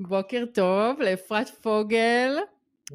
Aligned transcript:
בוקר 0.00 0.44
טוב 0.54 1.00
לאפרת 1.00 1.48
פוגל, 1.48 2.38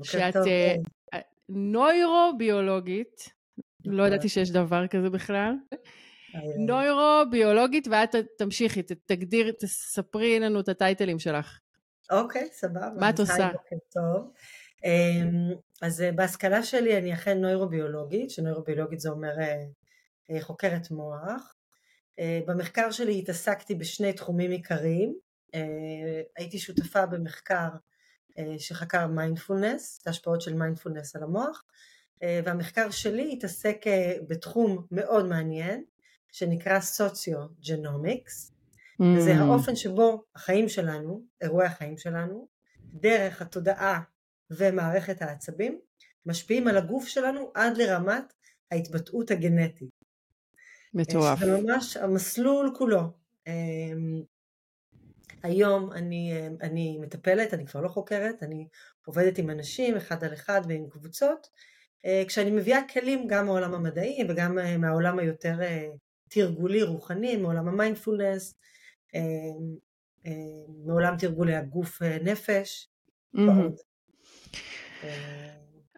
שאת 0.03 0.35
uh, 0.35 1.17
נוירוביולוגית, 1.49 3.29
לא 3.85 4.07
ידעתי 4.07 4.29
שיש 4.29 4.51
דבר 4.51 4.87
כזה 4.87 5.09
בכלל. 5.09 5.53
נוירוביולוגית, 6.57 7.87
ואת 7.91 8.15
תמשיכי, 8.37 8.83
תגדיר, 9.05 9.51
תספרי 9.59 10.39
לנו 10.39 10.59
את 10.59 10.69
הטייטלים 10.69 11.19
שלך. 11.19 11.59
אוקיי, 12.11 12.49
סבבה. 12.51 12.89
מה 12.99 13.09
את 13.09 13.19
עושה? 13.19 13.49
בוקר 13.51 13.75
טוב. 13.89 14.31
אמ, 14.85 15.53
אז 15.81 16.01
אה, 16.01 16.11
בהשכלה 16.11 16.63
שלי 16.63 16.97
אני 16.97 17.13
אכן 17.13 17.37
נוירוביולוגית, 17.37 18.29
שנוירוביולוגית 18.29 18.99
זה 18.99 19.09
אומר 19.09 19.31
אה, 19.39 20.41
חוקרת 20.41 20.91
מוח. 20.91 21.55
במחקר 22.47 22.91
שלי 22.91 23.19
התעסקתי 23.19 23.75
בשני 23.75 24.13
תחומים 24.13 24.51
עיקריים. 24.51 25.15
הייתי 26.37 26.59
שותפה 26.59 27.05
במחקר 27.05 27.69
שחקר 28.57 29.07
מיינדפולנס, 29.07 29.99
את 30.01 30.07
ההשפעות 30.07 30.41
של 30.41 30.53
מיינדפולנס 30.53 31.15
על 31.15 31.23
המוח, 31.23 31.63
והמחקר 32.23 32.91
שלי 32.91 33.33
התעסק 33.33 33.85
בתחום 34.27 34.85
מאוד 34.91 35.25
מעניין, 35.27 35.83
שנקרא 36.31 36.79
socio-genomics, 36.79 38.51
mm. 38.51 39.03
וזה 39.17 39.35
האופן 39.35 39.75
שבו 39.75 40.23
החיים 40.35 40.69
שלנו, 40.69 41.23
אירועי 41.41 41.67
החיים 41.67 41.97
שלנו, 41.97 42.47
דרך 42.93 43.41
התודעה 43.41 44.01
ומערכת 44.51 45.21
העצבים, 45.21 45.79
משפיעים 46.25 46.67
על 46.67 46.77
הגוף 46.77 47.07
שלנו 47.07 47.51
עד 47.53 47.77
לרמת 47.77 48.33
ההתבטאות 48.71 49.31
הגנטית. 49.31 49.89
מטורף. 50.93 51.39
זה 51.39 51.61
ממש 51.61 51.97
המסלול 51.97 52.71
כולו. 52.77 53.01
היום 55.43 55.91
אני, 55.91 56.33
אני 56.61 56.97
מטפלת, 57.01 57.53
אני 57.53 57.65
כבר 57.65 57.81
לא 57.81 57.87
חוקרת, 57.87 58.43
אני 58.43 58.67
עובדת 59.05 59.37
עם 59.37 59.49
אנשים 59.49 59.97
אחד 59.97 60.23
על 60.23 60.33
אחד 60.33 60.61
ועם 60.67 60.89
קבוצות, 60.89 61.47
אה, 62.05 62.23
כשאני 62.27 62.51
מביאה 62.51 62.79
כלים 62.93 63.27
גם 63.27 63.45
מהעולם 63.45 63.73
המדעי 63.73 64.25
וגם 64.29 64.59
אה, 64.59 64.77
מהעולם 64.77 65.19
היותר 65.19 65.61
אה, 65.61 65.87
תרגולי 66.29 66.83
רוחני, 66.83 67.37
מעולם 67.37 67.67
המיינדפולנס, 67.67 68.57
מעולם 70.85 71.17
תרגולי 71.17 71.55
הגוף 71.55 72.01
נפש. 72.01 72.89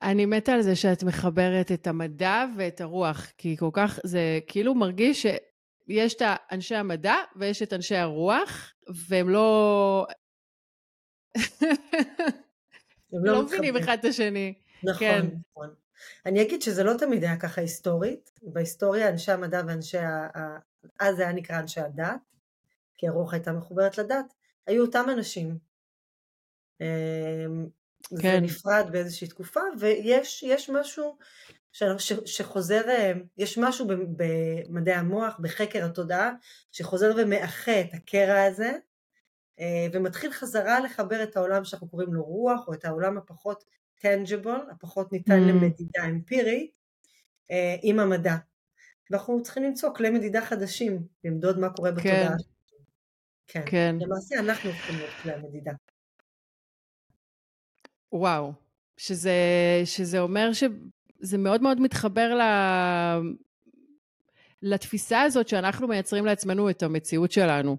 אני 0.01 0.25
מתה 0.25 0.53
על 0.53 0.61
זה 0.61 0.75
שאת 0.75 1.03
מחברת 1.03 1.71
את 1.71 1.87
המדע 1.87 2.45
ואת 2.57 2.81
הרוח, 2.81 3.31
כי 3.37 3.57
כל 3.57 3.69
כך, 3.73 3.99
זה 4.03 4.39
כאילו 4.47 4.75
מרגיש 4.75 5.25
שיש 5.25 6.13
את 6.13 6.21
אנשי 6.51 6.75
המדע 6.75 7.15
ויש 7.35 7.61
את 7.61 7.73
אנשי 7.73 7.95
הרוח, 7.95 8.72
והם 9.07 9.29
לא... 9.29 10.07
הם 13.13 13.25
לא, 13.25 13.33
לא 13.33 13.43
מבינים 13.43 13.77
אחד 13.77 13.97
את 13.99 14.05
השני. 14.05 14.53
נכון, 14.83 14.99
כן. 14.99 15.27
נכון. 15.51 15.73
אני 16.25 16.41
אגיד 16.41 16.61
שזה 16.61 16.83
לא 16.83 16.93
תמיד 16.97 17.23
היה 17.23 17.39
ככה 17.39 17.61
היסטורית. 17.61 18.31
בהיסטוריה 18.43 19.09
אנשי 19.09 19.31
המדע 19.31 19.61
ואנשי 19.67 19.97
ה... 19.97 20.29
אז 20.99 21.15
זה 21.15 21.23
היה 21.23 21.31
נקרא 21.31 21.59
אנשי 21.59 21.81
הדת, 21.81 22.31
כי 22.97 23.07
הרוח 23.07 23.33
הייתה 23.33 23.51
מחוברת 23.51 23.97
לדת, 23.97 24.33
היו 24.67 24.85
אותם 24.85 25.05
אנשים. 25.13 25.57
כן. 28.09 28.17
זה 28.17 28.39
נפרד 28.39 28.85
באיזושהי 28.91 29.27
תקופה, 29.27 29.61
ויש 29.79 30.69
משהו 30.73 31.17
ש, 31.71 31.83
ש, 31.97 32.13
שחוזר, 32.25 32.81
יש 33.37 33.57
משהו 33.57 33.87
במדעי 34.17 34.95
המוח, 34.95 35.39
בחקר 35.39 35.85
התודעה, 35.85 36.31
שחוזר 36.71 37.13
ומאחה 37.17 37.81
את 37.81 37.93
הקרע 37.93 38.43
הזה, 38.43 38.71
אה, 39.59 39.87
ומתחיל 39.93 40.31
חזרה 40.31 40.79
לחבר 40.79 41.23
את 41.23 41.37
העולם 41.37 41.65
שאנחנו 41.65 41.89
קוראים 41.89 42.13
לו 42.13 42.23
רוח, 42.23 42.67
או 42.67 42.73
את 42.73 42.85
העולם 42.85 43.17
הפחות 43.17 43.63
tangible, 43.99 44.71
הפחות 44.71 45.11
ניתן 45.11 45.39
mm. 45.39 45.49
למדידה 45.51 46.05
אמפירית, 46.05 46.71
אה, 47.51 47.75
עם 47.81 47.99
המדע. 47.99 48.35
ואנחנו 49.11 49.43
צריכים 49.43 49.63
למצוא 49.63 49.89
כלי 49.95 50.09
מדידה 50.09 50.41
חדשים, 50.41 51.03
למדוד 51.23 51.59
מה 51.59 51.69
קורה 51.69 51.91
בתודעה. 51.91 52.35
כן. 53.47 53.61
כן. 53.61 53.63
כן. 53.65 53.95
למעשה 53.99 54.39
אנחנו 54.39 54.69
צריכים 54.69 54.95
להיות 54.95 55.11
כלי 55.23 55.33
המדידה. 55.33 55.71
וואו, 58.13 58.53
שזה, 58.97 59.33
שזה 59.85 60.19
אומר 60.19 60.53
שזה 60.53 61.37
מאוד 61.37 61.61
מאוד 61.61 61.81
מתחבר 61.81 62.35
ל... 62.35 62.41
לתפיסה 64.61 65.21
הזאת 65.21 65.47
שאנחנו 65.47 65.87
מייצרים 65.87 66.25
לעצמנו 66.25 66.69
את 66.69 66.83
המציאות 66.83 67.31
שלנו, 67.31 67.77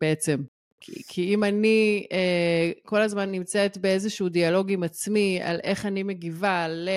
בעצם. 0.00 0.42
כי, 0.80 1.02
כי 1.08 1.34
אם 1.34 1.44
אני 1.44 2.06
אה, 2.12 2.72
כל 2.82 3.02
הזמן 3.02 3.32
נמצאת 3.32 3.78
באיזשהו 3.78 4.28
דיאלוג 4.28 4.72
עם 4.72 4.82
עצמי 4.82 5.40
על 5.42 5.60
איך 5.64 5.86
אני 5.86 6.02
מגיבה 6.02 6.68
ל, 6.68 6.88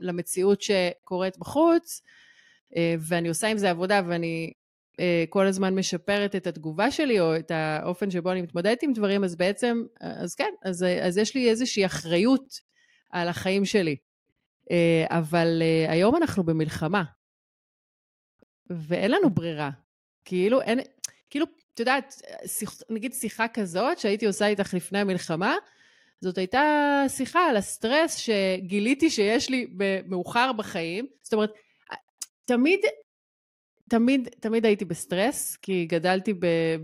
למציאות 0.00 0.62
שקורית 0.62 1.38
בחוץ, 1.38 2.02
אה, 2.76 2.94
ואני 3.00 3.28
עושה 3.28 3.48
עם 3.48 3.58
זה 3.58 3.70
עבודה 3.70 4.00
ואני 4.08 4.52
כל 5.28 5.46
הזמן 5.46 5.74
משפרת 5.74 6.36
את 6.36 6.46
התגובה 6.46 6.90
שלי 6.90 7.20
או 7.20 7.36
את 7.36 7.50
האופן 7.50 8.10
שבו 8.10 8.32
אני 8.32 8.42
מתמודדת 8.42 8.82
עם 8.82 8.92
דברים, 8.92 9.24
אז 9.24 9.36
בעצם, 9.36 9.82
אז 10.00 10.34
כן, 10.34 10.50
אז, 10.62 10.86
אז 11.02 11.18
יש 11.18 11.34
לי 11.34 11.50
איזושהי 11.50 11.86
אחריות 11.86 12.60
על 13.10 13.28
החיים 13.28 13.64
שלי. 13.64 13.96
אה, 14.70 15.06
אבל 15.08 15.62
אה, 15.62 15.92
היום 15.92 16.16
אנחנו 16.16 16.44
במלחמה, 16.44 17.02
ואין 18.70 19.10
לנו 19.10 19.30
ברירה. 19.30 19.70
כאילו, 20.24 20.60
אין, 20.62 20.80
כאילו, 21.30 21.46
את 21.74 21.80
יודעת, 21.80 22.22
שיח, 22.46 22.74
נגיד 22.90 23.12
שיחה 23.12 23.48
כזאת 23.48 23.98
שהייתי 23.98 24.26
עושה 24.26 24.46
איתך 24.46 24.74
לפני 24.74 24.98
המלחמה, 24.98 25.56
זאת 26.20 26.38
הייתה 26.38 27.04
שיחה 27.08 27.40
על 27.40 27.56
הסטרס 27.56 28.16
שגיליתי 28.16 29.10
שיש 29.10 29.50
לי 29.50 29.66
מאוחר 30.06 30.52
בחיים. 30.52 31.06
זאת 31.22 31.34
אומרת, 31.34 31.50
תמיד, 32.44 32.80
תמיד, 33.88 34.28
תמיד 34.40 34.66
הייתי 34.66 34.84
בסטרס, 34.84 35.56
כי 35.56 35.86
גדלתי 35.86 36.34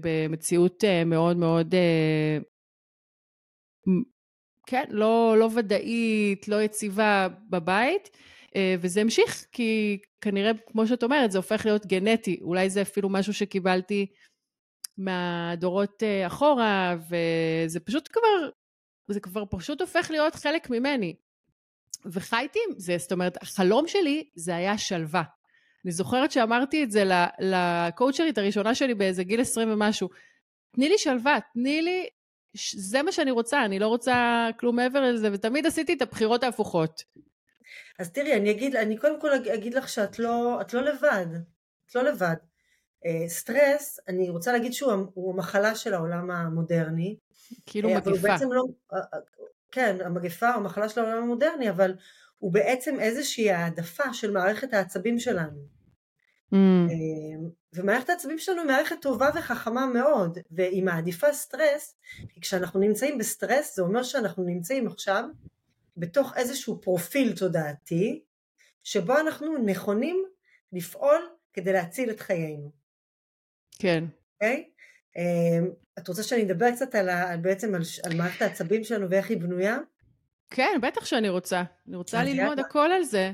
במציאות 0.00 0.84
אה, 0.84 1.04
מאוד 1.04 1.37
מאוד, 1.37 1.75
אה, 1.75 2.38
כן, 4.66 4.84
לא, 4.91 5.37
לא 5.38 5.48
ודאית, 5.54 6.48
לא 6.48 6.62
יציבה 6.62 7.28
בבית. 7.50 8.10
אה, 8.56 8.75
וזה 8.81 9.00
המשיך, 9.00 9.47
כי 9.53 9.98
כנראה, 10.20 10.50
כמו 10.66 10.87
שאת 10.87 11.03
אומרת, 11.03 11.31
זה 11.31 11.38
הופך 11.38 11.66
להיות 11.66 11.87
גנטי. 11.87 12.38
אולי 12.42 12.70
זה 12.70 12.82
אפילו 12.82 13.09
משהו 13.09 13.34
שקיבלתי 13.34 14.06
מהדורות 14.98 16.03
אחורה, 16.26 16.97
וזה 17.09 17.81
פשוט 17.81 18.09
כבר, 18.12 18.50
זה 19.09 19.21
כבר 19.21 19.44
פשוט 19.50 19.81
הופך 19.81 20.10
להיות 20.10 20.34
חלק 20.34 20.71
ממני. 20.71 21.15
וחייתי 22.06 22.59
עם 22.69 22.78
זה, 22.78 22.98
זאת 22.98 23.12
אומרת, 23.12 23.42
החלום 23.42 23.88
שלי 23.88 24.31
זה 24.34 24.56
היה 24.56 24.78
שלווה. 24.78 25.22
אני 25.84 25.93
זוכרת 25.93 26.33
שאמרתי 26.33 26.84
את 26.84 26.91
זה 26.91 27.05
לקואוצ'רית 27.39 28.39
הראשונה 28.39 28.75
שלי 28.75 28.95
באיזה 28.95 29.25
גיל 29.25 29.41
20 29.41 29.72
ומשהו. 29.72 30.09
תני 30.75 30.89
לי 30.89 30.99
שלווה, 30.99 31.39
תני 31.53 31.83
לי, 31.83 32.09
זה 32.75 33.03
מה 33.03 33.12
שאני 33.12 33.31
רוצה, 33.31 33.65
אני 33.65 33.78
לא 33.78 33.89
רוצה 33.89 34.49
כלום 34.61 34.77
מעבר 34.77 35.00
לזה, 35.00 35.28
ותמיד 35.33 35.67
עשיתי 35.67 35.93
את 35.93 36.03
הבחירות 36.03 36.43
ההפוכות. 36.43 37.03
אז 37.99 38.11
תראי, 38.11 38.34
אני 38.34 38.50
אגיד, 38.50 38.77
אני 38.77 38.97
קודם 38.97 39.21
כל 39.21 39.31
אגיד 39.55 39.75
לך 39.75 39.89
שאת 39.89 40.19
לא, 40.19 40.61
לא 40.72 40.81
לבד, 40.83 41.27
את 41.87 41.95
לא 41.95 42.03
לבד. 42.03 42.37
אה, 43.06 43.28
סטרס, 43.28 44.01
אני 44.09 44.31
רוצה 44.31 44.53
להגיד 44.53 44.72
שהוא 44.72 45.33
המחלה 45.34 45.75
של 45.75 45.95
העולם 45.95 46.31
המודרני. 46.31 47.16
כאילו 47.66 47.91
מגפה. 47.91 48.11
הוא 48.11 48.19
בעצם 48.19 48.53
לא, 48.53 48.62
אה, 48.93 48.99
כן, 49.72 49.97
המגפה 50.05 50.55
או 50.55 50.61
המחלה 50.61 50.89
של 50.89 51.01
העולם 51.01 51.22
המודרני, 51.22 51.71
אבל 51.71 51.95
הוא 52.39 52.53
בעצם 52.53 53.01
איזושהי 53.01 53.51
העדפה 53.51 54.15
של 54.15 54.31
מערכת 54.31 54.75
העצבים 54.75 55.19
שלנו. 55.19 55.73
Mm. 56.53 56.56
ומערכת 57.75 58.10
העצבים 58.10 58.38
שלנו 58.38 58.60
היא 58.60 58.66
מערכת 58.66 58.97
טובה 59.00 59.31
וחכמה 59.34 59.87
מאוד, 59.87 60.38
והיא 60.50 60.82
מעדיפה 60.82 61.32
סטרס, 61.32 61.97
כי 62.28 62.41
כשאנחנו 62.41 62.81
נמצאים 62.81 63.19
בסטרס 63.19 63.77
זה 63.77 63.82
אומר 63.82 64.03
שאנחנו 64.03 64.45
נמצאים 64.45 64.86
עכשיו 64.86 65.24
בתוך 65.97 66.33
איזשהו 66.36 66.80
פרופיל 66.80 67.36
תודעתי, 67.36 68.22
שבו 68.83 69.18
אנחנו 69.18 69.59
נכונים 69.59 70.24
לפעול 70.72 71.28
כדי 71.53 71.72
להציל 71.72 72.10
את 72.10 72.21
חיינו. 72.21 72.71
כן. 73.78 74.04
אוקיי? 74.34 74.65
Okay? 74.68 74.74
אמ, 75.18 75.71
את 75.98 76.09
רוצה 76.09 76.22
שאני 76.22 76.42
אדבר 76.42 76.71
קצת 76.71 76.95
על 76.95 77.09
ה, 77.09 77.36
בעצם 77.36 77.74
על, 77.74 77.83
על 78.04 78.16
מערכת 78.16 78.42
העצבים 78.42 78.84
שלנו 78.84 79.10
ואיך 79.10 79.30
היא 79.30 79.39
בנויה? 79.39 79.78
כן, 80.51 80.78
בטח 80.83 81.04
שאני 81.04 81.28
רוצה. 81.28 81.63
אני 81.89 81.97
רוצה 81.97 82.24
ללמוד 82.24 82.59
הכל 82.59 82.92
על 82.92 83.04
זה. 83.04 83.33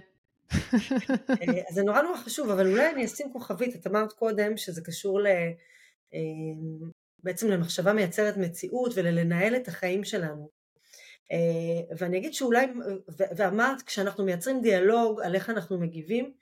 אה, 1.30 1.62
אז 1.68 1.74
זה 1.74 1.82
נורא 1.82 2.02
נורא 2.02 2.16
חשוב, 2.16 2.50
אבל 2.50 2.70
אולי 2.70 2.90
אני 2.90 3.04
אשים 3.04 3.32
כוכבית, 3.32 3.76
את 3.76 3.86
אמרת 3.86 4.12
קודם 4.12 4.56
שזה 4.56 4.82
קשור 4.82 5.20
ל... 5.20 5.26
אמ, 6.12 6.90
בעצם 7.22 7.48
למחשבה 7.48 7.92
מייצרת 7.92 8.36
מציאות 8.36 8.92
וללנהל 8.94 9.56
את 9.56 9.68
החיים 9.68 10.04
שלנו. 10.04 10.50
אה, 11.32 11.96
ואני 11.98 12.18
אגיד 12.18 12.34
שאולי, 12.34 12.66
ואמרת 13.36 13.82
כשאנחנו 13.82 14.24
מייצרים 14.24 14.60
דיאלוג 14.60 15.20
על 15.20 15.34
איך 15.34 15.50
אנחנו 15.50 15.80
מגיבים, 15.80 16.32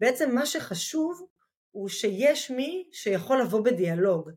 בעצם 0.00 0.34
מה 0.34 0.46
שחשוב 0.46 1.26
הוא 1.70 1.88
שיש 1.88 2.50
מי 2.50 2.88
שיכול 2.92 3.40
לבוא 3.40 3.60
בדיאלוג. 3.60 4.30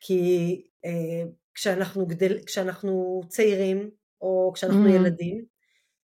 כי 0.00 0.62
אה, 0.84 1.30
כשאנחנו, 1.54 2.06
גדל, 2.06 2.44
כשאנחנו 2.46 3.22
צעירים 3.28 3.90
או 4.20 4.52
כשאנחנו 4.54 4.86
mm. 4.86 4.90
ילדים, 4.90 5.44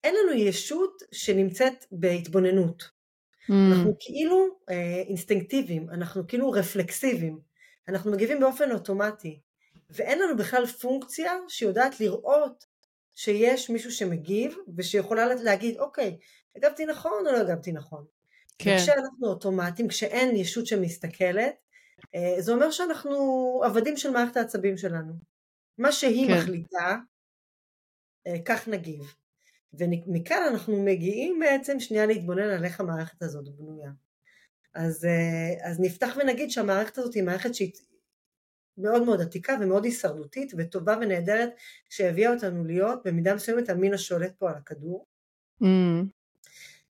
אין 0.05 0.15
לנו 0.15 0.33
ישות 0.33 1.03
שנמצאת 1.13 1.85
בהתבוננות. 1.93 2.83
Mm. 2.83 3.53
אנחנו 3.73 3.97
כאילו 4.01 4.59
אה, 4.71 5.03
אינסטינקטיביים, 5.09 5.91
אנחנו 5.91 6.27
כאילו 6.27 6.51
רפלקסיביים, 6.51 7.39
אנחנו 7.89 8.13
מגיבים 8.13 8.41
באופן 8.41 8.73
אוטומטי, 8.73 9.41
ואין 9.91 10.19
לנו 10.19 10.37
בכלל 10.37 10.67
פונקציה 10.67 11.33
שיודעת 11.49 12.01
לראות 12.01 12.65
שיש 13.15 13.71
מישהו 13.71 13.93
שמגיב 13.93 14.57
ושיכולה 14.77 15.35
להגיד 15.35 15.79
אוקיי, 15.79 16.19
הגבתי 16.57 16.87
נכון 16.87 17.27
או 17.27 17.33
לא 17.33 17.39
הגבתי 17.39 17.73
נכון. 17.73 18.05
כן. 18.59 18.77
כשאנחנו 18.77 19.27
אוטומטיים, 19.27 19.89
כשאין 19.89 20.37
ישות 20.37 20.67
שמסתכלת, 20.67 21.55
אה, 22.15 22.37
זה 22.39 22.53
אומר 22.53 22.71
שאנחנו 22.71 23.15
עבדים 23.65 23.97
של 23.97 24.11
מערכת 24.11 24.37
העצבים 24.37 24.77
שלנו. 24.77 25.13
מה 25.79 25.93
שהיא 25.93 26.29
כן. 26.29 26.39
מחליטה, 26.39 26.97
אה, 28.27 28.43
כך 28.45 28.69
נגיב. 28.69 29.15
ומכאן 29.75 30.43
אנחנו 30.51 30.85
מגיעים 30.85 31.41
בעצם 31.41 31.81
שנייה 31.81 32.07
להתבונן 32.07 32.51
על 32.51 32.65
איך 32.65 32.81
המערכת 32.81 33.23
הזאת 33.23 33.49
בנויה. 33.49 33.91
אז, 34.75 35.05
אה, 35.05 35.71
אז 35.71 35.81
נפתח 35.81 36.17
ונגיד 36.21 36.51
שהמערכת 36.51 36.99
הזאת 36.99 37.15
היא 37.15 37.23
מערכת 37.23 37.55
שהיא 37.55 37.73
מאוד 38.79 39.03
מאוד 39.03 39.21
עתיקה 39.21 39.57
ומאוד 39.61 39.85
הישרדותית 39.85 40.53
וטובה 40.59 40.97
ונהדרת 41.01 41.51
שהביאה 41.89 42.35
אותנו 42.35 42.65
להיות 42.65 43.01
במידה 43.05 43.35
מסוימת 43.35 43.69
המין 43.69 43.95
השולט 43.95 44.33
פה 44.39 44.51
על 44.51 44.57
הכדור. 44.57 45.07
Mm. 45.63 45.67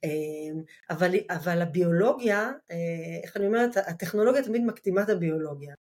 אמ, 0.05 0.63
אבל, 0.91 1.11
אבל 1.31 1.63
הביולוגיה, 1.63 2.51
אה, 2.71 2.77
איך 3.23 3.37
אני 3.37 3.47
אומרת, 3.47 3.77
הטכנולוגיה 3.77 4.43
תמיד 4.43 4.63
מקדימה 4.65 5.03
את 5.03 5.09
הביולוגיה. 5.09 5.75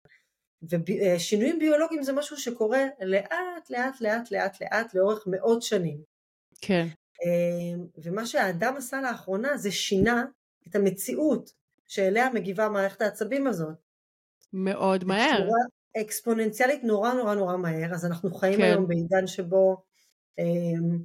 ושינויים 0.63 1.59
ביולוגיים 1.59 2.03
זה 2.03 2.13
משהו 2.13 2.37
שקורה 2.37 2.85
לאט 3.01 3.71
לאט 3.71 4.01
לאט 4.01 4.31
לאט 4.31 4.63
לאט 4.63 4.95
לאורך 4.95 5.25
מאות 5.27 5.63
שנים. 5.63 6.10
כן. 6.61 6.87
אמ, 7.25 7.87
ומה 8.03 8.27
שהאדם 8.27 8.75
עשה 8.77 9.01
לאחרונה 9.01 9.57
זה 9.57 9.71
שינה 9.71 10.25
את 10.69 10.75
המציאות 10.77 11.51
שאליה 11.87 12.31
מגיבה 12.31 12.69
מערכת 12.69 13.01
העצבים 13.01 13.47
הזאת. 13.47 13.75
מאוד 14.53 15.05
מהר. 15.05 15.49
אקספוננציאלית 16.01 16.85
נורא 16.85 17.13
נורא 17.13 17.35
נורא 17.35 17.57
מהר, 17.57 17.95
אז 17.95 18.07
אנחנו 18.07 18.35
חיים 18.35 18.59
כן. 18.59 18.63
היום 18.63 18.89
בעידן 18.89 19.27
שבו 19.27 19.83
אמ, 20.39 20.99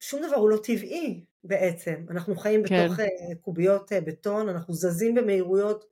שום 0.00 0.22
דבר 0.26 0.36
הוא 0.36 0.50
לא 0.50 0.56
טבעי 0.62 1.24
בעצם, 1.44 2.04
אנחנו 2.10 2.36
חיים 2.36 2.62
כן. 2.66 2.84
בתוך 2.84 2.98
uh, 2.98 3.02
קוביות 3.40 3.92
uh, 3.92 4.00
בטון, 4.00 4.48
אנחנו 4.48 4.74
זזים 4.74 5.14
במהירויות 5.14 5.84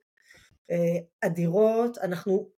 uh, 0.71 1.03
אדירות, 1.21 1.97
אנחנו, 1.97 2.49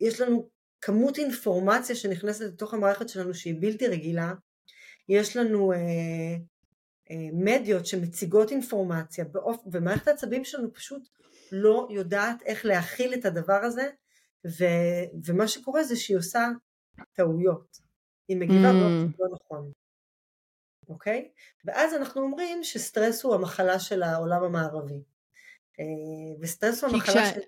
יש 0.00 0.20
לנו 0.20 0.48
כמות 0.80 1.18
אינפורמציה 1.18 1.96
שנכנסת 1.96 2.44
לתוך 2.44 2.74
המערכת 2.74 3.08
שלנו 3.08 3.34
שהיא 3.34 3.54
בלתי 3.60 3.88
רגילה, 3.88 4.32
יש 5.10 5.36
לנו 5.36 5.72
uh, 5.72 5.76
uh, 5.76 7.14
מדיות 7.32 7.86
שמציגות 7.86 8.50
אינפורמציה, 8.50 9.24
באופ... 9.24 9.62
ומערכת 9.72 10.08
העצבים 10.08 10.44
שלנו 10.44 10.74
פשוט 10.74 11.08
לא 11.52 11.88
יודעת 11.90 12.42
איך 12.42 12.64
להכיל 12.64 13.14
את 13.14 13.24
הדבר 13.24 13.60
הזה, 13.64 13.90
ו... 14.46 14.64
ומה 15.24 15.48
שקורה 15.48 15.84
זה 15.84 15.96
שהיא 15.96 16.16
עושה 16.16 16.48
טעויות, 17.12 17.78
היא 18.28 18.36
מגיבה 18.36 18.70
mm. 18.70 18.72
באופן 18.72 19.12
לא 19.18 19.28
נכון. 19.34 19.72
אוקיי? 20.88 21.30
ואז 21.64 21.94
אנחנו 21.94 22.22
אומרים 22.22 22.64
שסטרס 22.64 23.22
הוא 23.22 23.34
המחלה 23.34 23.78
של 23.78 24.02
העולם 24.02 24.42
המערבי. 24.42 25.02
אה, 25.80 25.84
וסטרס 26.40 26.84
הוא 26.84 26.92
המחלה 26.92 27.14
כשה... 27.14 27.34
של... 27.34 27.40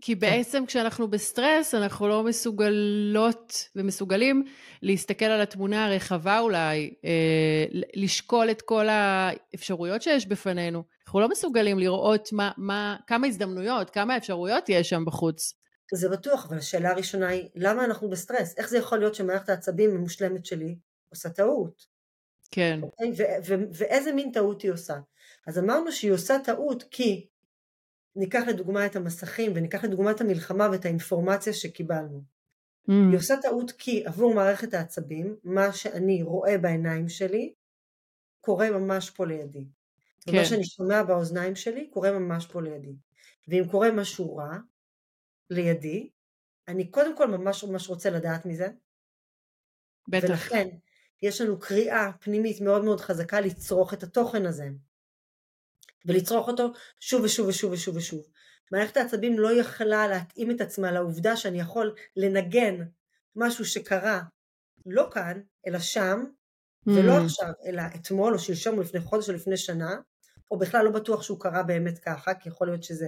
כי 0.00 0.14
כן. 0.14 0.20
בעצם 0.20 0.66
כשאנחנו 0.66 1.08
בסטרס 1.08 1.74
אנחנו 1.74 2.08
לא 2.08 2.22
מסוגלות 2.22 3.68
ומסוגלים 3.76 4.44
להסתכל 4.82 5.24
על 5.24 5.40
התמונה 5.40 5.86
הרחבה 5.86 6.38
אולי, 6.38 6.94
אה, 7.04 7.64
לשקול 7.94 8.50
את 8.50 8.62
כל 8.62 8.86
האפשרויות 8.88 10.02
שיש 10.02 10.26
בפנינו. 10.26 10.82
אנחנו 11.06 11.20
לא 11.20 11.28
מסוגלים 11.28 11.78
לראות 11.78 12.32
מה, 12.32 12.50
מה, 12.56 12.96
כמה 13.06 13.26
הזדמנויות, 13.26 13.90
כמה 13.90 14.16
אפשרויות 14.16 14.68
יש 14.68 14.88
שם 14.88 15.04
בחוץ. 15.04 15.54
זה 15.94 16.08
בטוח, 16.08 16.46
אבל 16.46 16.58
השאלה 16.58 16.90
הראשונה 16.90 17.28
היא, 17.28 17.48
למה 17.54 17.84
אנחנו 17.84 18.10
בסטרס? 18.10 18.54
איך 18.58 18.68
זה 18.68 18.78
יכול 18.78 18.98
להיות 18.98 19.14
שמערכת 19.14 19.48
העצבים 19.48 19.90
המושלמת 19.90 20.46
שלי 20.46 20.76
עושה 21.08 21.30
טעות? 21.30 21.86
כן. 22.50 22.80
אוקיי? 22.82 23.12
ו- 23.16 23.46
ו- 23.46 23.64
ואיזה 23.74 24.12
מין 24.12 24.32
טעות 24.32 24.62
היא 24.62 24.72
עושה. 24.72 24.98
אז 25.46 25.58
אמרנו 25.58 25.92
שהיא 25.92 26.12
עושה 26.12 26.36
טעות 26.44 26.82
כי 26.90 27.26
ניקח 28.16 28.42
לדוגמה 28.48 28.86
את 28.86 28.96
המסכים 28.96 29.52
וניקח 29.54 29.84
לדוגמה 29.84 30.10
את 30.10 30.20
המלחמה 30.20 30.68
ואת 30.72 30.84
האינפורמציה 30.84 31.52
שקיבלנו. 31.52 32.22
Mm. 32.88 32.92
היא 33.10 33.16
עושה 33.16 33.34
טעות 33.42 33.70
כי 33.70 34.06
עבור 34.06 34.34
מערכת 34.34 34.74
העצבים, 34.74 35.36
מה 35.44 35.72
שאני 35.72 36.22
רואה 36.22 36.58
בעיניים 36.58 37.08
שלי 37.08 37.54
קורה 38.40 38.70
ממש 38.70 39.10
פה 39.10 39.26
לידי. 39.26 39.66
כן. 40.20 40.32
ומה 40.32 40.44
שאני 40.44 40.64
שומע 40.64 41.02
באוזניים 41.02 41.56
שלי 41.56 41.90
קורה 41.90 42.12
ממש 42.12 42.46
פה 42.46 42.62
לידי. 42.62 42.94
ואם 43.48 43.64
קורה 43.70 43.90
משהו 43.90 44.36
רע 44.36 44.58
לידי, 45.50 46.10
אני 46.68 46.90
קודם 46.90 47.16
כל 47.16 47.26
ממש 47.26 47.64
ממש 47.64 47.88
רוצה 47.88 48.10
לדעת 48.10 48.46
מזה. 48.46 48.68
בטח. 50.08 50.28
ולכן 50.28 50.68
יש 51.22 51.40
לנו 51.40 51.60
קריאה 51.60 52.10
פנימית 52.20 52.60
מאוד 52.60 52.84
מאוד 52.84 53.00
חזקה 53.00 53.40
לצרוך 53.40 53.94
את 53.94 54.02
התוכן 54.02 54.46
הזה 54.46 54.68
ולצרוך 56.06 56.48
אותו 56.48 56.72
שוב 57.00 57.24
ושוב 57.24 57.48
ושוב 57.48 57.72
ושוב 57.72 57.96
ושוב. 57.96 58.26
מערכת 58.72 58.96
העצבים 58.96 59.38
לא 59.38 59.60
יכלה 59.60 60.08
להתאים 60.08 60.50
את 60.50 60.60
עצמה 60.60 60.92
לעובדה 60.92 61.36
שאני 61.36 61.60
יכול 61.60 61.94
לנגן 62.16 62.76
משהו 63.36 63.64
שקרה 63.64 64.22
לא 64.86 65.08
כאן 65.12 65.40
אלא 65.66 65.78
שם 65.78 66.24
mm. 66.24 66.90
ולא 66.90 67.12
עכשיו 67.24 67.52
אלא 67.66 67.82
אתמול 67.94 68.34
או 68.34 68.38
שלשום 68.38 68.76
או 68.76 68.82
לפני 68.82 69.00
חודש 69.00 69.28
או 69.28 69.34
לפני 69.34 69.56
שנה 69.56 69.96
או 70.50 70.58
בכלל 70.58 70.84
לא 70.84 70.90
בטוח 70.90 71.22
שהוא 71.22 71.40
קרה 71.40 71.62
באמת 71.62 71.98
ככה 71.98 72.34
כי 72.34 72.48
יכול 72.48 72.66
להיות 72.66 72.82
שזה 72.82 73.06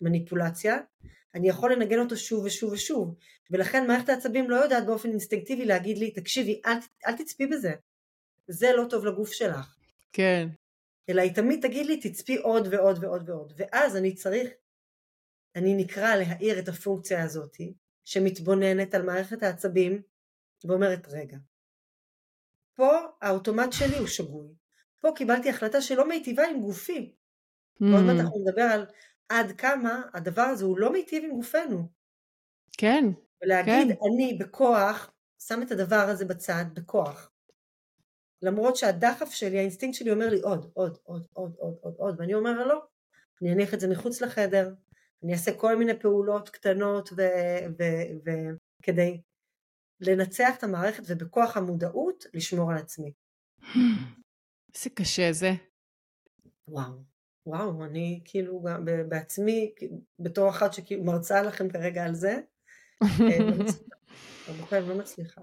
מניפולציה 0.00 0.78
אני 1.34 1.48
יכול 1.48 1.72
לנגן 1.72 1.98
אותו 1.98 2.16
שוב 2.16 2.44
ושוב 2.44 2.72
ושוב 2.72 3.14
ולכן 3.50 3.86
מערכת 3.86 4.08
העצבים 4.08 4.50
לא 4.50 4.56
יודעת 4.56 4.86
באופן 4.86 5.10
אינסטינקטיבי 5.10 5.64
להגיד 5.64 5.98
לי 5.98 6.10
תקשיבי 6.10 6.60
אל, 6.66 6.76
אל 7.06 7.16
תצפי 7.16 7.46
בזה 7.46 7.72
זה 8.48 8.72
לא 8.76 8.84
טוב 8.90 9.04
לגוף 9.04 9.32
שלך 9.32 9.76
כן 10.12 10.48
אלא 11.08 11.20
היא 11.20 11.34
תמיד 11.34 11.62
תגיד 11.62 11.86
לי 11.86 12.00
תצפי 12.00 12.36
עוד 12.36 12.68
ועוד 12.70 13.04
ועוד 13.04 13.28
ועוד 13.30 13.52
ואז 13.56 13.96
אני 13.96 14.14
צריך 14.14 14.50
אני 15.56 15.74
נקרא 15.74 16.16
להעיר 16.16 16.58
את 16.58 16.68
הפונקציה 16.68 17.24
הזאת 17.24 17.56
שמתבוננת 18.04 18.94
על 18.94 19.02
מערכת 19.02 19.42
העצבים 19.42 20.02
ואומרת 20.64 21.08
רגע 21.08 21.36
פה 22.74 22.90
האוטומט 23.22 23.72
שלי 23.72 23.98
הוא 23.98 24.06
שגוי 24.06 24.54
פה 25.00 25.08
קיבלתי 25.16 25.50
החלטה 25.50 25.80
שלא 25.80 26.08
מיטיבה 26.08 26.42
עם 26.46 26.60
גופי 26.60 27.14
mm. 27.14 27.84
ועוד 27.84 28.04
מעט 28.04 28.16
אנחנו 28.20 28.40
נדבר 28.40 28.62
על 28.62 28.86
עד 29.28 29.52
כמה 29.52 30.02
הדבר 30.14 30.42
הזה 30.42 30.64
הוא 30.64 30.78
לא 30.78 30.92
מיטיב 30.92 31.24
עם 31.24 31.30
גופנו. 31.30 31.88
כן. 32.78 33.04
ולהגיד 33.42 33.88
כן. 33.88 33.88
אני 33.88 34.38
בכוח 34.40 35.12
שם 35.38 35.62
את 35.62 35.70
הדבר 35.70 36.06
הזה 36.08 36.24
בצד 36.24 36.64
בכוח. 36.74 37.30
למרות 38.44 38.76
שהדחף 38.76 39.30
שלי, 39.30 39.58
האינסטינקט 39.58 39.98
שלי 39.98 40.10
אומר 40.10 40.28
לי 40.28 40.40
עוד, 40.40 40.70
עוד, 40.74 40.98
עוד, 41.02 41.26
עוד, 41.32 41.54
עוד, 41.58 41.76
עוד, 41.80 41.94
עוד, 41.98 42.20
ואני 42.20 42.34
אומר 42.34 42.66
לא, 42.66 42.82
אני 43.42 43.52
אניח 43.52 43.74
את 43.74 43.80
זה 43.80 43.88
מחוץ 43.88 44.20
לחדר, 44.20 44.74
אני 45.24 45.32
אעשה 45.32 45.58
כל 45.58 45.76
מיני 45.76 45.98
פעולות 46.00 46.48
קטנות 46.48 47.10
וכדי 48.82 49.20
לנצח 50.00 50.54
את 50.58 50.64
המערכת 50.64 51.02
ובכוח 51.06 51.56
המודעות 51.56 52.24
לשמור 52.34 52.70
על 52.70 52.78
עצמי. 52.78 53.12
איזה 54.74 54.90
קשה 54.94 55.32
זה. 55.32 55.50
וואו. 56.68 57.14
וואו, 57.46 57.84
אני 57.84 58.20
כאילו 58.24 58.62
גם 58.62 58.84
בעצמי, 59.08 59.72
בתור 60.18 60.48
אחת 60.48 60.72
שכאילו 60.72 61.04
מרצה 61.04 61.42
לכם 61.42 61.68
כרגע 61.68 62.04
על 62.04 62.14
זה, 62.14 62.40
אה, 63.02 63.38
לא, 64.72 64.80
לא 64.88 64.98
מצליחה. 64.98 65.40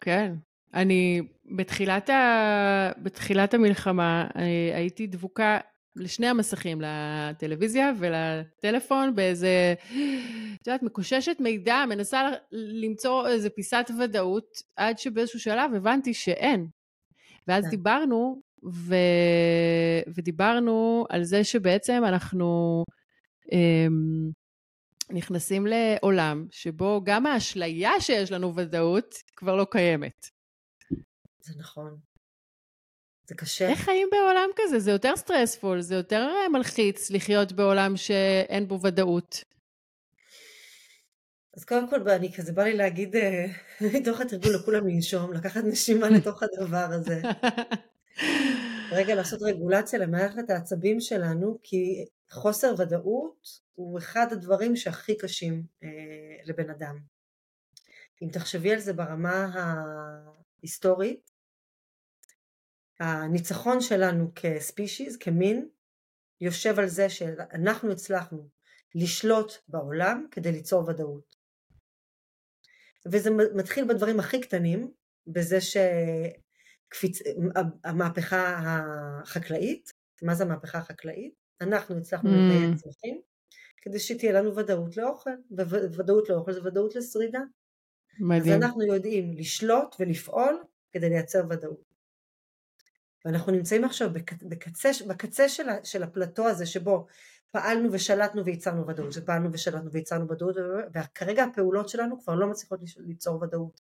כן. 0.00 0.34
אני 0.74 1.22
בתחילת, 1.56 2.10
ה... 2.10 2.92
בתחילת 3.02 3.54
המלחמה 3.54 4.26
אה, 4.36 4.76
הייתי 4.76 5.06
דבוקה 5.06 5.58
לשני 5.96 6.26
המסכים, 6.26 6.80
לטלוויזיה 6.80 7.92
ולטלפון, 7.98 9.14
באיזה, 9.14 9.74
את 10.62 10.66
יודעת, 10.66 10.82
מקוששת 10.82 11.36
מידע, 11.40 11.84
מנסה 11.88 12.28
למצוא 12.52 13.28
איזה 13.28 13.50
פיסת 13.50 13.90
ודאות, 14.00 14.62
עד 14.76 14.98
שבאיזשהו 14.98 15.40
שלב 15.40 15.74
הבנתי 15.74 16.14
שאין. 16.14 16.66
ואז 17.48 17.64
כן. 17.64 17.70
דיברנו 17.70 18.42
ו... 18.72 18.94
ודיברנו 20.16 21.06
על 21.08 21.24
זה 21.24 21.44
שבעצם 21.44 22.02
אנחנו 22.06 22.84
אמ, 23.52 24.30
נכנסים 25.10 25.66
לעולם 25.66 26.46
שבו 26.50 27.00
גם 27.04 27.26
האשליה 27.26 28.00
שיש 28.00 28.32
לנו 28.32 28.54
ודאות 28.56 29.14
כבר 29.36 29.56
לא 29.56 29.66
קיימת. 29.70 30.39
זה 31.52 31.58
נכון. 31.58 31.98
זה 33.28 33.34
קשה. 33.34 33.68
איך 33.68 33.78
חיים 33.78 34.08
בעולם 34.12 34.50
כזה? 34.56 34.78
זה 34.78 34.90
יותר 34.90 35.16
סטרספול, 35.16 35.80
זה 35.80 35.94
יותר 35.94 36.28
מלחיץ 36.52 37.10
לחיות 37.10 37.52
בעולם 37.52 37.96
שאין 37.96 38.68
בו 38.68 38.80
ודאות. 38.82 39.44
אז 41.56 41.64
קודם 41.64 41.90
כל, 41.90 42.10
אני 42.10 42.32
כזה 42.32 42.52
בא 42.52 42.62
לי 42.62 42.76
להגיד, 42.76 43.16
אה, 43.16 43.46
מתוך 44.00 44.20
התרגול 44.20 44.54
לכולם 44.54 44.86
לנשום, 44.86 45.32
לקחת 45.32 45.64
נשימה 45.64 46.10
לתוך 46.18 46.42
הדבר 46.42 46.86
הזה. 46.90 47.22
רגע 48.92 49.14
לעשות 49.14 49.42
רגולציה 49.42 49.98
למערכת 49.98 50.50
העצבים 50.50 51.00
שלנו, 51.00 51.58
כי 51.62 52.04
חוסר 52.30 52.74
ודאות 52.78 53.60
הוא 53.74 53.98
אחד 53.98 54.26
הדברים 54.32 54.76
שהכי 54.76 55.16
קשים 55.18 55.62
אה, 55.82 55.88
לבן 56.44 56.70
אדם. 56.70 56.98
אם 58.22 58.28
תחשבי 58.32 58.72
על 58.72 58.78
זה 58.78 58.92
ברמה 58.92 59.50
ההיסטורית, 60.62 61.29
הניצחון 63.00 63.80
שלנו 63.80 64.30
כספישיז, 64.34 65.16
כמין, 65.16 65.68
יושב 66.40 66.78
על 66.78 66.88
זה 66.88 67.08
שאנחנו 67.08 67.92
הצלחנו 67.92 68.48
לשלוט 68.94 69.52
בעולם 69.68 70.26
כדי 70.30 70.52
ליצור 70.52 70.88
ודאות. 70.88 71.36
וזה 73.06 73.30
מתחיל 73.54 73.84
בדברים 73.88 74.20
הכי 74.20 74.40
קטנים, 74.40 74.92
בזה 75.26 75.58
שהמהפכה 77.90 78.60
החקלאית, 78.62 79.92
מה 80.22 80.34
זה 80.34 80.44
המהפכה 80.44 80.78
החקלאית? 80.78 81.34
אנחנו 81.60 81.98
הצלחנו 81.98 82.30
mm. 82.30 82.32
לביים 82.32 82.74
צמחים 82.76 83.20
כדי 83.82 83.98
שתהיה 83.98 84.32
לנו 84.32 84.56
ודאות 84.56 84.96
לאוכל, 84.96 85.30
וודאות 85.96 86.28
לאוכל 86.28 86.52
זה 86.52 86.64
ודאות 86.64 86.94
לשרידה. 86.94 87.40
מדהים. 88.20 88.54
אז 88.54 88.62
אנחנו 88.62 88.82
יודעים 88.82 89.32
לשלוט 89.32 89.96
ולפעול 90.00 90.62
כדי 90.92 91.08
לייצר 91.08 91.44
ודאות. 91.50 91.89
ואנחנו 93.24 93.52
נמצאים 93.52 93.84
עכשיו 93.84 94.10
בקצה, 94.42 94.90
בקצה 95.08 95.48
של, 95.48 95.66
של 95.84 96.02
הפלטו 96.02 96.48
הזה 96.48 96.66
שבו 96.66 97.06
פעלנו 97.52 97.92
ושלטנו 97.92 98.44
וייצרנו 98.44 98.86
ודאות, 98.86 99.12
שפעלנו 99.12 99.52
ושלטנו 99.52 99.92
וייצרנו 99.92 100.28
ודאות, 100.28 100.56
וכרגע 100.94 101.44
הפעולות 101.44 101.88
שלנו 101.88 102.20
כבר 102.20 102.34
לא 102.34 102.46
מצליחות 102.46 102.80
ליצור 102.96 103.42
ודאות. 103.42 103.80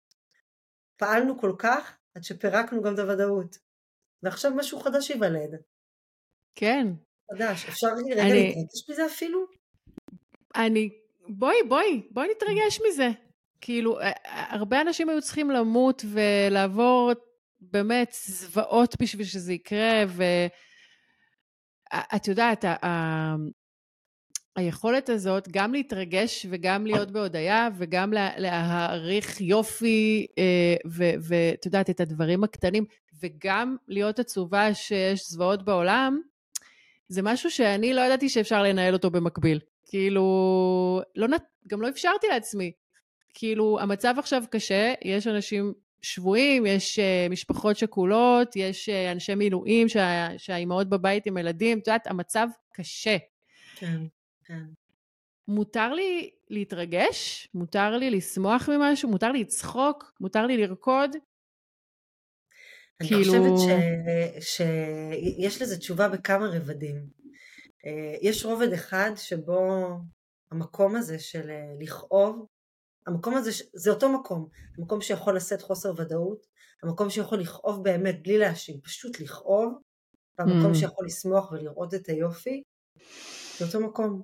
פעלנו 0.96 1.38
כל 1.38 1.52
כך 1.58 1.96
עד 2.14 2.22
שפירקנו 2.22 2.82
גם 2.82 2.94
את 2.94 2.98
הוודאות. 2.98 3.58
ועכשיו 4.22 4.52
משהו 4.54 4.80
חדש 4.80 5.10
ייוולד. 5.10 5.54
כן. 6.54 6.86
חדש. 7.32 7.68
אפשר 7.68 7.86
רגע 7.86 8.22
אני... 8.22 8.32
להתרגש 8.32 8.90
מזה 8.90 9.06
אפילו? 9.06 9.46
אני... 10.56 10.90
בואי, 11.28 11.56
בואי, 11.68 12.08
בואי 12.10 12.28
נתרגש 12.36 12.80
מזה. 12.88 13.08
כאילו, 13.60 13.98
הרבה 14.24 14.80
אנשים 14.80 15.08
היו 15.08 15.22
צריכים 15.22 15.50
למות 15.50 16.04
ולעבור 16.12 17.12
באמת 17.60 18.14
זוועות 18.26 18.96
בשביל 19.00 19.26
שזה 19.26 19.52
יקרה, 19.52 20.04
ואת 21.92 22.28
יודעת, 22.28 22.64
היכולת 24.56 25.08
הזאת 25.08 25.48
גם 25.48 25.72
להתרגש 25.72 26.46
וגם 26.50 26.86
להיות 26.86 27.10
בהודיה 27.10 27.68
וגם 27.78 28.12
להעריך 28.12 29.40
יופי 29.40 30.26
אה, 30.38 30.74
ואת 31.20 31.66
יודעת, 31.66 31.90
את 31.90 32.00
הדברים 32.00 32.44
הקטנים, 32.44 32.84
וגם 33.22 33.76
להיות 33.88 34.18
עצובה 34.18 34.74
שיש 34.74 35.20
זוועות 35.30 35.64
בעולם, 35.64 36.20
זה 37.08 37.22
משהו 37.22 37.50
שאני 37.50 37.94
לא 37.94 38.00
ידעתי 38.00 38.28
שאפשר 38.28 38.62
לנהל 38.62 38.94
אותו 38.94 39.10
במקביל. 39.10 39.60
כאילו, 39.86 41.02
לא, 41.16 41.26
גם 41.68 41.82
לא 41.82 41.88
אפשרתי 41.88 42.26
לעצמי. 42.26 42.72
כאילו, 43.34 43.78
המצב 43.80 44.14
עכשיו 44.18 44.42
קשה, 44.50 44.92
יש 45.04 45.26
אנשים 45.26 45.72
שבויים, 46.02 46.66
יש 46.66 46.98
uh, 46.98 47.32
משפחות 47.32 47.76
שכולות, 47.76 48.56
יש 48.56 48.88
uh, 48.88 49.12
אנשי 49.12 49.34
מילואים 49.34 49.88
שה, 49.88 50.28
שהאימהות 50.36 50.88
בבית 50.88 51.26
עם 51.26 51.38
ילדים, 51.38 51.78
את 51.78 51.86
יודעת, 51.86 52.06
המצב 52.06 52.48
קשה. 52.72 53.16
כן, 53.76 54.02
כן. 54.44 54.64
מותר 55.48 55.92
לי 55.92 56.30
להתרגש? 56.50 57.48
מותר 57.54 57.96
לי 57.96 58.10
לשמוח 58.10 58.68
ממשהו? 58.68 59.10
מותר 59.10 59.32
לי 59.32 59.40
לצחוק? 59.40 60.12
מותר 60.20 60.46
לי 60.46 60.56
לרקוד? 60.56 61.10
אני 63.00 63.08
כאילו... 63.08 63.32
חושבת 63.56 63.82
שיש 64.40 65.62
לזה 65.62 65.78
תשובה 65.78 66.08
בכמה 66.08 66.46
רבדים. 66.46 67.06
אה, 67.86 68.14
יש 68.22 68.44
רובד 68.44 68.72
אחד 68.72 69.10
שבו 69.16 69.88
המקום 70.50 70.96
הזה 70.96 71.18
של 71.18 71.50
לכאוב 71.80 72.46
המקום 73.08 73.34
הזה, 73.34 73.50
זה 73.74 73.90
אותו 73.90 74.08
מקום, 74.08 74.48
המקום 74.78 75.00
שיכול 75.00 75.36
לשאת 75.36 75.62
חוסר 75.62 75.92
ודאות, 75.96 76.46
המקום 76.82 77.10
שיכול 77.10 77.40
לכאוב 77.40 77.84
באמת 77.84 78.22
בלי 78.22 78.38
להאשים, 78.38 78.80
פשוט 78.80 79.20
לכאוב, 79.20 79.78
והמקום 80.38 80.72
mm. 80.72 80.74
שיכול 80.74 81.06
לשמוח 81.06 81.52
ולראות 81.52 81.94
את 81.94 82.08
היופי, 82.08 82.62
זה 83.58 83.64
אותו 83.64 83.80
מקום. 83.80 84.22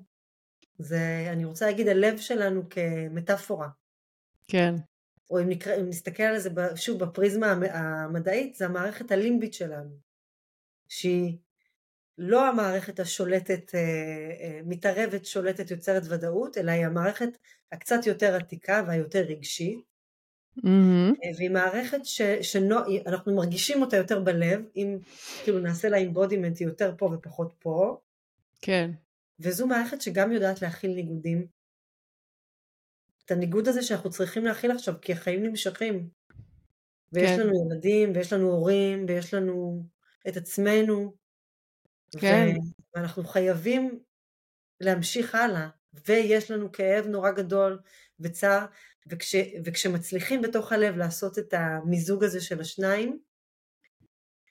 זה, 0.78 1.28
אני 1.32 1.44
רוצה 1.44 1.66
להגיד, 1.66 1.88
הלב 1.88 2.18
שלנו 2.18 2.62
כמטאפורה. 2.68 3.68
כן. 4.48 4.74
או 5.30 5.40
אם, 5.40 5.48
נקרא, 5.48 5.76
אם 5.76 5.88
נסתכל 5.88 6.22
על 6.22 6.38
זה 6.38 6.50
שוב 6.76 7.04
בפריזמה 7.04 7.52
המדעית, 7.72 8.54
זה 8.54 8.64
המערכת 8.64 9.10
הלימבית 9.10 9.54
שלנו, 9.54 9.96
שהיא 10.88 11.38
לא 12.18 12.48
המערכת 12.48 13.00
השולטת, 13.00 13.74
אה, 13.74 13.80
אה, 14.40 14.60
מתערבת, 14.64 15.26
שולטת, 15.26 15.70
יוצרת 15.70 16.02
ודאות, 16.08 16.58
אלא 16.58 16.70
היא 16.70 16.86
המערכת 16.86 17.28
הקצת 17.72 18.06
יותר 18.06 18.34
עתיקה 18.34 18.82
והיותר 18.86 19.20
רגשית. 19.20 19.94
Mm-hmm. 20.58 21.36
והיא 21.36 21.50
מערכת 21.50 22.00
שאנחנו 22.42 23.36
מרגישים 23.36 23.82
אותה 23.82 23.96
יותר 23.96 24.20
בלב, 24.20 24.60
אם 24.76 24.98
כאילו 25.44 25.58
נעשה 25.58 25.88
לה 25.88 25.96
embodiment 25.96 26.58
היא 26.58 26.68
יותר 26.68 26.94
פה 26.98 27.10
ופחות 27.14 27.52
פה. 27.58 27.96
כן. 28.60 28.90
וזו 29.40 29.66
מערכת 29.66 30.00
שגם 30.00 30.32
יודעת 30.32 30.62
להכיל 30.62 30.90
ניגודים. 30.94 31.46
את 33.24 33.30
הניגוד 33.30 33.68
הזה 33.68 33.82
שאנחנו 33.82 34.10
צריכים 34.10 34.44
להכיל 34.44 34.70
עכשיו, 34.70 34.94
כי 35.00 35.12
החיים 35.12 35.42
נמשכים. 35.42 36.08
ויש 37.12 37.30
כן. 37.30 37.40
לנו 37.40 37.52
ילדים, 37.66 38.12
ויש 38.14 38.32
לנו 38.32 38.50
הורים, 38.50 39.04
ויש 39.08 39.34
לנו 39.34 39.84
את 40.28 40.36
עצמנו, 40.36 41.14
כן. 42.20 42.56
ואנחנו 42.94 43.24
חייבים 43.24 44.00
להמשיך 44.80 45.34
הלאה, 45.34 45.68
ויש 46.06 46.50
לנו 46.50 46.72
כאב 46.72 47.06
נורא 47.06 47.30
גדול 47.30 47.80
וצער, 48.20 48.66
וכש, 49.06 49.34
וכשמצליחים 49.64 50.42
בתוך 50.42 50.72
הלב 50.72 50.96
לעשות 50.96 51.38
את 51.38 51.54
המיזוג 51.54 52.24
הזה 52.24 52.40
של 52.40 52.60
השניים, 52.60 53.18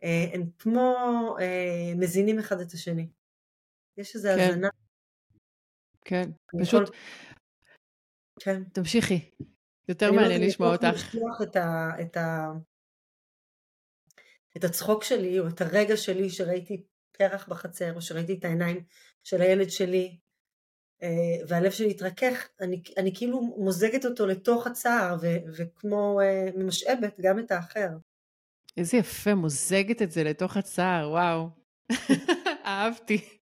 אה, 0.04 0.26
הם 0.34 0.50
כמו 0.60 0.96
אה, 1.40 1.94
מזינים 1.96 2.40
אחד 2.40 2.60
את 2.60 2.72
השני. 2.72 3.08
יש 3.98 4.16
איזו 4.16 4.30
כן. 4.30 4.50
הזנה. 4.50 4.70
כן, 6.06 6.30
פשוט... 6.62 6.82
יכול... 6.82 6.96
כן. 8.40 8.64
תמשיכי, 8.64 9.32
יותר 9.90 10.12
מעניין 10.12 10.42
לשמוע 10.42 10.72
אותך. 10.72 10.84
אני 10.84 10.94
לשלוח 10.94 11.42
את, 11.44 11.56
ה, 11.56 11.90
את, 12.02 12.18
ה, 12.18 12.52
את 14.58 14.64
הצחוק 14.64 15.04
שלי, 15.04 15.40
או 15.40 15.48
את 15.48 15.62
הרגע 15.62 15.98
שלי 15.98 16.30
שראיתי 16.30 16.84
פרח 17.18 17.48
בחצר, 17.48 17.94
או 17.96 18.02
שראיתי 18.02 18.34
את 18.34 18.46
העיניים 18.46 18.84
של 19.24 19.42
הילד 19.42 19.70
שלי, 19.70 20.18
אה, 21.04 21.10
והלב 21.48 21.72
שלי 21.72 21.92
התרכך, 21.92 22.48
אני, 22.62 22.82
אני 22.98 23.16
כאילו 23.16 23.42
מוזגת 23.42 24.06
אותו 24.06 24.26
לתוך 24.26 24.68
הצער, 24.68 25.16
ו, 25.22 25.28
וכמו 25.58 26.22
אה, 26.22 26.50
ממשאבת 26.56 27.20
גם 27.22 27.40
את 27.40 27.52
האחר. 27.52 27.90
איזה 28.78 28.98
יפה, 28.98 29.36
מוזגת 29.36 30.02
את 30.02 30.12
זה 30.12 30.24
לתוך 30.24 30.58
הצער, 30.58 31.10
וואו. 31.10 31.50
אהבתי. 32.66 33.40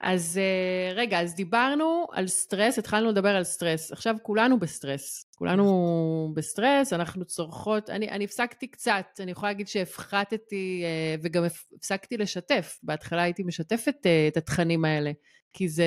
אז 0.00 0.38
אה, 0.38 0.94
רגע, 0.94 1.20
אז 1.20 1.34
דיברנו 1.34 2.06
על 2.12 2.26
סטרס, 2.26 2.78
התחלנו 2.78 3.08
לדבר 3.08 3.28
על 3.28 3.44
סטרס. 3.44 3.92
עכשיו 3.92 4.16
כולנו 4.22 4.58
בסטרס. 4.58 5.24
כולנו 5.34 6.32
בסטרס, 6.34 6.92
אנחנו 6.92 7.24
צורכות, 7.24 7.90
אני, 7.90 8.08
אני 8.08 8.24
הפסקתי 8.24 8.66
קצת, 8.66 9.06
אני 9.20 9.30
יכולה 9.30 9.52
להגיד 9.52 9.68
שהפחתתי 9.68 10.82
אה, 10.84 11.14
וגם 11.22 11.44
הפסקתי 11.44 12.16
לשתף. 12.16 12.78
בהתחלה 12.82 13.22
הייתי 13.22 13.42
משתפת 13.42 13.96
אה, 14.06 14.28
את 14.28 14.36
התכנים 14.36 14.84
האלה, 14.84 15.12
כי 15.52 15.68
זה, 15.68 15.84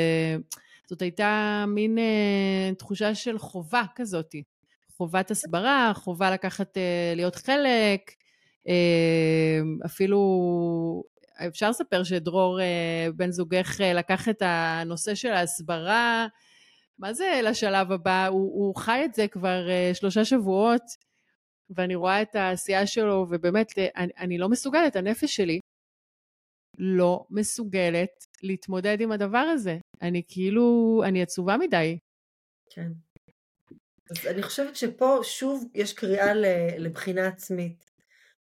זאת 0.89 1.01
הייתה 1.01 1.65
מין 1.67 1.97
תחושה 2.77 3.15
של 3.15 3.39
חובה 3.39 3.83
כזאת. 3.95 4.35
חובת 4.97 5.31
הסברה, 5.31 5.91
חובה 5.95 6.31
לקחת, 6.31 6.77
להיות 7.15 7.35
חלק, 7.35 8.11
אפילו 9.85 10.19
אפשר 11.47 11.69
לספר 11.69 12.03
שדרור, 12.03 12.61
אה, 12.61 13.07
בן 13.15 13.31
זוגך, 13.31 13.81
אה, 13.81 13.93
לקח 13.93 14.29
את 14.29 14.41
הנושא 14.41 15.15
של 15.15 15.31
ההסברה, 15.31 16.27
מה 16.99 17.13
זה 17.13 17.41
לשלב 17.43 17.91
הבא? 17.91 18.27
הוא, 18.27 18.65
הוא 18.65 18.75
חי 18.75 19.01
את 19.05 19.13
זה 19.13 19.27
כבר 19.27 19.69
אה, 19.69 19.91
שלושה 19.93 20.25
שבועות, 20.25 20.81
ואני 21.69 21.95
רואה 21.95 22.21
את 22.21 22.35
העשייה 22.35 22.87
שלו, 22.87 23.27
ובאמת, 23.29 23.71
אני, 23.95 24.11
אני 24.17 24.37
לא 24.37 24.49
מסוגלת, 24.49 24.95
הנפש 24.95 25.35
שלי 25.35 25.59
לא 26.77 27.25
מסוגלת 27.29 28.25
להתמודד 28.43 29.01
עם 29.01 29.11
הדבר 29.11 29.37
הזה. 29.37 29.77
אני 30.01 30.23
כאילו, 30.27 31.01
אני 31.05 31.21
עצובה 31.21 31.57
מדי. 31.57 31.97
כן. 32.69 32.91
אז 34.11 34.27
אני 34.27 34.43
חושבת 34.43 34.75
שפה 34.75 35.19
שוב 35.23 35.65
יש 35.73 35.93
קריאה 35.93 36.33
לבחינה 36.77 37.27
עצמית. 37.27 37.91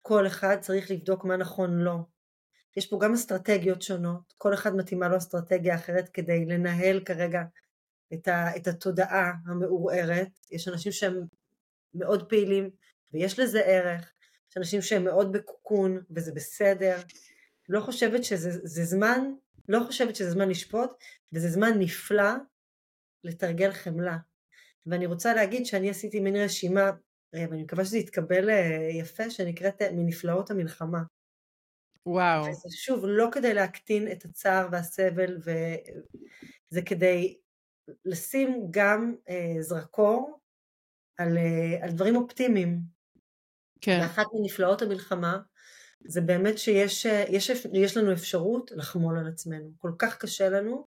כל 0.01 0.27
אחד 0.27 0.57
צריך 0.59 0.91
לבדוק 0.91 1.25
מה 1.25 1.37
נכון 1.37 1.79
לו. 1.79 2.12
יש 2.77 2.87
פה 2.87 2.99
גם 3.01 3.13
אסטרטגיות 3.13 3.81
שונות, 3.81 4.33
כל 4.37 4.53
אחד 4.53 4.75
מתאימה 4.75 5.07
לו 5.07 5.17
אסטרטגיה 5.17 5.75
אחרת 5.75 6.09
כדי 6.09 6.45
לנהל 6.45 6.99
כרגע 7.05 7.43
את, 8.13 8.27
ה, 8.27 8.55
את 8.55 8.67
התודעה 8.67 9.31
המעורערת, 9.45 10.29
יש 10.51 10.67
אנשים 10.67 10.91
שהם 10.91 11.25
מאוד 11.93 12.29
פעילים 12.29 12.69
ויש 13.13 13.39
לזה 13.39 13.61
ערך, 13.61 14.13
יש 14.51 14.57
אנשים 14.57 14.81
שהם 14.81 15.03
מאוד 15.03 15.31
בקוקון 15.31 16.01
וזה 16.15 16.31
בסדר, 16.31 16.97
לא 17.69 17.79
חושבת 17.81 18.23
שזה 18.23 18.83
זמן, 18.85 19.33
לא 19.69 19.79
חושבת 19.87 20.15
שזה 20.15 20.31
זמן 20.31 20.49
לשפוט 20.49 20.89
וזה 21.33 21.49
זמן 21.49 21.79
נפלא 21.79 22.31
לתרגל 23.23 23.71
חמלה. 23.71 24.17
ואני 24.85 25.05
רוצה 25.05 25.33
להגיד 25.33 25.65
שאני 25.65 25.89
עשיתי 25.89 26.19
מין 26.19 26.35
רשימה, 26.35 26.91
אה, 27.35 27.45
ואני 27.49 27.63
מקווה 27.63 27.85
שזה 27.85 27.97
יתקבל 27.97 28.49
אה, 28.49 28.87
יפה, 28.91 29.29
שנקראת 29.29 29.81
אה, 29.81 29.91
מנפלאות 29.91 30.51
המלחמה. 30.51 30.99
וואו. 32.05 32.43
וזה 32.43 32.69
שוב, 32.77 33.05
לא 33.07 33.27
כדי 33.31 33.53
להקטין 33.53 34.11
את 34.11 34.25
הצער 34.25 34.67
והסבל, 34.71 35.37
וזה 35.37 36.81
כדי 36.85 37.39
לשים 38.05 38.67
גם 38.71 39.15
אה, 39.29 39.55
זרקור 39.61 40.39
על, 41.17 41.37
אה, 41.37 41.85
על 41.85 41.91
דברים 41.91 42.15
אופטימיים. 42.15 42.79
כן. 43.81 43.99
ואחת 44.01 44.25
מנפלאות 44.33 44.81
המלחמה 44.81 45.39
זה 46.07 46.21
באמת 46.21 46.57
שיש 46.57 47.05
יש, 47.05 47.49
יש 47.73 47.97
לנו 47.97 48.13
אפשרות 48.13 48.71
לחמול 48.71 49.19
על 49.19 49.27
עצמנו. 49.27 49.71
כל 49.77 49.91
כך 49.99 50.17
קשה 50.17 50.49
לנו, 50.49 50.85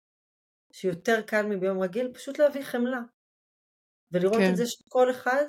שיותר 0.73 1.21
קל 1.21 1.45
מביום 1.45 1.79
רגיל 1.83 2.11
פשוט 2.13 2.39
להביא 2.39 2.63
חמלה. 2.63 3.01
ולראות 4.11 4.37
כן. 4.37 4.51
את 4.51 4.57
זה 4.57 4.65
שכל 4.65 5.11
אחד 5.11 5.45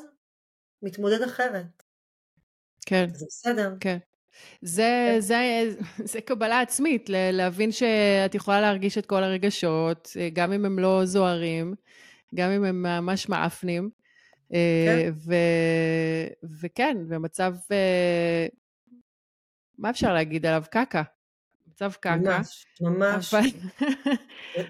מתמודד 0.83 1.23
אחרת. 1.23 1.83
כן. 2.87 3.07
זה 3.15 3.27
בסדר. 3.29 3.75
כן. 3.81 3.99
זה. 4.63 5.17
זה, 5.19 5.71
זה 5.99 6.21
קבלה 6.21 6.61
עצמית, 6.61 7.07
להבין 7.09 7.73
שאת 7.73 8.35
יכולה 8.35 8.61
להרגיש 8.61 8.99
את 8.99 9.07
כל 9.07 9.23
הרגשות, 9.23 10.17
גם 10.33 10.53
אם 10.53 10.65
הם 10.65 10.79
לא 10.79 11.05
זוהרים, 11.05 11.75
גם 12.35 12.51
אם 12.51 12.65
הם 12.65 12.83
ממש 12.83 13.29
מעפנים. 13.29 13.91
כן. 14.51 15.13
ו, 15.27 15.35
וכן, 16.61 16.97
במצב, 17.09 17.55
מה 19.79 19.91
אפשר 19.91 20.15
להגיד 20.15 20.47
עליו? 20.47 20.63
קקה. 20.71 21.03
מצב 21.67 21.93
קקה. 21.93 22.17
ממש, 22.17 22.67
ממש. 22.81 23.35
אבל... 23.35 23.51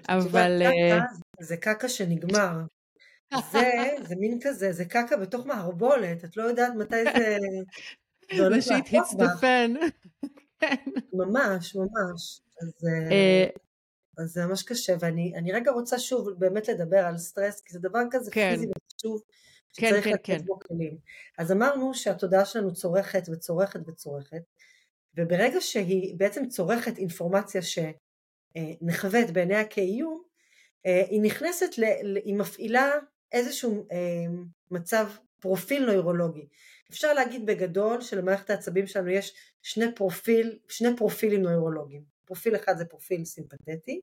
אבל... 0.09 0.61
קקה, 0.89 1.05
זה 1.39 1.57
קקה 1.57 1.89
שנגמר. 1.89 2.51
זה, 3.51 3.71
זה 4.03 4.15
מין 4.15 4.39
כזה, 4.41 4.71
זה 4.71 4.85
קקה 4.85 5.17
בתוך 5.17 5.45
מערבולת, 5.45 6.25
את 6.25 6.37
לא 6.37 6.43
יודעת 6.43 6.73
מתי 6.75 7.03
זה... 7.03 7.37
זה 8.35 8.43
הולך 8.43 8.65
hits 8.67 9.13
the 9.13 9.41
fan. 9.41 9.77
ממש, 11.13 11.75
ממש. 11.75 12.41
אז, 12.61 12.87
אה, 12.87 13.47
אז 14.17 14.31
זה 14.31 14.45
ממש 14.45 14.63
קשה, 14.63 14.93
ואני 14.99 15.51
רגע 15.53 15.71
רוצה 15.71 15.99
שוב 15.99 16.29
באמת 16.29 16.67
לדבר 16.67 16.97
על 16.97 17.17
סטרס, 17.17 17.61
כי 17.61 17.73
זה 17.73 17.79
דבר 17.79 17.99
כזה 18.11 18.31
כן. 18.31 18.51
פיזי 18.53 18.67
וחשוב, 18.67 19.21
כן, 19.73 19.87
שצריך 19.87 20.05
כן, 20.05 20.11
לתת 20.11 20.23
כן. 20.23 20.37
בו 20.45 20.59
כלים. 20.59 20.97
אז 21.37 21.51
אמרנו 21.51 21.93
שהתודעה 21.93 22.45
שלנו 22.45 22.73
צורכת 22.73 23.23
וצורכת 23.31 23.79
וצורכת, 23.87 24.41
וברגע 25.17 25.61
שהיא 25.61 26.15
בעצם 26.17 26.47
צורכת 26.47 26.97
אינפורמציה 26.97 27.61
שנחווית 27.61 29.31
בעיניה 29.31 29.65
כאיום, 29.65 30.23
אה, 30.85 31.03
היא 31.09 31.21
נכנסת, 31.21 31.69
היא 32.25 32.35
מפעילה 32.35 32.91
איזשהו 33.31 33.87
אה, 33.91 33.97
מצב 34.71 35.07
פרופיל 35.39 35.85
נוירולוגי. 35.85 36.47
אפשר 36.89 37.13
להגיד 37.13 37.45
בגדול 37.45 38.01
שלמערכת 38.01 38.49
העצבים 38.49 38.87
שלנו 38.87 39.09
יש 39.09 39.35
שני, 39.61 39.95
פרופיל, 39.95 40.59
שני 40.67 40.97
פרופילים 40.97 41.41
נוירולוגיים. 41.41 42.03
פרופיל 42.25 42.55
אחד 42.55 42.77
זה 42.77 42.85
פרופיל 42.85 43.25
סימפתטי, 43.25 43.99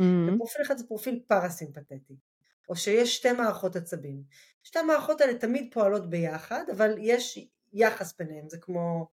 mm-hmm. 0.00 0.34
ופרופיל 0.34 0.62
אחד 0.62 0.78
זה 0.78 0.86
פרופיל 0.86 1.20
פרסימפתטי. 1.26 2.14
או 2.68 2.76
שיש 2.76 3.16
שתי 3.16 3.32
מערכות 3.32 3.76
עצבים. 3.76 4.22
שתי 4.62 4.78
המערכות 4.78 5.20
האלה 5.20 5.38
תמיד 5.38 5.68
פועלות 5.72 6.10
ביחד, 6.10 6.64
אבל 6.76 6.94
יש 6.98 7.48
יחס 7.72 8.14
ביניהם, 8.18 8.48
זה 8.48 8.58
כמו 8.58 9.08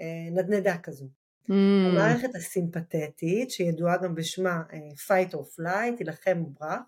אה, 0.00 0.30
נדנדה 0.30 0.78
כזו. 0.78 1.08
Mm. 1.48 1.52
המערכת 1.92 2.34
הסימפתטית, 2.34 3.50
שידועה 3.50 3.96
גם 3.96 4.14
בשמה 4.14 4.62
אה, 4.72 4.78
fight 5.06 5.34
or 5.34 5.60
flight, 5.60 5.96
תילחם 5.96 6.42
או 6.44 6.50
ברח, 6.50 6.80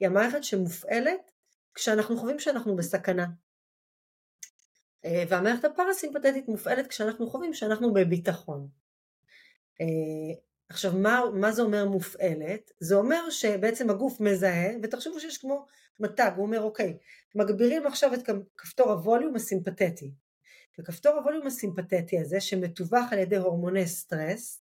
היא 0.00 0.08
המערכת 0.08 0.44
שמופעלת 0.44 1.30
כשאנחנו 1.74 2.16
חושבים 2.16 2.38
שאנחנו 2.38 2.76
בסכנה. 2.76 3.26
אה, 5.04 5.24
והמערכת 5.28 5.64
הפרסימפטית 5.64 6.48
מופעלת 6.48 6.86
כשאנחנו 6.86 7.30
חושבים 7.30 7.54
שאנחנו 7.54 7.92
בביטחון. 7.92 8.68
אה, 9.80 9.86
עכשיו 10.68 10.92
מה, 10.92 11.20
מה 11.34 11.52
זה 11.52 11.62
אומר 11.62 11.88
מופעלת? 11.88 12.70
זה 12.80 12.94
אומר 12.94 13.30
שבעצם 13.30 13.90
הגוף 13.90 14.20
מזהה, 14.20 14.70
ותחשבו 14.82 15.20
שיש 15.20 15.38
כמו 15.38 15.66
מתג, 16.00 16.30
הוא 16.36 16.46
אומר 16.46 16.62
אוקיי, 16.62 16.98
מגבירים 17.34 17.86
עכשיו 17.86 18.14
את 18.14 18.30
כפתור 18.56 18.90
הווליום 18.90 19.36
הסימפתטי. 19.36 20.12
וכפתור 20.78 21.12
הווליום 21.12 21.46
הסימפתטי 21.46 22.18
הזה 22.18 22.40
שמתווך 22.40 23.12
על 23.12 23.18
ידי 23.18 23.36
הורמוני 23.36 23.86
סטרס, 23.86 24.62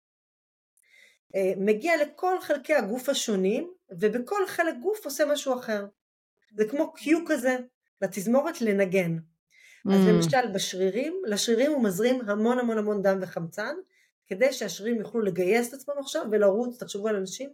אה, 1.35 1.53
מגיע 1.57 1.93
לכל 2.01 2.41
חלקי 2.41 2.73
הגוף 2.73 3.09
השונים, 3.09 3.73
ובכל 3.89 4.47
חלק 4.47 4.75
גוף 4.81 5.05
עושה 5.05 5.25
משהו 5.25 5.59
אחר. 5.59 5.85
זה 6.57 6.65
כמו 6.69 6.93
קיו 6.93 7.19
כזה 7.27 7.57
לתזמורת 8.01 8.61
לנגן. 8.61 9.17
Mm. 9.87 9.93
אז 9.93 10.07
למשל 10.07 10.47
בשרירים, 10.53 11.21
לשרירים 11.25 11.71
הוא 11.71 11.83
מזרים 11.83 12.29
המון 12.29 12.59
המון 12.59 12.77
המון 12.77 13.01
דם 13.01 13.19
וחמצן, 13.21 13.75
כדי 14.27 14.53
שהשרירים 14.53 14.99
יוכלו 14.99 15.21
לגייס 15.21 15.69
את 15.69 15.73
עצמם 15.73 15.93
עכשיו 15.99 16.25
ולרוץ, 16.31 16.79
תחשבו 16.79 17.07
על 17.07 17.15
אנשים 17.15 17.49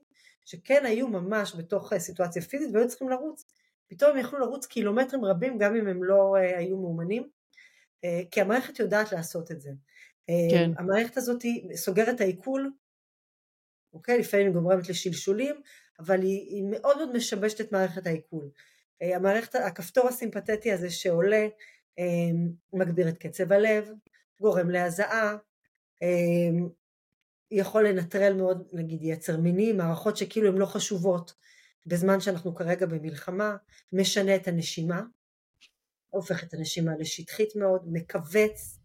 שכן 0.46 0.86
היו 0.86 1.08
ממש 1.08 1.56
בתוך 1.56 1.94
אה, 1.94 2.00
סיטואציה 2.00 2.42
פיזית 2.42 2.70
והיו 2.74 2.88
צריכים 2.88 3.10
לרוץ, 3.10 3.46
פתאום 3.88 4.12
הם 4.12 4.18
יכלו 4.18 4.40
לרוץ 4.40 4.66
קילומטרים 4.66 5.26
רבים 5.26 5.58
גם 5.58 5.76
אם 5.76 5.88
הם 5.88 6.04
לא 6.04 6.36
uh, 6.36 6.58
היו 6.58 6.78
מאומנים, 6.78 7.24
uh, 7.24 8.08
כי 8.32 8.42
המערכת 8.42 8.80
יודעת 8.80 9.12
לעשות 9.12 9.52
את 9.52 9.62
זה. 9.62 9.72
כן. 10.52 10.72
המערכת 10.78 11.18
הזאת 11.18 11.46
סוגרת 11.76 12.16
את 12.16 12.22
העיכול, 12.22 12.72
אוקיי? 13.94 14.20
לפעמים 14.20 14.46
היא 14.46 14.54
גומרת 14.54 14.90
לשלשולים, 14.90 15.62
אבל 16.00 16.22
היא, 16.22 16.50
היא 16.50 16.64
מאוד 16.64 16.98
מאוד 16.98 17.16
משבשת 17.16 17.62
את 17.62 17.72
מערכת 17.72 18.08
העיכול. 18.08 18.50
המערכת, 19.02 19.56
הכפתור 19.56 20.08
הסימפתטי 20.08 20.72
הזה 20.72 20.90
שעולה 20.90 21.48
מגביר 22.74 23.10
את 23.10 23.18
קצב 23.18 23.52
הלב, 23.52 23.90
גורם 24.42 24.70
להזעה, 24.70 25.38
אמ, 26.02 26.70
יכול 27.52 27.88
לנטרל 27.88 28.34
מאוד 28.34 28.68
נגיד 28.74 29.00
יצר 29.04 29.38
מיני, 29.38 29.74
מערכות 29.74 30.18
שכאילו 30.18 30.48
הן 30.48 30.58
לא 30.58 30.66
חשובות 30.66 31.34
בזמן 31.86 32.20
שאנחנו 32.20 32.56
כרגע 32.56 32.86
במלחמה, 32.86 33.56
משנה 33.94 34.36
את 34.36 34.48
הנשימה, 34.48 35.02
הופך 36.10 36.44
את 36.44 36.54
הנשימה 36.54 36.92
לשטחית 37.00 37.56
מאוד, 37.56 37.82
מכווץ 37.92 38.80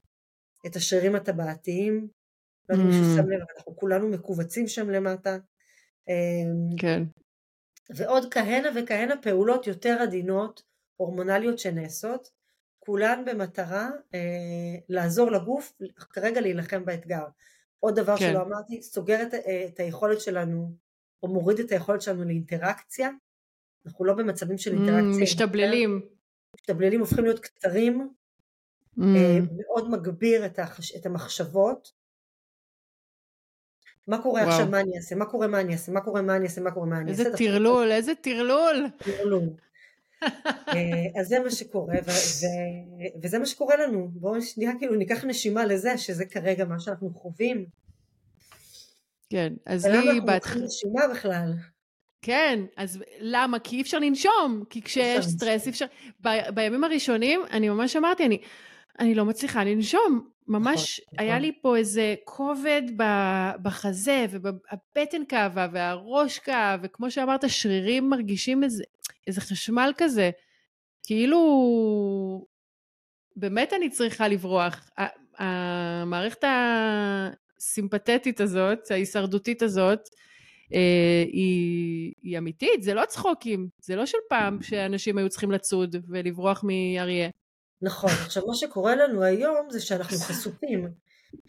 את 0.66 0.76
השרירים 0.76 1.14
הטבעתיים, 1.14 2.08
לא 2.68 2.74
יודע 2.74 2.84
אם 2.84 2.90
מישהו 2.90 3.14
mm. 3.14 3.16
שם 3.16 3.30
לב, 3.30 3.40
אנחנו 3.56 3.76
כולנו 3.76 4.08
מכווצים 4.08 4.68
שם 4.68 4.90
למטה. 4.90 5.36
אמ, 6.08 6.76
כן. 6.78 7.02
ועוד 7.96 8.34
כהנה 8.34 8.68
וכהנה 8.76 9.14
פעולות 9.22 9.66
יותר 9.66 9.96
עדינות, 10.02 10.62
הורמונליות 10.96 11.58
שנעשות, 11.58 12.28
כולן 12.86 13.24
במטרה 13.26 13.90
אה, 14.14 14.20
לעזור 14.88 15.30
לגוף 15.30 15.72
כרגע 16.10 16.40
להילחם 16.40 16.84
באתגר. 16.84 17.24
עוד 17.80 18.00
דבר 18.00 18.16
כן. 18.16 18.30
שלא 18.30 18.42
אמרתי, 18.42 18.82
סוגר 18.82 19.22
את, 19.22 19.34
אה, 19.34 19.64
את 19.68 19.80
היכולת 19.80 20.20
שלנו, 20.20 20.72
או 21.22 21.28
מוריד 21.28 21.60
את 21.60 21.72
היכולת 21.72 22.02
שלנו 22.02 22.24
לאינטראקציה. 22.24 23.10
אנחנו 23.86 24.04
לא 24.04 24.14
במצבים 24.14 24.58
של 24.58 24.72
אינטראקציה. 24.72 25.20
Mm, 25.20 25.22
משתבללים. 25.22 26.00
משתבללים 26.54 27.00
הופכים 27.00 27.24
להיות 27.24 27.40
קצרים, 27.40 28.08
mm. 28.98 29.02
אה, 29.02 29.38
מאוד 29.56 29.90
מגביר 29.90 30.46
את, 30.46 30.58
החש... 30.58 30.96
את 30.96 31.06
המחשבות. 31.06 31.92
מה 34.06 34.22
קורה 34.22 34.42
וואו. 34.42 34.52
עכשיו, 34.52 34.66
מה 34.66 34.80
אני 34.80 34.96
אעשה, 34.96 35.14
מה 35.16 35.26
קורה, 35.26 35.46
מה 35.46 35.60
אני 35.60 35.72
אעשה, 35.72 35.92
מה 35.92 36.00
קורה, 36.00 36.22
מה 36.22 36.36
אני 36.36 36.44
אעשה, 36.44 36.60
מה 36.60 36.70
קורה, 36.70 36.86
מה 36.86 36.98
אני 36.98 37.10
אעשה. 37.10 37.22
איזה 37.22 37.36
טרלול, 37.36 37.92
איזה 37.92 38.14
טרלול. 38.14 38.86
טרלול. 38.98 39.48
אה, 40.46 41.20
אז 41.20 41.26
זה 41.26 41.40
מה 41.40 41.50
שקורה, 41.50 41.94
ו- 41.94 42.10
ו- 42.10 43.22
וזה 43.22 43.38
מה 43.38 43.46
שקורה 43.46 43.76
לנו. 43.76 44.08
בואו 44.12 44.42
שנייה 44.42 44.72
כאילו 44.78 44.94
ניקח 44.94 45.24
נשימה 45.24 45.64
לזה, 45.64 45.98
שזה 45.98 46.24
כרגע 46.24 46.64
מה 46.64 46.80
שאנחנו 46.80 47.10
חווים. 47.10 47.66
כן, 49.30 49.52
אז 49.66 49.86
לי... 49.86 49.98
ולמה 49.98 50.12
אנחנו 50.12 50.32
לוקחים 50.34 50.62
נשימה 50.62 51.08
בכלל? 51.10 51.52
כן, 52.22 52.60
אז 52.76 52.98
למה? 53.20 53.58
כי 53.58 53.76
אי 53.76 53.82
אפשר 53.82 53.98
לנשום, 53.98 54.64
כי 54.70 54.82
כשיש 54.82 55.26
סטרס 55.26 55.66
אי 55.66 55.70
אפשר... 55.70 55.86
ב- 56.20 56.50
בימים 56.54 56.84
הראשונים, 56.84 57.40
אני 57.50 57.68
ממש 57.68 57.96
אמרתי, 57.96 58.26
אני, 58.26 58.38
אני 59.00 59.14
לא 59.14 59.24
מצליחה 59.24 59.64
לנשום. 59.64 60.28
ממש 60.48 61.00
נכון, 61.00 61.18
היה 61.18 61.34
נכון. 61.34 61.42
לי 61.42 61.52
פה 61.62 61.76
איזה 61.76 62.14
כובד 62.24 62.82
בחזה, 63.62 64.26
והבטן 64.30 65.24
כאבה, 65.28 65.66
והראש 65.72 66.38
כאב, 66.38 66.80
וכמו 66.82 67.10
שאמרת, 67.10 67.44
שרירים 67.48 68.10
מרגישים 68.10 68.64
איזה, 68.64 68.84
איזה 69.26 69.40
חשמל 69.40 69.92
כזה. 69.96 70.30
כאילו, 71.06 72.46
באמת 73.36 73.72
אני 73.72 73.90
צריכה 73.90 74.28
לברוח. 74.28 74.90
המערכת 75.38 76.44
הסימפתטית 77.58 78.40
הזאת, 78.40 78.90
ההישרדותית 78.90 79.62
הזאת, 79.62 80.00
אה, 80.74 81.24
היא, 81.26 82.12
היא 82.22 82.38
אמיתית, 82.38 82.82
זה 82.82 82.94
לא 82.94 83.04
צחוקים, 83.06 83.68
זה 83.80 83.96
לא 83.96 84.06
של 84.06 84.18
פעם 84.28 84.62
שאנשים 84.62 85.18
היו 85.18 85.28
צריכים 85.28 85.50
לצוד 85.50 85.96
ולברוח 86.08 86.64
מאריה. 86.64 87.30
נכון, 87.82 88.10
עכשיו 88.10 88.46
מה 88.46 88.54
שקורה 88.54 88.96
לנו 88.96 89.22
היום 89.22 89.70
זה 89.70 89.80
שאנחנו 89.80 90.16
חשופים 90.16 90.88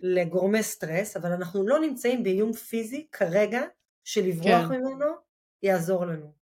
לגורמי 0.01 0.63
סטרס, 0.63 1.17
אבל 1.17 1.31
אנחנו 1.31 1.67
לא 1.67 1.79
נמצאים 1.79 2.23
באיום 2.23 2.53
פיזי 2.53 3.07
כרגע 3.11 3.61
שלברוח 4.03 4.67
כן. 4.67 4.69
ממנו 4.69 5.05
יעזור 5.63 6.05
לנו. 6.05 6.44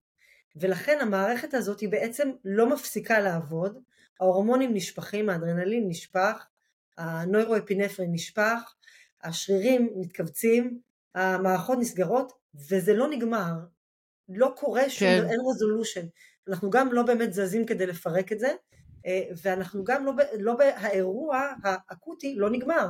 ולכן 0.57 0.99
המערכת 1.01 1.55
הזאת 1.55 1.81
היא 1.81 1.89
בעצם 1.89 2.31
לא 2.45 2.71
מפסיקה 2.71 3.21
לעבוד, 3.21 3.79
ההורמונים 4.21 4.75
נשפכים, 4.75 5.29
האדרנלין 5.29 5.89
נשפך, 5.89 6.47
הנוירואפינפרין 6.99 8.13
נשפך, 8.13 8.75
השרירים 9.23 9.91
מתכווצים, 9.97 10.81
המערכות 11.15 11.79
נסגרות, 11.79 12.33
וזה 12.55 12.95
לא 12.95 13.11
נגמר. 13.11 13.53
לא 14.29 14.53
קורה 14.57 14.91
שום, 14.91 15.09
כן. 15.09 15.27
אין 15.31 15.41
resolution. 15.51 16.07
אנחנו 16.49 16.71
גם 16.71 16.93
לא 16.93 17.03
באמת 17.03 17.33
זזים 17.33 17.67
כדי 17.67 17.87
לפרק 17.87 18.33
את 18.33 18.39
זה, 18.39 18.49
אה, 19.07 19.23
ואנחנו 19.43 19.85
גם 19.85 20.07
לא, 20.07 20.13
לא 20.39 20.57
האירוע 20.61 21.49
האקוטי 21.65 22.35
לא 22.35 22.51
נגמר. 22.51 22.87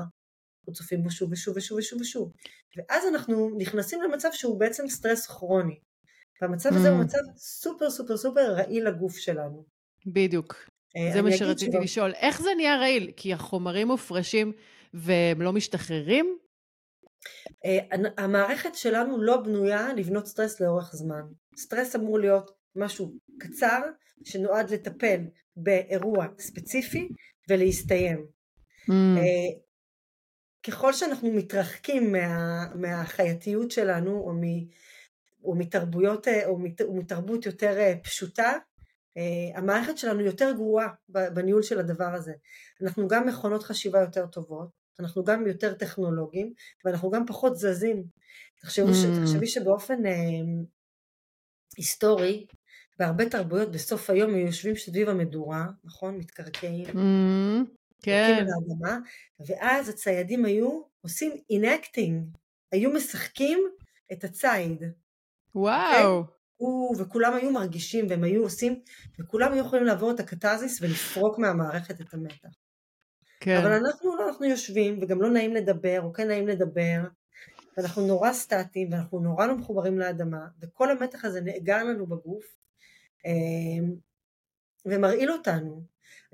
אנחנו 0.60 0.72
צופים 0.72 1.02
בו 1.02 1.10
שוב 1.10 1.32
ושוב 1.32 1.56
ושוב 1.56 1.78
ושוב 1.78 2.00
ושוב. 2.00 2.32
ואז 2.76 3.04
אנחנו 3.08 3.50
נכנסים 3.58 4.02
למצב 4.02 4.28
שהוא 4.32 4.60
בעצם 4.60 4.88
סטרס 4.88 5.26
כרוני. 5.26 5.80
והמצב 6.42 6.70
הזה 6.74 6.90
הוא 6.90 7.00
mm. 7.00 7.04
מצב 7.04 7.18
סופר 7.36 7.90
סופר 7.90 8.16
סופר 8.16 8.54
רעיל 8.54 8.88
לגוף 8.88 9.16
שלנו. 9.16 9.64
בדיוק. 10.06 10.54
אה, 10.96 11.10
זה 11.12 11.22
מה 11.22 11.32
שרציתי 11.32 11.72
שבא... 11.72 11.80
לשאול. 11.80 12.12
איך 12.14 12.42
זה 12.42 12.50
נהיה 12.56 12.76
רעיל? 12.76 13.12
כי 13.16 13.32
החומרים 13.32 13.86
מופרשים 13.86 14.52
והם 14.94 15.42
לא 15.42 15.52
משתחררים? 15.52 16.38
אה, 17.64 17.78
המערכת 18.18 18.74
שלנו 18.74 19.22
לא 19.22 19.36
בנויה 19.36 19.94
לבנות 19.94 20.26
סטרס 20.26 20.60
לאורך 20.60 20.90
זמן. 20.92 21.22
סטרס 21.56 21.96
אמור 21.96 22.18
להיות 22.18 22.50
משהו 22.76 23.12
קצר 23.40 23.80
שנועד 24.24 24.70
לטפל 24.70 25.20
באירוע 25.56 26.26
ספציפי 26.38 27.08
ולהסתיים. 27.48 28.26
Mm. 28.88 28.92
אה, 28.92 29.60
ככל 30.66 30.92
שאנחנו 30.92 31.32
מתרחקים 31.32 32.12
מה, 32.12 32.66
מהחייתיות 32.74 33.70
שלנו 33.70 34.10
או, 34.10 34.32
או 35.44 35.54
מתרבויות 35.54 36.28
או, 36.28 36.58
מת, 36.58 36.80
או 36.80 36.94
מתרבות 36.94 37.46
יותר 37.46 37.94
פשוטה, 38.02 38.52
המערכת 39.54 39.98
שלנו 39.98 40.20
יותר 40.20 40.52
גרועה 40.56 40.88
בניהול 41.08 41.62
של 41.62 41.78
הדבר 41.78 42.14
הזה. 42.14 42.32
אנחנו 42.82 43.08
גם 43.08 43.26
מכונות 43.26 43.62
חשיבה 43.62 44.00
יותר 44.00 44.26
טובות, 44.26 44.68
אנחנו 45.00 45.24
גם 45.24 45.46
יותר 45.46 45.74
טכנולוגיים 45.74 46.52
ואנחנו 46.84 47.10
גם 47.10 47.26
פחות 47.26 47.56
זזים. 47.56 48.04
תחשבו, 48.60 48.86
mm. 48.86 49.20
תחשבי 49.22 49.46
שבאופן 49.46 50.06
אה, 50.06 50.12
היסטורי, 51.76 52.46
בהרבה 52.98 53.28
תרבויות 53.28 53.72
בסוף 53.72 54.10
היום 54.10 54.34
היו 54.34 54.46
יושבים 54.46 54.76
סביב 54.76 55.08
המדורה, 55.08 55.66
נכון? 55.84 56.16
מתקרקעים. 56.16 56.86
Mm. 56.86 57.64
כן. 58.02 58.46
לאדמה, 58.46 58.98
ואז 59.46 59.88
הציידים 59.88 60.44
היו 60.44 60.82
עושים 61.00 61.32
אינקטינג, 61.50 62.28
היו 62.72 62.90
משחקים 62.90 63.58
את 64.12 64.24
הציד. 64.24 64.82
וואו. 65.54 66.22
Okay? 66.22 66.40
אוקיי? 66.60 67.04
וכולם 67.04 67.34
היו 67.34 67.50
מרגישים 67.52 68.06
והם 68.08 68.24
היו 68.24 68.42
עושים, 68.42 68.80
וכולם 69.20 69.52
היו 69.52 69.66
יכולים 69.66 69.84
לעבור 69.84 70.10
את 70.10 70.20
הקתזיס 70.20 70.82
ולפרוק 70.82 71.38
מהמערכת 71.38 72.00
את 72.00 72.14
המתח. 72.14 72.48
כן. 73.40 73.56
אבל 73.56 73.72
אנחנו 73.72 74.16
לא, 74.16 74.28
אנחנו 74.28 74.46
יושבים, 74.46 74.98
וגם 75.02 75.22
לא 75.22 75.30
נעים 75.30 75.54
לדבר, 75.54 76.00
או 76.02 76.12
כן 76.12 76.28
נעים 76.28 76.48
לדבר, 76.48 77.00
ואנחנו 77.76 78.06
נורא 78.06 78.32
סטטיים, 78.32 78.92
ואנחנו 78.92 79.20
נורא 79.20 79.46
לא 79.46 79.56
מחוברים 79.56 79.98
לאדמה, 79.98 80.46
וכל 80.60 80.90
המתח 80.90 81.24
הזה 81.24 81.40
נאגר 81.40 81.84
לנו 81.84 82.06
בגוף, 82.06 82.44
אמ, 83.26 83.94
ומרעיל 84.86 85.32
אותנו. 85.32 85.82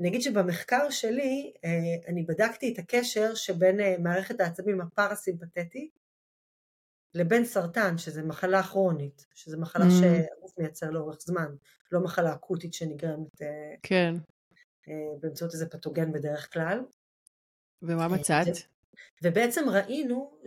אני 0.00 0.08
אגיד 0.08 0.22
שבמחקר 0.22 0.90
שלי, 0.90 1.52
אה, 1.64 1.70
אני 2.08 2.22
בדקתי 2.22 2.72
את 2.72 2.78
הקשר 2.78 3.34
שבין 3.34 3.80
אה, 3.80 3.94
מערכת 3.98 4.40
העצבים 4.40 4.80
הפרסימפטית 4.80 5.90
לבין 7.16 7.44
סרטן, 7.44 7.98
שזה 7.98 8.22
מחלה 8.22 8.62
כרונית, 8.62 9.26
שזה 9.34 9.56
מחלה 9.56 9.84
mm. 9.84 9.90
שהגוף 9.90 10.58
מייצר 10.58 10.90
לאורך 10.90 11.18
זמן, 11.20 11.54
לא 11.92 12.00
מחלה 12.00 12.34
אקוטית 12.34 12.74
שנגרמת 12.74 13.42
אה, 13.42 13.74
כן. 13.82 14.14
באמצעות 15.20 15.52
איזה 15.52 15.66
פתוגן 15.66 16.12
בדרך 16.12 16.52
כלל. 16.52 16.80
ומה 17.82 18.08
מצאת? 18.08 18.46
ובעצם 19.22 19.68
ראינו 19.68 20.38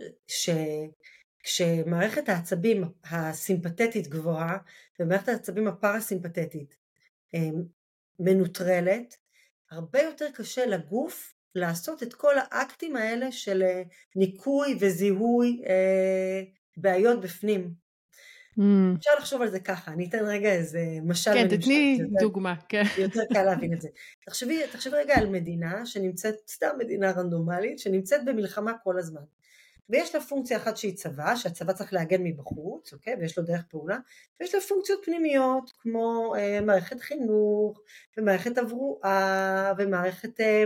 שכשמערכת 1.46 2.28
העצבים 2.28 2.84
הסימפתטית 3.04 4.08
גבוהה 4.08 4.58
ומערכת 5.00 5.28
העצבים 5.28 5.68
הפרסימפטית 5.68 6.76
מנוטרלת, 8.18 9.16
הרבה 9.70 10.02
יותר 10.02 10.26
קשה 10.34 10.66
לגוף 10.66 11.34
לעשות 11.54 12.02
את 12.02 12.14
כל 12.14 12.34
האקטים 12.38 12.96
האלה 12.96 13.32
של 13.32 13.62
אה, 13.62 13.82
ניקוי 14.16 14.76
וזיהוי 14.80 15.62
אה, 15.66 16.42
בעיות 16.80 17.20
בפנים. 17.20 17.70
Mm. 18.58 18.62
אפשר 18.98 19.10
לחשוב 19.18 19.42
על 19.42 19.50
זה 19.50 19.60
ככה, 19.60 19.92
אני 19.92 20.08
אתן 20.08 20.24
רגע 20.24 20.52
איזה 20.52 20.80
משל. 21.02 21.34
כן, 21.34 21.48
תתני 21.56 21.98
דוגמה, 22.20 22.54
כן. 22.68 22.82
יותר 22.98 23.20
קל 23.32 23.42
להבין 23.42 23.72
את 23.72 23.80
זה. 23.80 23.88
תחשבי, 24.26 24.60
תחשבי 24.72 24.96
רגע 24.96 25.14
על 25.18 25.28
מדינה 25.28 25.86
שנמצאת, 25.86 26.34
סתם 26.48 26.70
מדינה 26.78 27.10
רנדומלית, 27.10 27.78
שנמצאת 27.78 28.24
במלחמה 28.24 28.72
כל 28.84 28.98
הזמן. 28.98 29.20
ויש 29.90 30.14
לה 30.14 30.20
פונקציה 30.20 30.56
אחת 30.56 30.76
שהיא 30.76 30.96
צבא, 30.96 31.36
שהצבא 31.36 31.72
צריך 31.72 31.92
להגן 31.92 32.22
מבחוץ, 32.22 32.92
אוקיי? 32.92 33.14
ויש 33.20 33.38
לו 33.38 33.44
דרך 33.44 33.62
פעולה, 33.68 33.98
ויש 34.40 34.54
לה 34.54 34.60
פונקציות 34.60 35.00
פנימיות, 35.04 35.72
כמו 35.78 36.34
אה, 36.38 36.60
מערכת 36.60 37.00
חינוך, 37.00 37.80
ומערכת 38.16 38.58
הברואה, 38.58 39.72
ומערכת 39.78 40.40
אה, 40.40 40.64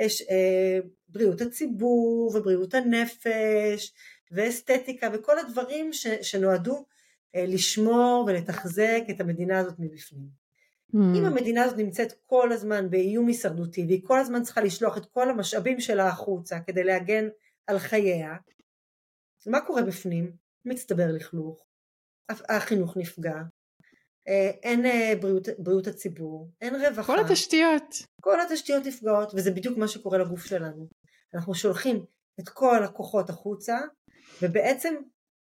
אה, 0.00 0.78
בריאות 1.08 1.40
הציבור, 1.40 2.32
ובריאות 2.36 2.74
הנפש, 2.74 3.92
ואסתטיקה, 4.30 5.08
וכל 5.12 5.38
הדברים 5.38 5.92
ש, 5.92 6.06
שנועדו 6.06 6.84
אה, 7.34 7.44
לשמור 7.46 8.24
ולתחזק 8.28 9.02
את 9.10 9.20
המדינה 9.20 9.58
הזאת 9.58 9.74
מבפנים. 9.78 10.46
Mm. 10.94 10.98
אם 11.18 11.24
המדינה 11.24 11.64
הזאת 11.64 11.78
נמצאת 11.78 12.12
כל 12.26 12.52
הזמן 12.52 12.90
באיום 12.90 13.26
הישרדותי, 13.26 13.84
והיא 13.86 14.02
כל 14.04 14.18
הזמן 14.18 14.42
צריכה 14.42 14.60
לשלוח 14.60 14.96
את 14.96 15.06
כל 15.06 15.30
המשאבים 15.30 15.80
שלה 15.80 16.08
החוצה 16.08 16.60
כדי 16.60 16.84
להגן 16.84 17.28
על 17.66 17.78
חייה, 17.78 18.36
מה 19.46 19.60
קורה 19.60 19.82
בפנים? 19.82 20.32
מצטבר 20.64 21.06
לכלוך, 21.12 21.66
החינוך 22.28 22.96
נפגע, 22.96 23.36
אה, 24.28 24.50
אין 24.62 24.86
אה, 24.86 25.12
בריאות, 25.20 25.48
בריאות 25.58 25.86
הציבור, 25.86 26.50
אין 26.60 26.74
רווחה. 26.74 27.02
כל 27.02 27.20
התשתיות. 27.20 27.96
כל 28.20 28.40
התשתיות 28.40 28.86
נפגעות, 28.86 29.34
וזה 29.34 29.50
בדיוק 29.50 29.78
מה 29.78 29.88
שקורה 29.88 30.18
לגוף 30.18 30.44
שלנו. 30.44 30.86
אנחנו 31.34 31.54
שולחים 31.54 32.04
את 32.40 32.48
כל 32.48 32.84
הכוחות 32.84 33.30
החוצה, 33.30 33.78
ובעצם 34.42 34.94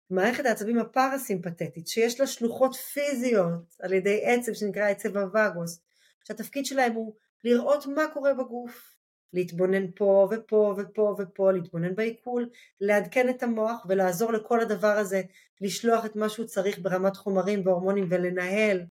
מערכת 0.09 0.45
העצבים 0.45 0.79
הפרסימפטית, 0.79 1.87
שיש 1.87 2.19
לה 2.19 2.27
שלוחות 2.27 2.75
פיזיות 2.75 3.75
על 3.79 3.93
ידי 3.93 4.21
עצב 4.25 4.53
שנקרא 4.53 4.89
עצב 4.89 5.17
הווגוס, 5.17 5.81
שהתפקיד 6.27 6.65
שלהם 6.65 6.93
הוא 6.93 7.15
לראות 7.43 7.85
מה 7.85 8.03
קורה 8.13 8.33
בגוף, 8.33 8.95
להתבונן 9.33 9.91
פה 9.95 10.29
ופה 10.31 10.75
ופה 10.77 11.15
ופה, 11.19 11.51
להתבונן 11.51 11.95
בעיכול, 11.95 12.49
לעדכן 12.81 13.29
את 13.29 13.43
המוח 13.43 13.85
ולעזור 13.89 14.33
לכל 14.33 14.59
הדבר 14.59 14.97
הזה, 14.97 15.21
לשלוח 15.61 16.05
את 16.05 16.15
מה 16.15 16.29
שהוא 16.29 16.45
צריך 16.45 16.79
ברמת 16.79 17.15
חומרים 17.15 17.61
והורמונים 17.65 18.07
ולנהל 18.09 18.85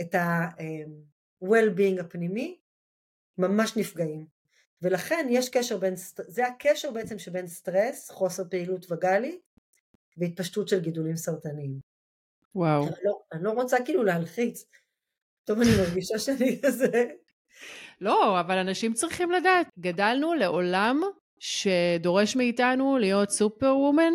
את 0.00 0.14
ה-well-being 0.14 2.00
הפנימי, 2.00 2.58
ממש 3.38 3.76
נפגעים. 3.76 4.33
ולכן 4.84 5.26
יש 5.30 5.48
קשר 5.48 5.78
בין, 5.78 5.94
זה 6.28 6.46
הקשר 6.46 6.90
בעצם 6.90 7.18
שבין 7.18 7.46
סטרס, 7.46 8.10
חוסר 8.10 8.42
פעילות 8.50 8.92
וגלי, 8.92 9.38
והתפשטות 10.16 10.68
של 10.68 10.80
גידולים 10.80 11.16
סרטניים. 11.16 11.78
וואו. 12.54 12.82
אני 12.82 12.94
לא, 13.04 13.20
אני 13.32 13.44
לא 13.44 13.50
רוצה 13.50 13.76
כאילו 13.84 14.04
להלחיץ. 14.04 14.64
טוב, 15.44 15.60
אני 15.60 15.70
מרגישה 15.78 16.18
שאני 16.18 16.58
כזה... 16.62 17.04
לא, 18.00 18.40
אבל 18.40 18.58
אנשים 18.58 18.92
צריכים 18.92 19.30
לדעת. 19.30 19.66
גדלנו 19.78 20.34
לעולם 20.34 21.00
שדורש 21.38 22.36
מאיתנו 22.36 22.98
להיות 22.98 23.30
סופר 23.30 23.76
וומן, 23.76 24.12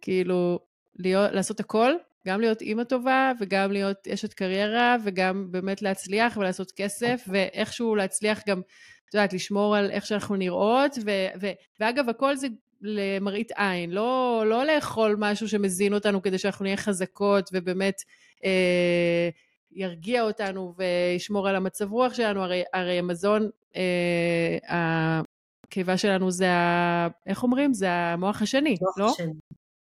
כאילו, 0.00 0.58
להיות, 0.96 1.32
לעשות 1.32 1.60
הכל, 1.60 1.92
גם 2.26 2.40
להיות 2.40 2.60
אימא 2.60 2.84
טובה, 2.84 3.32
וגם 3.40 3.72
להיות 3.72 4.08
אשת 4.08 4.32
קריירה, 4.32 4.96
וגם 5.04 5.48
באמת 5.50 5.82
להצליח 5.82 6.36
ולעשות 6.36 6.72
כסף, 6.76 7.24
ואיכשהו 7.28 7.94
להצליח 7.94 8.42
גם, 8.48 8.60
את 9.08 9.14
יודעת, 9.14 9.32
לשמור 9.32 9.76
על 9.76 9.90
איך 9.90 10.06
שאנחנו 10.06 10.36
נראות, 10.36 10.98
ו, 11.04 11.10
ו, 11.40 11.46
ואגב, 11.80 12.08
הכל 12.08 12.36
זה 12.36 12.46
למראית 12.82 13.52
עין, 13.56 13.90
לא, 13.90 14.44
לא 14.46 14.64
לאכול 14.64 15.16
משהו 15.18 15.48
שמזין 15.48 15.94
אותנו 15.94 16.22
כדי 16.22 16.38
שאנחנו 16.38 16.64
נהיה 16.64 16.76
חזקות 16.76 17.50
ובאמת 17.52 18.02
אה, 18.44 19.28
ירגיע 19.72 20.22
אותנו 20.22 20.74
וישמור 20.76 21.48
על 21.48 21.56
המצב 21.56 21.92
רוח 21.92 22.14
שלנו, 22.14 22.42
הרי, 22.42 22.62
הרי 22.72 22.98
המזון, 22.98 23.50
אה, 23.76 25.20
הקיבה 25.66 25.96
שלנו 25.96 26.30
זה, 26.30 26.50
ה, 26.50 27.08
איך 27.26 27.42
אומרים? 27.42 27.74
זה 27.74 27.90
המוח 27.90 28.42
השני, 28.42 28.76
מוח 28.80 28.98
לא? 28.98 29.10
השני, 29.10 29.32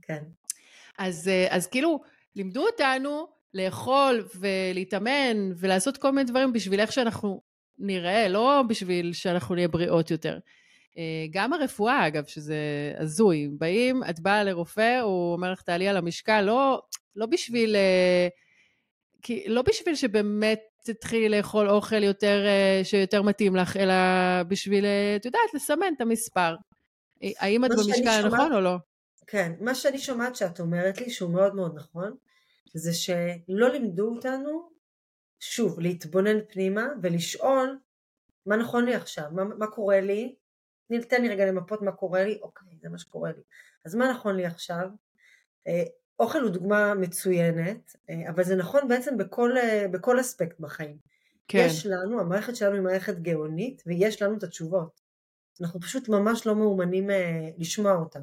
כן. 0.03 0.23
אז, 0.99 1.29
אה, 1.29 1.47
אז 1.51 1.67
כאילו, 1.67 2.01
לימדו 2.37 2.67
אותנו 2.67 3.27
לאכול 3.55 4.27
ולהתאמן 4.35 5.53
ולעשות 5.57 5.97
כל 5.97 6.11
מיני 6.11 6.31
דברים 6.31 6.53
בשביל 6.53 6.81
איך 6.81 6.93
שאנחנו 6.93 7.41
נראה, 7.79 8.29
לא 8.29 8.63
בשביל 8.69 9.13
שאנחנו 9.13 9.55
נהיה 9.55 9.69
בריאות 9.69 10.11
יותר. 10.11 10.39
אה, 10.99 11.27
גם 11.31 11.53
הרפואה, 11.53 12.07
אגב, 12.07 12.25
שזה 12.25 12.57
הזוי. 12.99 13.49
באים, 13.59 14.03
את 14.11 14.21
באה 14.21 14.45
לרופא, 14.45 15.01
הוא 15.01 15.33
אומר 15.33 15.53
לך, 15.53 15.63
תעלי 15.63 15.89
על 15.89 15.97
המשקל, 15.97 16.41
לא, 16.41 16.83
לא 17.17 17.27
בשביל... 17.27 17.77
אה, 17.77 18.29
כי, 19.23 19.45
לא 19.49 19.63
בשביל 19.63 19.95
שבאמת 19.95 20.61
תתחילי 20.85 21.29
לאכול 21.29 21.71
אוכל 21.71 22.03
יותר, 22.03 22.45
שיותר 22.83 23.23
מתאים 23.23 23.57
לך, 23.57 23.77
אלא 23.77 23.95
בשביל, 24.49 24.85
את 25.17 25.25
יודעת, 25.25 25.55
לסמן 25.55 25.95
את 25.97 26.01
המספר. 26.01 26.57
האם 27.23 27.65
את 27.65 27.71
במשקל 27.71 28.09
הנכון 28.09 28.53
או 28.53 28.61
לא? 28.61 28.77
כן, 29.27 29.53
מה 29.61 29.75
שאני 29.75 29.99
שומעת 29.99 30.37
שאת 30.37 30.61
אומרת 30.61 31.01
לי, 31.01 31.11
שהוא 31.11 31.31
מאוד 31.31 31.55
מאוד 31.55 31.75
נכון, 31.77 32.17
זה 32.75 32.95
שלא 32.95 33.69
לימדו 33.73 34.15
אותנו, 34.15 34.69
שוב, 35.41 35.81
להתבונן 35.81 36.39
פנימה 36.49 36.89
ולשאול 37.03 37.79
מה 38.47 38.57
נכון 38.57 38.85
לי 38.85 38.95
עכשיו, 38.95 39.25
מה, 39.33 39.45
מה 39.45 39.67
קורה 39.67 40.01
לי, 40.01 40.35
תן 41.09 41.23
לי 41.23 41.29
רגע 41.29 41.47
למפות 41.47 41.83
מה 41.83 41.93
קורה 41.93 42.25
לי, 42.25 42.39
אוקיי, 42.43 42.69
זה 42.81 42.89
מה 42.89 42.99
שקורה 42.99 43.33
לי. 43.33 43.43
אז 43.85 43.95
מה 43.95 44.11
נכון 44.11 44.37
לי 44.37 44.47
עכשיו? 44.47 44.89
אה, 45.67 45.83
אוכל 46.19 46.41
הוא 46.41 46.51
דוגמה 46.51 46.95
מצוינת, 46.95 47.97
אה, 48.11 48.31
אבל 48.31 48.45
זה 48.45 48.57
נכון 48.57 48.89
בעצם 48.89 49.17
בכל, 49.17 49.57
אה, 49.57 49.89
בכל 49.89 50.21
אספקט 50.21 50.61
בחיים. 50.61 50.97
כן. 51.49 51.67
יש 51.67 51.87
לנו, 51.87 52.21
המערכת 52.21 52.57
שלנו 52.57 52.75
היא 52.75 52.83
מערכת 52.83 53.19
גאונית, 53.19 53.83
ויש 53.87 54.23
לנו 54.23 54.37
את 54.39 54.43
התשובות. 54.43 55.01
אנחנו 55.61 55.81
פשוט 55.81 56.09
ממש 56.09 56.47
לא 56.47 56.55
מאומנים 56.55 57.11
לשמוע 57.59 57.93
אותן. 57.93 58.23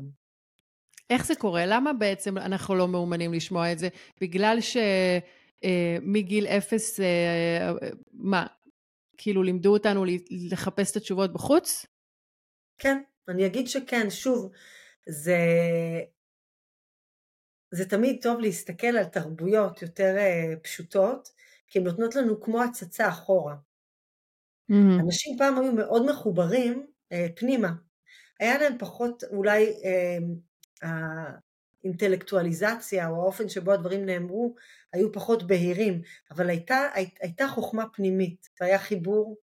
איך 1.10 1.26
זה 1.26 1.36
קורה? 1.36 1.66
למה 1.66 1.94
בעצם 1.94 2.38
אנחנו 2.38 2.76
לא 2.76 2.88
מאומנים 2.88 3.34
לשמוע 3.34 3.72
את 3.72 3.80
זה? 3.80 3.88
בגלל 4.22 4.58
שמגיל 4.62 5.22
אה, 5.64 6.58
אפס, 6.58 7.00
אה, 7.00 7.72
מה, 8.14 8.46
כאילו 9.18 9.44
לימדו 9.44 9.74
אותנו 9.74 10.06
לחפש 10.52 10.92
את 10.92 10.96
התשובות 10.96 11.34
בחוץ? 11.34 11.86
כן, 12.78 13.02
אני 13.28 13.46
אגיד 13.46 13.68
שכן, 13.68 14.10
שוב, 14.10 14.52
זה, 15.10 15.38
זה 17.72 17.90
תמיד 17.90 18.20
טוב 18.22 18.40
להסתכל 18.40 18.88
על 18.88 19.06
תרבויות 19.06 19.82
יותר 19.82 20.16
אה, 20.18 20.54
פשוטות, 20.64 21.30
כי 21.68 21.80
הן 21.80 21.86
נותנות 21.86 22.16
לנו 22.16 22.42
כמו 22.42 22.64
הצצה 22.64 23.10
אחורה. 23.10 23.56
Mm-hmm. 24.72 25.02
אנשים 25.06 25.38
פעם 25.38 25.60
היו 25.60 25.72
מאוד 25.72 26.06
מחוברים 26.10 26.88
פנימה. 27.36 27.72
היה 28.40 28.58
להם 28.58 28.78
פחות 28.80 29.24
אולי 29.24 29.66
האינטלקטואליזציה 31.84 33.08
או 33.08 33.16
האופן 33.16 33.50
שבו 33.50 33.72
הדברים 33.72 34.06
נאמרו 34.06 34.56
היו 34.94 35.12
פחות 35.12 35.48
בהירים, 35.48 36.02
אבל 36.32 36.50
הייתה, 36.50 36.88
הייתה 37.22 37.48
חוכמה 37.48 37.86
פנימית 37.94 38.50
והיה 38.62 38.80
חיבור 38.80 39.38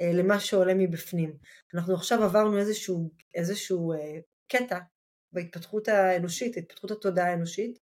אה, 0.00 0.12
למה 0.12 0.40
שעולה 0.40 0.74
מבפנים. 0.74 1.36
אנחנו 1.74 1.94
עכשיו 1.94 2.24
עברנו 2.24 2.58
איזשהו, 2.58 3.10
איזשהו 3.34 3.92
אה, 3.92 4.18
קטע 4.48 4.78
בהתפתחות 5.32 5.88
האנושית, 5.88 6.56
התפתחות 6.56 6.90
התודעה 6.90 7.30
האנושית, 7.30 7.78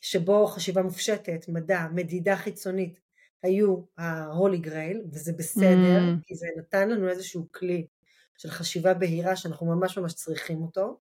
שבו 0.00 0.46
חשיבה 0.46 0.82
מופשטת, 0.82 1.48
מדע, 1.48 1.86
מדידה 1.94 2.36
חיצונית 2.36 3.00
היו 3.42 3.76
ה-Holy 3.98 4.66
Grail, 4.66 4.96
וזה 5.12 5.32
בסדר, 5.32 5.98
mm. 5.98 6.22
כי 6.22 6.34
זה 6.34 6.46
נתן 6.58 6.88
לנו 6.88 7.08
איזשהו 7.08 7.48
כלי 7.52 7.86
של 8.38 8.50
חשיבה 8.50 8.94
בהירה 8.94 9.36
שאנחנו 9.36 9.66
ממש 9.66 9.98
ממש 9.98 10.14
צריכים 10.14 10.62
אותו, 10.62 11.00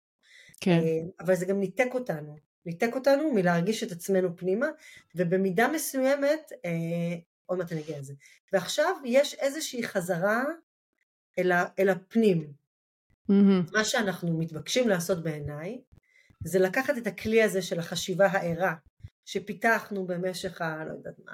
כן. 0.61 0.81
אה, 0.81 1.01
אבל 1.21 1.35
זה 1.35 1.47
גם 1.47 1.61
ניתק 1.61 1.89
אותנו, 1.95 2.37
ניתק 2.67 2.91
אותנו 2.95 3.33
מלהרגיש 3.33 3.83
את 3.83 3.93
עצמנו 3.93 4.37
פנימה, 4.37 4.67
ובמידה 5.15 5.69
מסוימת, 5.69 6.53
אה, 6.65 7.19
עוד 7.47 7.59
מעט 7.59 7.73
אני 7.73 7.81
אגיע 7.81 7.99
לזה, 7.99 8.15
ועכשיו 8.53 8.97
יש 9.05 9.35
איזושהי 9.35 9.83
חזרה 9.83 10.45
אל, 11.39 11.53
ה, 11.53 11.65
אל 11.79 11.89
הפנים. 11.89 12.53
Mm-hmm. 13.31 13.73
מה 13.73 13.85
שאנחנו 13.85 14.39
מתבקשים 14.39 14.89
לעשות 14.89 15.23
בעיניי, 15.23 15.81
זה 16.45 16.59
לקחת 16.59 16.99
את 16.99 17.07
הכלי 17.07 17.43
הזה 17.43 17.63
של 17.63 17.79
החשיבה 17.79 18.27
הערה, 18.27 18.75
שפיתחנו 19.25 20.07
במשך 20.07 20.61
ה... 20.61 20.85
לא 20.85 20.93
יודעת 20.93 21.15
מה, 21.25 21.33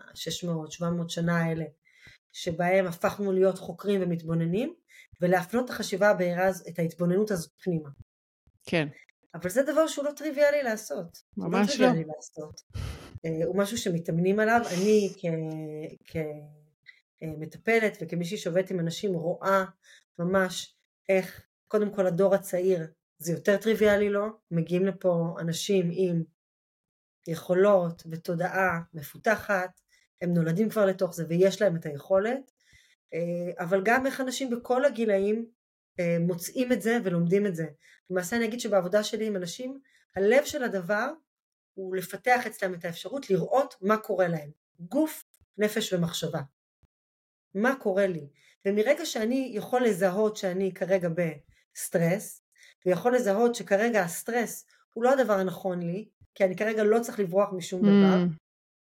600-700 1.04 1.08
שנה 1.08 1.40
האלה, 1.40 1.64
שבהם 2.32 2.86
הפכנו 2.86 3.32
להיות 3.32 3.58
חוקרים 3.58 4.02
ומתבוננים, 4.02 4.74
ולהפנות 5.20 5.64
את 5.64 5.70
החשיבה 5.70 6.10
הבהירה, 6.10 6.48
את 6.68 6.78
ההתבוננות 6.78 7.30
הזאת 7.30 7.50
פנימה. 7.62 7.88
כן. 8.66 8.88
אבל 9.34 9.50
זה 9.50 9.62
דבר 9.62 9.86
שהוא 9.86 10.04
לא 10.04 10.10
טריוויאלי 10.10 10.62
לעשות. 10.62 11.18
ממש 11.36 11.68
לא. 11.68 11.76
טריוויאלי 11.76 12.04
לעשות. 12.16 12.62
אה, 13.24 13.44
הוא 13.46 13.56
משהו 13.56 13.78
שמתאמנים 13.78 14.40
עליו. 14.40 14.60
אני 14.76 15.12
כמטפלת 17.20 17.98
וכמישהי 18.00 18.36
שעובדת 18.36 18.70
עם 18.70 18.80
אנשים 18.80 19.14
רואה 19.14 19.64
ממש 20.18 20.76
איך 21.08 21.46
קודם 21.68 21.94
כל 21.94 22.06
הדור 22.06 22.34
הצעיר 22.34 22.86
זה 23.18 23.32
יותר 23.32 23.56
טריוויאלי 23.56 24.08
לו, 24.08 24.26
מגיעים 24.50 24.86
לפה 24.86 25.36
אנשים 25.40 25.90
עם 25.92 26.22
יכולות 27.28 28.02
ותודעה 28.10 28.80
מפותחת, 28.94 29.80
הם 30.22 30.34
נולדים 30.34 30.70
כבר 30.70 30.86
לתוך 30.86 31.14
זה 31.14 31.24
ויש 31.28 31.62
להם 31.62 31.76
את 31.76 31.86
היכולת, 31.86 32.50
אה, 33.14 33.64
אבל 33.64 33.82
גם 33.84 34.06
איך 34.06 34.20
אנשים 34.20 34.50
בכל 34.50 34.84
הגילאים 34.84 35.46
אה, 36.00 36.16
מוצאים 36.20 36.72
את 36.72 36.82
זה 36.82 36.98
ולומדים 37.04 37.46
את 37.46 37.56
זה. 37.56 37.66
למעשה 38.10 38.36
אני 38.36 38.44
אגיד 38.44 38.60
שבעבודה 38.60 39.04
שלי 39.04 39.26
עם 39.26 39.36
אנשים, 39.36 39.80
הלב 40.16 40.44
של 40.44 40.64
הדבר 40.64 41.12
הוא 41.74 41.96
לפתח 41.96 42.46
אצלם 42.46 42.74
את 42.74 42.84
האפשרות 42.84 43.30
לראות 43.30 43.74
מה 43.80 43.96
קורה 43.96 44.28
להם. 44.28 44.50
גוף, 44.80 45.24
נפש 45.58 45.92
ומחשבה. 45.92 46.40
מה 47.54 47.76
קורה 47.76 48.06
לי? 48.06 48.28
ומרגע 48.66 49.06
שאני 49.06 49.52
יכול 49.54 49.84
לזהות 49.84 50.36
שאני 50.36 50.74
כרגע 50.74 51.08
בסטרס, 51.08 52.42
ויכול 52.86 53.14
לזהות 53.14 53.54
שכרגע 53.54 54.02
הסטרס 54.02 54.66
הוא 54.94 55.04
לא 55.04 55.12
הדבר 55.12 55.32
הנכון 55.32 55.82
לי, 55.82 56.08
כי 56.34 56.44
אני 56.44 56.56
כרגע 56.56 56.84
לא 56.84 56.98
צריך 57.00 57.20
לברוח 57.20 57.52
משום 57.52 57.80
mm. 57.80 57.86
דבר, 57.86 58.24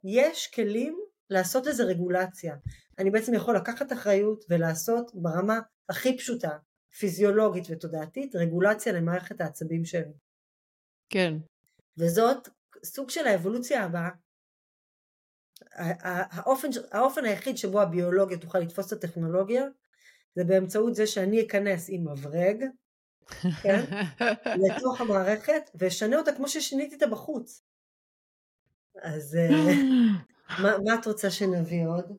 יש 0.04 0.50
כלים 0.54 1.00
לעשות 1.30 1.66
לזה 1.66 1.84
רגולציה. 1.84 2.56
אני 2.98 3.10
בעצם 3.10 3.34
יכול 3.34 3.56
לקחת 3.56 3.92
אחריות 3.92 4.44
ולעשות 4.48 5.10
ברמה 5.14 5.60
הכי 5.88 6.18
פשוטה, 6.18 6.58
פיזיולוגית 6.98 7.64
ותודעתית 7.70 8.36
רגולציה 8.36 8.92
למערכת 8.92 9.40
העצבים 9.40 9.84
שלי. 9.84 10.12
כן. 11.08 11.34
וזאת 11.98 12.48
סוג 12.84 13.10
של 13.10 13.26
האבולוציה 13.26 13.84
הבאה. 13.84 14.10
האופן, 15.72 16.68
האופן 16.92 17.24
היחיד 17.24 17.56
שבו 17.56 17.80
הביולוגיה 17.80 18.38
תוכל 18.38 18.58
לתפוס 18.58 18.92
את 18.92 19.04
הטכנולוגיה 19.04 19.64
זה 20.34 20.44
באמצעות 20.44 20.94
זה 20.94 21.06
שאני 21.06 21.46
אכנס 21.46 21.86
עם 21.88 22.08
מברג 22.08 22.64
כן, 23.62 23.84
לתוך 24.66 25.00
המערכת 25.00 25.70
ואשנה 25.74 26.18
אותה 26.18 26.32
כמו 26.32 26.48
ששיניתי 26.48 26.94
אותה 26.94 27.06
בחוץ. 27.06 27.62
אז 29.02 29.36
אה, 29.36 29.48
מה, 30.62 30.78
מה 30.84 30.94
את 31.00 31.06
רוצה 31.06 31.30
שנביא 31.30 31.86
עוד? 31.86 32.16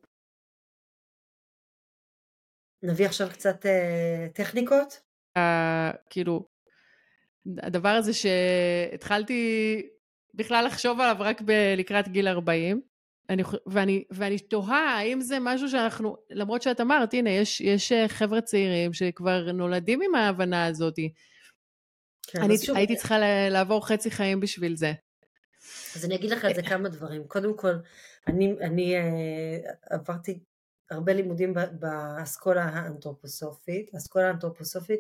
נביא 2.84 3.06
עכשיו 3.06 3.30
קצת 3.30 3.66
אה, 3.66 4.28
טכניקות? 4.34 5.02
Uh, 5.38 5.42
כאילו, 6.10 6.48
הדבר 7.58 7.90
הזה 7.90 8.12
שהתחלתי 8.14 9.82
בכלל 10.34 10.66
לחשוב 10.66 11.00
עליו 11.00 11.16
רק 11.20 11.42
ב- 11.42 11.74
לקראת 11.78 12.08
גיל 12.08 12.28
40, 12.28 12.82
אני, 13.30 13.44
ואני, 13.66 14.04
ואני 14.12 14.40
תוהה 14.40 14.98
האם 14.98 15.22
זה 15.22 15.38
משהו 15.42 15.70
שאנחנו, 15.70 16.18
למרות 16.30 16.62
שאת 16.62 16.82
אמרת, 16.82 17.14
הנה, 17.14 17.30
יש, 17.30 17.62
יש 17.62 17.92
אה, 17.92 18.08
חבר'ה 18.08 18.42
צעירים 18.42 18.94
שכבר 18.94 19.52
נולדים 19.52 20.02
עם 20.02 20.16
ההבנה 20.16 20.66
הזאת. 20.66 20.96
כן, 22.28 22.42
אני 22.42 22.58
שוב... 22.58 22.78
הייתי 22.78 22.96
צריכה 22.96 23.18
לעבור 23.50 23.88
חצי 23.88 24.12
חיים 24.12 24.40
בשביל 24.40 24.76
זה. 24.76 24.94
אז 25.96 26.06
אני 26.06 26.16
אגיד 26.16 26.32
לך 26.32 26.46
על 26.46 26.54
זה 26.54 26.62
כמה 26.62 26.90
דברים. 26.90 27.24
קודם 27.28 27.58
כל, 27.58 27.74
אני, 28.28 28.56
אני 28.62 28.96
עברתי 29.90 30.40
הרבה 30.92 31.14
לימודים 31.14 31.54
באסכולה 31.80 32.64
האנתרופוסופית. 32.64 33.94
האסכולה 33.94 34.28
האנתרופוסופית 34.28 35.00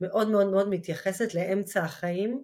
מאוד 0.00 0.30
מאוד 0.30 0.50
מאוד 0.50 0.68
מתייחסת 0.68 1.34
לאמצע 1.34 1.84
החיים, 1.84 2.42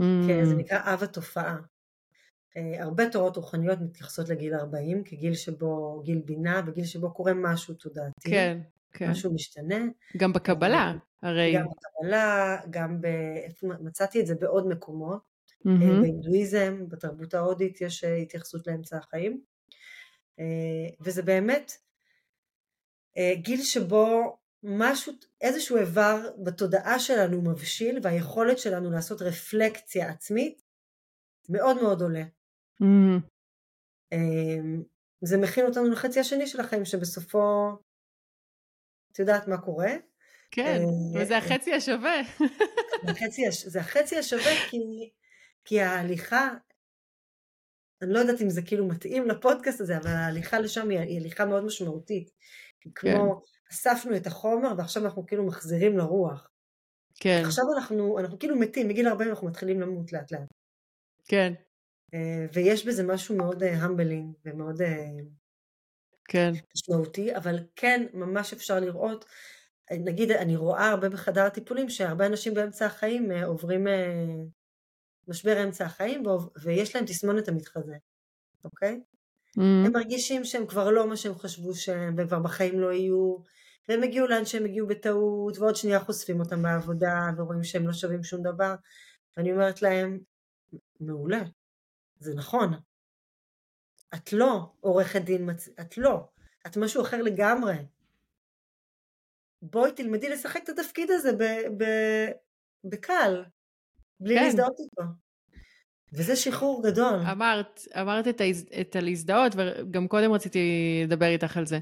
mm. 0.00 0.04
כי 0.26 0.46
זה 0.46 0.54
נקרא 0.54 0.78
אב 0.94 1.02
התופעה. 1.02 1.56
Uh, 1.56 2.82
הרבה 2.82 3.10
תורות 3.10 3.36
רוחניות 3.36 3.78
מתייחסות 3.80 4.28
לגיל 4.28 4.54
40 4.54 5.04
כגיל 5.04 5.34
שבו, 5.34 6.02
גיל 6.04 6.22
בינה, 6.24 6.62
וגיל 6.66 6.84
שבו 6.84 7.14
קורה 7.14 7.34
משהו 7.34 7.74
תודעתי. 7.74 8.30
כן, 8.30 8.58
כן. 8.92 9.10
משהו 9.10 9.34
משתנה. 9.34 9.84
גם 10.16 10.32
בקבלה, 10.32 10.92
הרי. 11.22 11.54
גם 11.54 11.64
בקבלה, 11.66 12.56
גם 12.70 13.00
ב... 13.00 13.06
מצאתי 13.62 14.20
את 14.20 14.26
זה 14.26 14.34
בעוד 14.34 14.68
מקומות. 14.68 15.20
Mm-hmm. 15.52 15.68
Uh, 15.68 16.00
בהינדואיזם, 16.00 16.88
בתרבות 16.88 17.34
ההודית 17.34 17.80
יש 17.80 18.04
התייחסות 18.04 18.66
לאמצע 18.66 18.96
החיים. 18.96 19.40
וזה 21.00 21.22
באמת 21.22 21.72
אה, 21.72 21.83
גיל 23.34 23.62
שבו 23.62 24.36
משהו, 24.62 25.12
איזשהו 25.40 25.76
איבר 25.76 26.30
בתודעה 26.44 26.98
שלנו 26.98 27.42
מבשיל 27.42 27.98
והיכולת 28.02 28.58
שלנו 28.58 28.90
לעשות 28.90 29.22
רפלקציה 29.22 30.10
עצמית 30.10 30.62
מאוד 31.48 31.82
מאוד 31.82 32.02
עולה. 32.02 32.22
Mm, 32.82 33.20
אמ, 34.12 34.82
זה 35.22 35.38
מכין 35.38 35.66
אותנו 35.66 35.90
לחצי 35.90 36.20
השני 36.20 36.46
של 36.46 36.60
החיים, 36.60 36.84
שבסופו, 36.84 37.70
את 39.12 39.18
יודעת 39.18 39.48
מה 39.48 39.58
קורה. 39.58 39.92
כן, 40.50 40.80
אה, 41.16 41.22
וזה 41.22 41.38
החצי 41.38 41.74
השווה. 41.74 42.20
החצי 43.08 43.42
זה 43.50 43.80
החצי 43.80 44.16
השווה 44.16 44.52
כי, 44.70 44.78
כי 45.64 45.80
ההליכה, 45.80 46.48
אני 48.02 48.12
לא 48.12 48.18
יודעת 48.18 48.42
אם 48.42 48.50
זה 48.50 48.62
כאילו 48.62 48.88
מתאים 48.88 49.28
לפודקאסט 49.28 49.80
הזה, 49.80 49.96
אבל 49.96 50.10
ההליכה 50.10 50.58
לשם 50.58 50.90
היא, 50.90 50.98
היא 50.98 51.20
הליכה 51.20 51.44
מאוד 51.44 51.64
משמעותית. 51.64 52.30
היא 52.84 52.92
כמו, 52.94 53.42
אספנו 53.72 54.16
את 54.16 54.26
החומר 54.26 54.72
ועכשיו 54.78 55.04
אנחנו 55.04 55.26
כאילו 55.26 55.46
מחזירים 55.46 55.98
לרוח. 55.98 56.48
כן, 57.20 57.42
עכשיו 57.44 57.64
אנחנו, 57.76 58.18
אנחנו 58.18 58.38
כאילו 58.38 58.56
מתים, 58.56 58.88
מגיל 58.88 59.08
40 59.08 59.30
אנחנו 59.30 59.46
מתחילים 59.46 59.80
למות 59.80 60.12
לאט 60.12 60.32
לאט. 60.32 60.48
כן, 61.24 61.52
אה, 62.14 62.46
ויש 62.52 62.86
בזה 62.86 63.02
משהו 63.02 63.36
מאוד 63.36 63.62
המבלינג 63.62 64.34
ומאוד 64.44 64.82
אה, 64.82 65.06
כן, 66.28 66.52
משמעותי, 66.76 67.36
אבל 67.36 67.58
כן 67.76 68.06
ממש 68.12 68.52
אפשר 68.52 68.80
לראות, 68.80 69.24
אה, 69.90 69.96
נגיד 69.98 70.30
אני 70.30 70.56
רואה 70.56 70.90
הרבה 70.90 71.08
בחדר 71.08 71.42
הטיפולים 71.42 71.88
שהרבה 71.88 72.26
אנשים 72.26 72.54
באמצע 72.54 72.86
החיים 72.86 73.32
אה, 73.32 73.44
עוברים 73.44 73.88
אה, 73.88 74.24
משבר 75.28 75.64
אמצע 75.64 75.84
החיים 75.84 76.22
ויש 76.62 76.96
להם 76.96 77.04
תסמונת 77.04 77.48
המתחזה, 77.48 77.96
אוקיי? 78.64 79.00
Mm, 79.58 79.86
הם 79.86 79.92
מרגישים 79.92 80.44
שהם 80.44 80.66
כבר 80.66 80.90
לא 80.90 81.08
מה 81.08 81.16
שהם 81.16 81.34
חשבו 81.34 81.74
שהם 81.74 82.14
והם 82.16 82.26
כבר 82.26 82.38
בחיים 82.38 82.80
לא 82.80 82.92
יהיו. 82.92 83.36
והם 83.88 84.02
הגיעו 84.02 84.26
לאן 84.26 84.44
שהם 84.44 84.64
הגיעו 84.64 84.86
בטעות 84.86 85.58
ועוד 85.58 85.76
שנייה 85.76 86.00
חושפים 86.00 86.40
אותם 86.40 86.62
בעבודה 86.62 87.30
ורואים 87.36 87.64
שהם 87.64 87.86
לא 87.86 87.92
שווים 87.92 88.22
שום 88.22 88.42
דבר. 88.42 88.74
ואני 89.36 89.52
אומרת 89.52 89.82
להם 89.82 90.18
מעולה, 91.00 91.42
זה 92.18 92.34
נכון. 92.34 92.72
את 94.14 94.32
לא 94.32 94.72
עורכת 94.80 95.20
דין, 95.20 95.50
מצ... 95.50 95.68
את 95.80 95.98
לא, 95.98 96.28
את 96.66 96.76
משהו 96.76 97.02
אחר 97.02 97.22
לגמרי. 97.22 97.74
בואי 99.62 99.92
תלמדי 99.92 100.28
לשחק 100.28 100.60
את 100.64 100.68
התפקיד 100.68 101.10
הזה 101.10 101.32
ב... 101.32 101.42
ב... 101.82 101.84
בקל 102.84 103.44
בלי 104.20 104.34
כן. 104.34 104.44
להזדהות 104.44 104.76
איתו 104.80 105.23
וזה 106.16 106.36
שחרור 106.36 106.82
גדול 106.84 107.14
אמרת, 107.32 107.80
אמרת 108.00 108.28
את, 108.28 108.40
ההז... 108.40 108.66
את 108.80 108.96
הלהזדהות, 108.96 109.52
וגם 109.56 110.08
קודם 110.08 110.32
רציתי 110.32 110.60
לדבר 111.04 111.26
איתך 111.26 111.56
על 111.56 111.66
זה. 111.66 111.78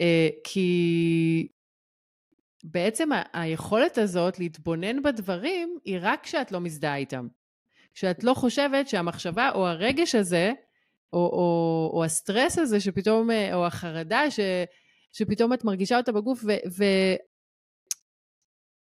אה, 0.00 0.28
כי 0.44 1.48
בעצם 2.64 3.12
ה- 3.12 3.22
היכולת 3.32 3.98
הזאת 3.98 4.38
להתבונן 4.38 5.02
בדברים 5.02 5.78
היא 5.84 5.98
רק 6.00 6.24
כשאת 6.24 6.52
לא 6.52 6.60
מזדהה 6.60 6.96
איתם. 6.96 7.28
כשאת 7.94 8.24
לא 8.24 8.34
חושבת 8.34 8.88
שהמחשבה 8.88 9.50
או 9.54 9.66
הרגש 9.66 10.14
הזה, 10.14 10.52
או, 11.12 11.18
או, 11.18 11.90
או 11.94 12.04
הסטרס 12.04 12.58
הזה 12.58 12.80
שפתאום, 12.80 13.30
אה, 13.30 13.54
או 13.54 13.66
החרדה 13.66 14.30
ש, 14.30 14.40
שפתאום 15.12 15.52
את 15.52 15.64
מרגישה 15.64 15.96
אותה 15.96 16.12
בגוף, 16.12 16.44
ו, 16.44 16.82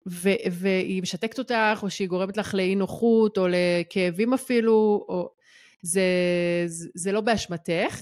ו, 0.10 0.30
והיא 0.52 1.02
משתקת 1.02 1.40
אותך, 1.40 1.80
או 1.84 1.90
שהיא 1.90 2.08
גורמת 2.08 2.38
לך 2.38 2.54
לאי 2.54 2.76
נוחות, 2.76 3.38
או 3.38 3.48
לכאבים 3.50 4.34
אפילו, 4.34 5.06
או... 5.10 5.36
זה, 5.82 6.02
זה, 6.66 6.90
זה 6.96 7.12
לא 7.12 7.22
באשמתך, 7.22 8.02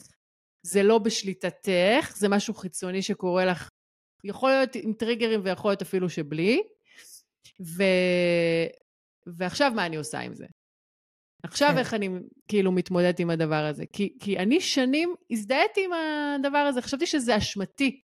זה 0.63 0.83
לא 0.83 0.97
בשליטתך, 0.97 2.13
זה 2.15 2.29
משהו 2.29 2.53
חיצוני 2.53 3.01
שקורה 3.01 3.45
לך, 3.45 3.69
יכול 4.23 4.49
להיות 4.49 4.75
עם 4.75 4.93
טריגרים 4.93 5.41
ויכול 5.43 5.71
להיות 5.71 5.81
אפילו 5.81 6.09
שבלי. 6.09 6.61
ו... 7.61 7.83
ועכשיו 9.27 9.71
מה 9.75 9.85
אני 9.85 9.95
עושה 9.95 10.19
עם 10.19 10.33
זה? 10.33 10.45
עכשיו 11.43 11.69
כן. 11.71 11.77
איך 11.77 11.93
אני 11.93 12.09
כאילו 12.47 12.71
מתמודדת 12.71 13.19
עם 13.19 13.29
הדבר 13.29 13.65
הזה? 13.65 13.83
כי, 13.93 14.17
כי 14.19 14.39
אני 14.39 14.61
שנים 14.61 15.15
הזדהיתי 15.31 15.85
עם 15.85 15.91
הדבר 15.93 16.57
הזה, 16.57 16.81
חשבתי 16.81 17.05
שזה 17.05 17.37
אשמתי. 17.37 18.01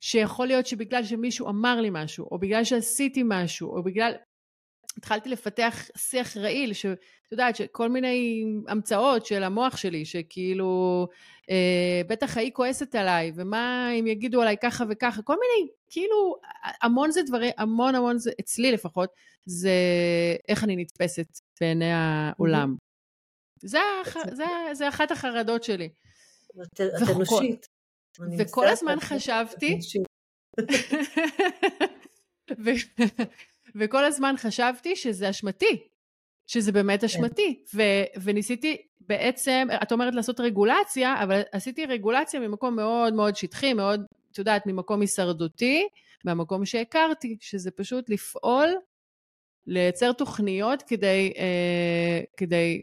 שיכול 0.00 0.46
להיות 0.46 0.66
שבגלל 0.66 1.04
שמישהו 1.04 1.48
אמר 1.48 1.80
לי 1.80 1.88
משהו, 1.92 2.28
או 2.30 2.38
בגלל 2.38 2.64
שעשיתי 2.64 3.22
משהו, 3.24 3.76
או 3.76 3.82
בגלל... 3.82 4.12
התחלתי 4.96 5.28
לפתח 5.28 5.84
שיח 5.96 6.36
רעיל, 6.36 6.72
שאת 6.72 6.98
יודעת, 7.32 7.56
שכל 7.56 7.88
מיני 7.88 8.44
המצאות 8.68 9.26
של 9.26 9.42
המוח 9.42 9.76
שלי, 9.76 10.04
שכאילו, 10.04 11.06
אה, 11.50 12.02
בטח 12.08 12.36
ההיא 12.36 12.52
כועסת 12.52 12.94
עליי, 12.94 13.32
ומה 13.34 13.90
אם 14.00 14.06
יגידו 14.06 14.42
עליי 14.42 14.56
ככה 14.62 14.84
וככה, 14.90 15.22
כל 15.22 15.34
מיני, 15.34 15.70
כאילו, 15.90 16.36
המון 16.82 17.10
זה 17.10 17.22
דברים, 17.22 17.50
המון 17.58 17.94
המון 17.94 18.18
זה, 18.18 18.30
אצלי 18.40 18.72
לפחות, 18.72 19.10
זה 19.46 19.70
איך 20.48 20.64
אני 20.64 20.76
נתפסת 20.76 21.26
בעיני 21.60 21.92
העולם. 21.92 22.76
זה, 23.62 23.78
הח... 24.02 24.16
זה, 24.34 24.44
זה 24.72 24.88
אחת 24.88 25.10
החרדות 25.10 25.64
שלי. 25.64 25.88
את 26.62 26.80
אנושית. 27.16 27.77
וכל 28.38 28.68
הזמן 28.68 29.00
חשבתי. 29.00 29.78
ו- 32.64 33.02
וכל 33.74 34.04
הזמן 34.04 34.34
חשבתי 34.38 34.96
שזה 34.96 35.30
אשמתי, 35.30 35.88
שזה 36.46 36.72
באמת 36.72 37.04
אשמתי. 37.04 37.64
ו- 37.74 37.82
וניסיתי 38.22 38.76
בעצם, 39.00 39.68
את 39.82 39.92
אומרת 39.92 40.14
לעשות 40.14 40.40
רגולציה, 40.40 41.22
אבל 41.22 41.40
עשיתי 41.52 41.86
רגולציה 41.86 42.40
ממקום 42.40 42.76
מאוד 42.76 43.14
מאוד 43.14 43.36
שטחי, 43.36 43.74
מאוד, 43.74 44.04
את 44.32 44.38
יודעת, 44.38 44.66
ממקום 44.66 45.00
הישרדותי, 45.00 45.88
מהמקום 46.24 46.64
שהכרתי, 46.64 47.36
שזה 47.40 47.70
פשוט 47.70 48.10
לפעול, 48.10 48.68
לייצר 49.66 50.12
תוכניות 50.12 50.82
כדי, 50.82 51.32
אה, 51.36 52.20
כדי 52.36 52.82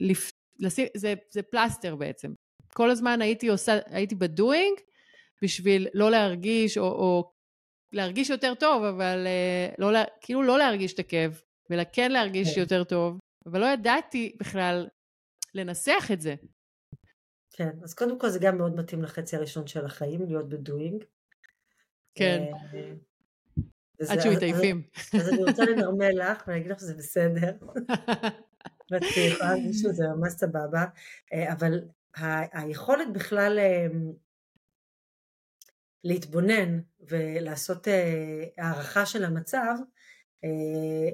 לפ... 0.00 0.30
לשים, 0.58 0.86
זה, 0.96 1.14
זה 1.30 1.42
פלסטר 1.42 1.96
בעצם. 1.96 2.32
כל 2.74 2.90
הזמן 2.90 3.22
הייתי 3.22 3.48
עושה, 3.48 3.78
הייתי 3.86 4.14
בדואינג, 4.14 4.78
בשביל 5.42 5.88
לא 5.94 6.10
להרגיש, 6.10 6.78
או, 6.78 6.84
או 6.84 7.32
להרגיש 7.92 8.30
יותר 8.30 8.54
טוב, 8.54 8.84
אבל 8.84 9.26
uh, 9.26 9.74
לא, 9.78 9.98
כאילו 10.20 10.42
לא 10.42 10.58
להרגיש 10.58 10.94
את 10.94 10.98
הכאב, 10.98 11.40
אלא 11.72 11.82
כן 11.92 12.12
להרגיש 12.12 12.54
כן. 12.54 12.60
יותר 12.60 12.84
טוב, 12.84 13.18
אבל 13.46 13.60
לא 13.60 13.66
ידעתי 13.66 14.36
בכלל 14.40 14.88
לנסח 15.54 16.08
את 16.12 16.20
זה. 16.20 16.34
כן, 17.50 17.70
אז 17.82 17.94
קודם 17.94 18.18
כל 18.18 18.28
זה 18.28 18.38
גם 18.38 18.58
מאוד 18.58 18.76
מתאים 18.76 19.02
לחצי 19.02 19.36
הראשון 19.36 19.66
של 19.66 19.84
החיים, 19.84 20.26
להיות 20.26 20.48
בדואינג. 20.48 21.04
כן, 22.14 22.42
אה, 22.74 22.92
עד 24.08 24.18
אז- 24.18 24.24
שמתעייפים. 24.24 24.82
אז 25.14 25.28
אני 25.28 25.44
רוצה 25.44 25.64
לנרמל 25.70 26.10
לך 26.14 26.44
ולהגיד 26.46 26.70
לך 26.70 26.78
שזה 26.80 26.94
בסדר. 26.94 27.52
ואת 28.90 29.02
יכולה 29.02 29.54
להרגיש 29.54 29.76
שזה 29.80 30.04
ממש 30.16 30.32
סבבה, 30.32 30.84
אה, 31.32 31.52
אבל 31.52 31.80
היכולת 32.52 33.12
בכלל 33.12 33.58
אה, 33.58 33.86
להתבונן 36.04 36.80
ולעשות 37.00 37.88
אה, 37.88 38.44
הערכה 38.58 39.06
של 39.06 39.24
המצב 39.24 39.74
אה, 40.44 41.10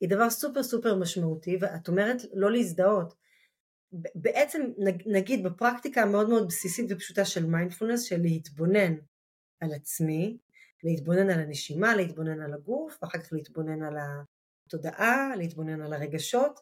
היא 0.00 0.10
דבר 0.10 0.30
סופר 0.30 0.62
סופר 0.62 0.94
משמעותי 0.96 1.56
ואת 1.60 1.88
אומרת 1.88 2.16
לא 2.32 2.50
להזדהות. 2.52 3.14
בעצם 4.14 4.62
נג- 4.78 5.02
נגיד 5.06 5.42
בפרקטיקה 5.44 6.02
המאוד 6.02 6.28
מאוד 6.28 6.48
בסיסית 6.48 6.86
ופשוטה 6.90 7.24
של 7.24 7.46
מיינדפולנס 7.46 8.02
של 8.02 8.20
להתבונן 8.20 8.94
על 9.60 9.72
עצמי, 9.72 10.38
להתבונן 10.84 11.30
על 11.30 11.40
הנשימה, 11.40 11.96
להתבונן 11.96 12.40
על 12.42 12.54
הגוף, 12.54 12.98
ואחר 13.02 13.18
כך 13.18 13.32
להתבונן 13.32 13.82
על 13.82 13.96
התודעה, 14.66 15.36
להתבונן 15.36 15.80
על 15.80 15.92
הרגשות. 15.92 16.60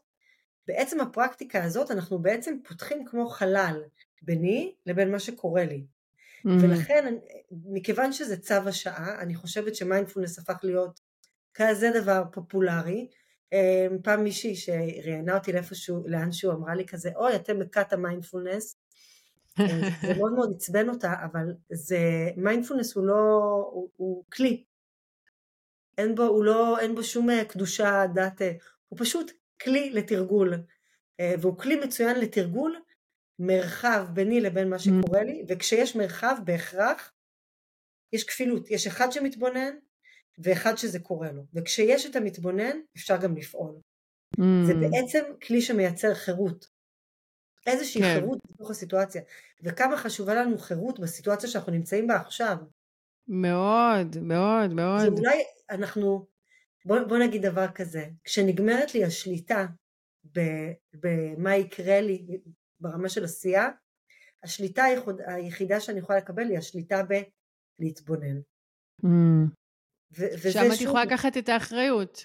בעצם 0.69 1.01
הפרקטיקה 1.01 1.65
הזאת 1.65 1.91
אנחנו 1.91 2.19
בעצם 2.19 2.57
פותחים 2.69 3.05
כמו 3.05 3.29
חלל 3.29 3.83
ביני 4.23 4.75
לבין 4.87 5.11
מה 5.13 5.19
שקורה 5.19 5.65
לי. 5.65 5.87
Mm, 6.47 6.51
ולכן 6.63 7.15
מכיוון 7.51 8.13
שזה 8.13 8.37
צו 8.37 8.55
השעה 8.55 9.21
אני 9.21 9.35
חושבת 9.35 9.75
שמיינדפולנס 9.75 10.39
הפך 10.39 10.59
להיות 10.63 11.01
כזה 11.55 11.91
דבר 11.95 12.23
פופולרי. 12.33 13.09
אמ, 13.53 13.99
פעם 14.03 14.25
מישהי 14.25 14.57
שראיינה 14.57 15.35
אותי 15.35 15.53
לאיפשהו, 15.53 16.05
לאנשהו 16.07 16.53
אמרה 16.53 16.75
לי 16.75 16.87
כזה 16.87 17.11
אוי 17.17 17.37
אתם 17.37 17.59
בכת 17.59 17.93
המיינדפולנס. 17.93 18.77
אמ, 19.61 19.66
זה 20.03 20.14
מאוד 20.19 20.33
מאוד 20.33 20.53
עצבן 20.57 20.89
אותה 20.89 21.14
אבל 21.25 21.55
זה 21.73 21.99
מיינדפולנס 22.37 22.97
הוא 22.97 23.05
לא 23.05 23.14
הוא, 23.73 23.89
הוא 23.97 24.25
כלי. 24.33 24.64
אין 25.99 26.14
בו, 26.14 26.23
הוא 26.23 26.45
לא, 26.45 26.79
אין 26.79 26.95
בו 26.95 27.05
שום 27.05 27.31
אה, 27.31 27.45
קדושה 27.45 28.07
דת, 28.14 28.43
אה, 28.43 28.53
הוא 28.89 28.99
פשוט 28.99 29.31
כלי 29.63 29.91
לתרגול 29.91 30.55
אה, 31.21 31.35
והוא 31.41 31.59
כלי 31.59 31.77
מצוין 31.77 32.21
לתרגול 32.21 32.81
מרחב 33.39 34.07
ביני 34.13 34.41
לבין 34.41 34.69
מה 34.69 34.79
שקורה 34.79 35.23
לי 35.25 35.45
וכשיש 35.49 35.97
מרחב 35.97 36.37
בהכרח 36.45 37.13
יש 38.13 38.25
כפילות, 38.25 38.71
יש 38.71 38.87
אחד 38.87 39.13
שמתבונן 39.13 39.77
ואחד 40.39 40.77
שזה 40.77 40.99
קורה 40.99 41.33
לו. 41.33 41.43
וכשיש 41.55 42.07
את 42.07 42.17
המתבונן 42.17 42.77
אפשר 42.97 43.17
גם 43.17 43.37
לפעול. 43.37 43.81
זה 44.67 44.75
בעצם 44.75 45.25
כלי 45.47 45.61
שמייצר 45.61 46.15
חירות. 46.15 46.67
איזושהי 47.67 48.03
כן. 48.03 48.15
חירות 48.15 48.39
בתוך 48.51 48.71
הסיטואציה. 48.71 49.23
וכמה 49.63 49.97
חשובה 49.97 50.35
לנו 50.35 50.59
חירות 50.59 51.01
בסיטואציה 51.01 51.49
שאנחנו 51.49 51.73
נמצאים 51.73 52.07
בה 52.07 52.17
עכשיו. 52.17 52.57
מאוד, 53.29 54.19
מאוד, 54.19 54.69
זה 54.69 54.75
מאוד. 54.75 55.19
אולי 55.19 55.43
אנחנו 55.71 56.27
בוא, 56.89 56.99
בוא 57.09 57.18
נגיד 57.18 57.47
דבר 57.47 57.66
כזה 57.74 58.09
כשנגמרת 58.24 58.95
לי 58.95 59.05
השליטה 59.05 59.66
במה 60.95 61.57
יקרה 61.57 62.01
לי 62.01 62.41
ברמה 62.80 63.09
של 63.09 63.24
עשייה, 63.24 63.68
השליטה 64.43 64.84
היחידה 65.26 65.80
שאני 65.80 65.99
יכולה 65.99 66.18
לקבל 66.18 66.51
היא 66.51 66.59
השליטה 66.59 67.03
בלהתבונן. 67.78 68.41
Mm. 69.03 69.09
שם 70.53 70.68
את 70.74 70.80
יכולה 70.80 71.05
לקחת 71.05 71.36
את 71.36 71.49
האחריות. 71.49 72.24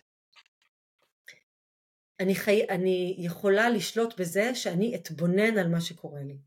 אני, 2.20 2.36
חי... 2.36 2.66
אני 2.70 3.16
יכולה 3.20 3.70
לשלוט 3.70 4.20
בזה 4.20 4.56
שאני 4.56 4.96
אתבונן 4.96 5.58
על 5.58 5.68
מה 5.68 5.82
שקורה 5.82 6.22
לי. 6.24 6.38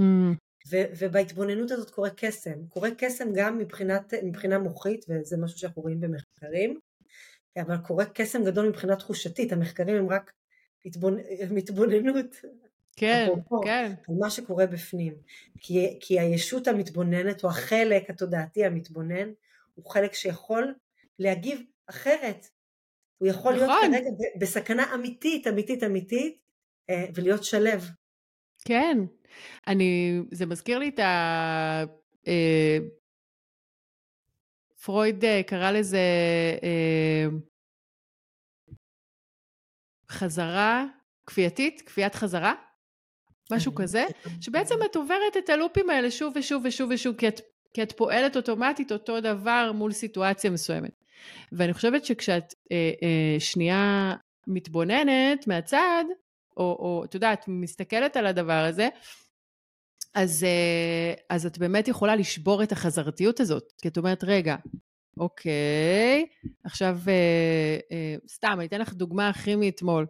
Mm. 0.00 0.36
ו- 0.70 0.90
ובהתבוננות 0.98 1.70
הזאת 1.70 1.90
קורה 1.90 2.10
קסם. 2.16 2.66
קורה 2.68 2.88
קסם 2.98 3.28
גם 3.34 3.58
מבחינת, 3.58 4.14
מבחינה 4.24 4.58
מוחית, 4.58 5.04
וזה 5.08 5.36
משהו 5.36 5.58
שאנחנו 5.58 5.82
רואים 5.82 6.00
במחקרים, 6.00 6.80
אבל 7.60 7.76
קורה 7.76 8.04
קסם 8.04 8.44
גדול 8.44 8.68
מבחינה 8.68 8.96
תחושתית. 8.96 9.52
המחקרים 9.52 9.96
הם 9.96 10.08
רק 10.08 10.32
התבונ... 10.84 11.16
התבוננות. 11.58 12.36
כן, 12.96 13.28
אפרופו, 13.32 13.60
כן. 13.64 13.92
על 14.08 14.14
מה 14.18 14.30
שקורה 14.30 14.66
בפנים. 14.66 15.14
כי, 15.58 15.98
כי 16.00 16.20
הישות 16.20 16.68
המתבוננת, 16.68 17.44
או 17.44 17.48
החלק 17.48 18.10
התודעתי 18.10 18.64
המתבונן, 18.64 19.32
הוא 19.74 19.90
חלק 19.90 20.14
שיכול 20.14 20.74
להגיב 21.18 21.62
אחרת. 21.86 22.46
הוא 23.18 23.28
יכול 23.28 23.54
נכון. 23.54 23.90
להיות 23.90 24.04
כרגע 24.04 24.10
בסכנה 24.40 24.94
אמיתית, 24.94 25.46
אמיתית, 25.46 25.82
אמיתית, 25.82 26.38
אה, 26.90 27.06
ולהיות 27.14 27.44
שלב. 27.44 27.84
כן, 28.64 28.98
אני, 29.66 30.20
זה 30.32 30.46
מזכיר 30.46 30.78
לי 30.78 30.88
את 30.88 30.98
ה... 30.98 31.84
אה, 34.86 34.92
פרויד 34.92 35.24
אה, 35.24 35.42
קרא 35.46 35.70
לזה 35.70 35.98
אה, 36.62 37.26
חזרה 40.10 40.84
כפייתית, 41.26 41.82
כפיית 41.86 42.14
חזרה, 42.14 42.54
משהו 43.52 43.74
כזה, 43.74 44.04
שבעצם 44.40 44.74
את 44.90 44.96
עוברת 44.96 45.36
את 45.38 45.48
הלופים 45.48 45.90
האלה 45.90 46.10
שוב 46.10 46.32
ושוב 46.36 46.62
ושוב 46.64 46.90
ושוב, 46.94 47.16
כי 47.16 47.28
את, 47.28 47.40
כי 47.74 47.82
את 47.82 47.92
פועלת 47.92 48.36
אוטומטית 48.36 48.92
אותו 48.92 49.20
דבר 49.20 49.72
מול 49.74 49.92
סיטואציה 49.92 50.50
מסוימת. 50.50 51.04
ואני 51.52 51.72
חושבת 51.72 52.04
שכשאת 52.04 52.54
אה, 52.72 52.92
אה, 53.02 53.40
שנייה 53.40 54.14
מתבוננת 54.46 55.46
מהצד, 55.46 56.04
או, 56.56 56.62
או 56.62 57.04
את 57.04 57.14
יודעת, 57.14 57.44
מסתכלת 57.48 58.16
על 58.16 58.26
הדבר 58.26 58.64
הזה, 58.68 58.88
אז, 60.16 60.44
אה, 60.44 61.14
אז 61.28 61.46
את 61.46 61.58
באמת 61.58 61.88
יכולה 61.88 62.16
לשבור 62.16 62.62
את 62.62 62.72
החזרתיות 62.72 63.40
הזאת. 63.40 63.72
כי 63.82 63.88
את 63.88 63.96
אומרת, 63.96 64.24
רגע, 64.24 64.56
אוקיי, 65.20 66.26
עכשיו, 66.64 66.98
אה, 67.08 67.78
אה, 67.92 68.16
סתם, 68.28 68.54
אני 68.58 68.66
אתן 68.66 68.80
לך 68.80 68.92
דוגמה 68.92 69.28
הכי 69.28 69.56
מאתמול. 69.56 70.06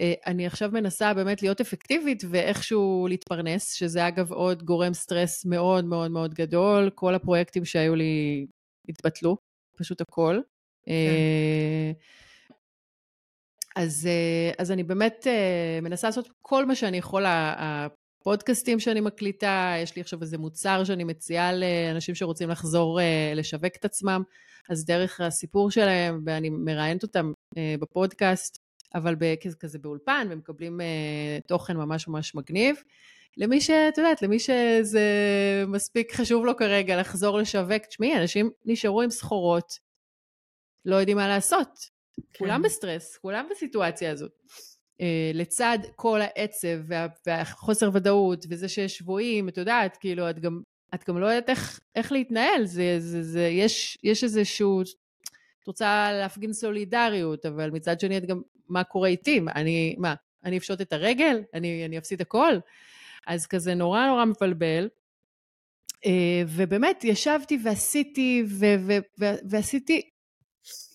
אה, 0.00 0.14
אני 0.26 0.46
עכשיו 0.46 0.70
מנסה 0.72 1.14
באמת 1.14 1.42
להיות 1.42 1.60
אפקטיבית 1.60 2.22
ואיכשהו 2.30 3.06
להתפרנס, 3.08 3.74
שזה 3.74 4.08
אגב 4.08 4.32
עוד 4.32 4.62
גורם 4.62 4.94
סטרס 4.94 5.44
מאוד 5.44 5.84
מאוד 5.84 6.10
מאוד 6.10 6.34
גדול. 6.34 6.90
כל 6.94 7.14
הפרויקטים 7.14 7.64
שהיו 7.64 7.94
לי 7.94 8.46
התבטלו, 8.88 9.36
פשוט 9.78 10.00
הכל. 10.00 10.40
כן. 10.86 10.92
אה, 10.92 11.92
אז, 13.76 14.06
אה, 14.06 14.52
אז 14.58 14.70
אני 14.70 14.82
באמת 14.82 15.26
מנסה 15.82 16.08
לעשות 16.08 16.28
כל 16.42 16.66
מה 16.66 16.74
שאני 16.74 16.96
יכולה. 16.96 17.54
הפודקאסטים 18.24 18.80
שאני 18.80 19.00
מקליטה, 19.00 19.74
יש 19.82 19.96
לי 19.96 20.02
עכשיו 20.02 20.22
איזה 20.22 20.38
מוצר 20.38 20.84
שאני 20.84 21.04
מציעה 21.04 21.52
לאנשים 21.52 22.14
שרוצים 22.14 22.50
לחזור 22.50 23.00
לשווק 23.34 23.76
את 23.76 23.84
עצמם, 23.84 24.22
אז 24.68 24.84
דרך 24.84 25.20
הסיפור 25.20 25.70
שלהם, 25.70 26.22
ואני 26.26 26.50
מראיינת 26.50 27.02
אותם 27.02 27.32
בפודקאסט, 27.80 28.58
אבל 28.94 29.16
כזה 29.60 29.78
באולפן, 29.78 30.26
ומקבלים 30.30 30.80
תוכן 31.46 31.76
ממש 31.76 32.08
ממש 32.08 32.34
מגניב. 32.34 32.76
למי 33.36 33.60
שאת 33.60 33.98
יודעת, 33.98 34.22
למי 34.22 34.38
שזה 34.38 35.02
מספיק 35.66 36.14
חשוב 36.14 36.44
לו 36.44 36.56
כרגע 36.56 37.00
לחזור 37.00 37.38
לשווק, 37.38 37.84
תשמעי, 37.88 38.16
אנשים 38.16 38.50
נשארו 38.64 39.02
עם 39.02 39.10
סחורות, 39.10 39.78
לא 40.84 40.96
יודעים 40.96 41.16
מה 41.16 41.28
לעשות. 41.28 41.78
כן. 42.16 42.38
כולם 42.38 42.62
בסטרס, 42.62 43.16
כולם 43.16 43.46
בסיטואציה 43.50 44.10
הזאת. 44.10 44.32
Uh, 45.00 45.04
לצד 45.34 45.78
כל 45.96 46.20
העצב 46.22 46.78
וה, 46.86 47.06
והחוסר 47.26 47.90
ודאות 47.92 48.46
וזה 48.48 48.68
שיש 48.68 48.96
שבויים, 48.96 49.48
את 49.48 49.56
יודעת, 49.56 49.96
כאילו, 49.96 50.30
את 50.30 50.38
גם, 50.38 50.60
את 50.94 51.08
גם 51.08 51.18
לא 51.18 51.26
יודעת 51.26 51.50
איך, 51.50 51.80
איך 51.94 52.12
להתנהל, 52.12 52.64
זה, 52.64 52.96
זה, 52.98 53.22
זה, 53.22 53.48
יש, 53.48 53.98
יש 54.02 54.24
איזשהו, 54.24 54.82
את 54.82 55.66
רוצה 55.66 56.12
להפגין 56.12 56.52
סולידריות, 56.52 57.46
אבל 57.46 57.70
מצד 57.70 58.00
שני 58.00 58.18
את 58.18 58.26
גם, 58.26 58.40
מה 58.68 58.84
קורה 58.84 59.08
איתי? 59.08 59.40
אני, 59.54 59.94
מה, 59.98 60.14
אני 60.44 60.58
אפשוט 60.58 60.80
את 60.80 60.92
הרגל? 60.92 61.42
אני, 61.54 61.84
אני 61.84 61.98
אפסיד 61.98 62.20
הכל? 62.20 62.52
אז 63.26 63.46
כזה 63.46 63.74
נורא 63.74 64.06
נורא 64.06 64.24
מבלבל. 64.24 64.88
אה, 66.06 66.42
ובאמת, 66.48 67.04
ישבתי 67.04 67.58
ועשיתי, 67.64 68.44
ו- 68.46 68.74
ו- 68.86 68.98
ו- 69.20 69.48
ועשיתי 69.50 70.10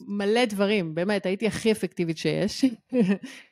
מלא 0.01 0.45
דברים, 0.45 0.95
באמת, 0.95 1.25
הייתי 1.25 1.47
הכי 1.47 1.71
אפקטיבית 1.71 2.17
שיש. 2.17 2.65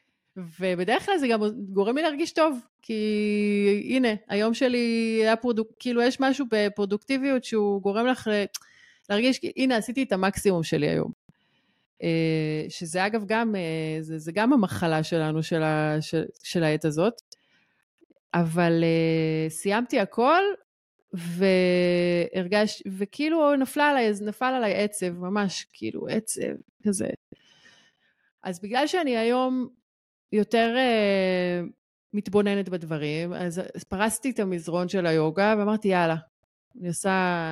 ובדרך 0.59 1.05
כלל 1.05 1.17
זה 1.17 1.27
גם 1.27 1.39
גורם 1.69 1.95
לי 1.95 2.01
להרגיש 2.01 2.31
טוב, 2.31 2.59
כי 2.81 3.83
הנה, 3.89 4.13
היום 4.27 4.53
שלי 4.53 5.19
היה 5.21 5.35
פרודוק... 5.35 5.67
כאילו 5.79 6.01
יש 6.01 6.19
משהו 6.19 6.45
בפרודוקטיביות 6.51 7.43
שהוא 7.43 7.81
גורם 7.81 8.05
לך 8.05 8.29
להרגיש, 9.09 9.39
הנה, 9.55 9.77
עשיתי 9.77 10.03
את 10.03 10.11
המקסימום 10.11 10.63
שלי 10.63 10.89
היום. 10.89 11.11
אה, 12.03 12.65
שזה 12.69 13.05
אגב 13.05 13.23
גם, 13.25 13.55
אה, 13.55 13.97
זה, 14.01 14.17
זה 14.17 14.31
גם 14.31 14.53
המחלה 14.53 15.03
שלנו, 15.03 15.43
של, 15.43 15.63
ה, 15.63 15.97
של, 16.01 16.25
של 16.43 16.63
העת 16.63 16.85
הזאת. 16.85 17.21
אבל 18.33 18.83
uh, 18.83 19.49
סיימתי 19.51 19.99
הכל, 19.99 20.43
והרגש, 21.13 22.83
וכאילו 22.97 23.55
נפלה 23.55 23.89
עליי, 23.89 24.11
נפל 24.21 24.45
עליי 24.45 24.73
עצב, 24.73 25.09
ממש 25.09 25.65
כאילו 25.73 26.07
עצב 26.07 26.41
כזה. 26.87 27.07
אז 28.43 28.61
בגלל 28.61 28.87
שאני 28.87 29.17
היום 29.17 29.69
יותר 30.31 30.75
uh, 30.75 31.71
מתבוננת 32.13 32.69
בדברים, 32.69 33.33
אז 33.33 33.61
פרסתי 33.87 34.29
את 34.29 34.39
המזרון 34.39 34.89
של 34.89 35.05
היוגה 35.05 35.55
ואמרתי, 35.57 35.87
יאללה, 35.87 36.15
אני 36.79 36.87
עושה, 36.87 37.09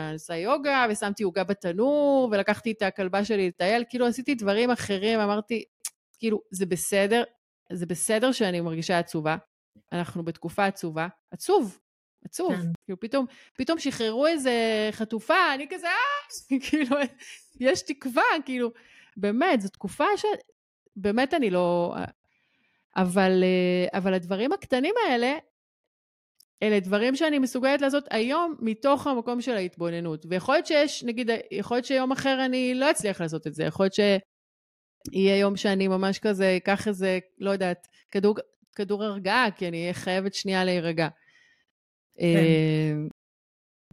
אני 0.07 0.13
עושה 0.13 0.36
יוגה, 0.36 0.86
ושמתי 0.89 1.23
עוגה 1.23 1.43
בתנור, 1.43 2.30
ולקחתי 2.32 2.71
את 2.71 2.82
הכלבה 2.82 3.26
שלי 3.26 3.47
לטייל, 3.47 3.84
כאילו 3.89 4.07
עשיתי 4.07 4.36
דברים 4.36 4.71
אחרים, 4.71 5.19
אמרתי, 5.19 5.63
כאילו, 6.19 6.41
זה 6.51 6.65
בסדר, 6.65 7.23
זה 7.73 7.86
בסדר 7.86 8.32
שאני 8.32 8.61
מרגישה 8.61 8.99
עצובה, 8.99 9.36
אנחנו 9.91 10.26
בתקופה 10.26 10.65
עצובה, 10.65 11.07
עצוב, 11.32 11.80
עצוב. 12.26 12.55
כן. 12.55 12.71
כאילו 12.86 12.99
פתאום, 12.99 13.26
פתאום 13.57 13.80
שחררו 13.80 14.28
איזה 14.28 14.89
חטופה, 14.91 15.53
אני 15.53 15.67
כזה, 15.69 15.88
אה, 15.88 16.59
כאילו, 16.69 16.97
יש 17.59 17.82
תקווה, 17.82 18.23
כאילו, 18.45 18.71
באמת, 19.17 19.61
זו 19.61 19.69
תקופה 19.69 20.05
ש... 20.17 20.26
באמת 20.95 21.34
אני 21.34 21.49
לא... 21.49 21.95
אבל, 22.97 23.43
אה, 23.43 23.99
אבל 23.99 24.13
הדברים 24.13 24.53
הקטנים 24.53 24.95
האלה, 25.07 25.37
אלה 26.63 26.79
דברים 26.79 27.15
שאני 27.15 27.39
מסוגלת 27.39 27.81
לעשות 27.81 28.03
היום 28.11 28.55
מתוך 28.59 29.07
המקום 29.07 29.41
של 29.41 29.51
ההתבוננות. 29.51 30.25
ויכול 30.29 30.55
להיות 30.55 30.65
שיש, 30.65 31.03
נגיד, 31.03 31.29
יכול 31.51 31.77
להיות 31.77 31.85
שיום 31.85 32.11
אחר 32.11 32.45
אני 32.45 32.73
לא 32.75 32.91
אצליח 32.91 33.21
לעשות 33.21 33.47
את 33.47 33.53
זה, 33.53 33.63
יכול 33.63 33.83
להיות 33.83 33.93
שיהיה 33.93 35.39
יום 35.39 35.55
שאני 35.55 35.87
ממש 35.87 36.19
כזה, 36.19 36.57
אקח 36.57 36.87
איזה, 36.87 37.19
לא 37.37 37.51
יודעת, 37.51 37.87
כדור, 38.11 38.35
כדור 38.75 39.03
הרגעה, 39.03 39.47
כי 39.57 39.67
אני 39.67 39.81
אהיה 39.81 39.93
חייבת 39.93 40.33
שנייה 40.33 40.65
להירגע. 40.65 41.07
כן. 42.17 42.23
אמ, 42.23 43.07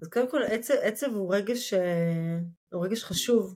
אז 0.02 0.08
קודם 0.08 0.30
כל 0.30 0.42
עצב, 0.42 0.74
עצב 0.82 1.06
הוא 1.14 1.34
רגש, 1.34 1.74
אה, 1.74 2.38
הוא 2.72 2.84
רגש 2.84 3.04
חשוב. 3.04 3.54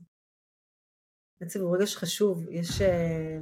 עצב 1.40 1.60
הוא 1.60 1.76
רגש 1.76 1.96
חשוב. 1.96 2.48
יש, 2.50 2.80
אה, 2.80 3.38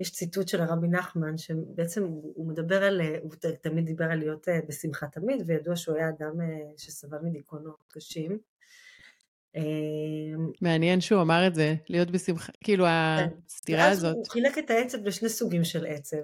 יש 0.00 0.12
ציטוט 0.12 0.48
של 0.48 0.60
הרבי 0.60 0.88
נחמן 0.88 1.38
שבעצם 1.38 2.02
הוא 2.04 2.48
מדבר 2.48 2.84
על, 2.84 3.00
הוא 3.22 3.30
תמיד 3.62 3.86
דיבר 3.86 4.04
על 4.04 4.18
להיות 4.18 4.48
אה, 4.48 4.60
בשמחה 4.68 5.06
תמיד 5.06 5.42
וידוע 5.46 5.76
שהוא 5.76 5.96
היה 5.96 6.08
אדם 6.08 6.34
שסבל 6.76 7.18
מדיכאונות 7.22 7.82
קשים. 7.88 8.38
אמ, 9.56 10.50
מעניין 10.60 11.00
שהוא 11.00 11.22
אמר 11.22 11.46
את 11.46 11.54
זה, 11.54 11.74
להיות 11.88 12.10
בשמחה, 12.10 12.52
כאילו 12.64 12.84
כן. 12.84 13.28
הסתירה 13.46 13.88
הזאת. 13.88 14.16
הוא 14.16 14.24
חילק 14.30 14.58
את 14.58 14.70
העצב 14.70 14.98
לשני 15.04 15.28
סוגים 15.28 15.64
של 15.64 15.86
עצב. 15.86 16.16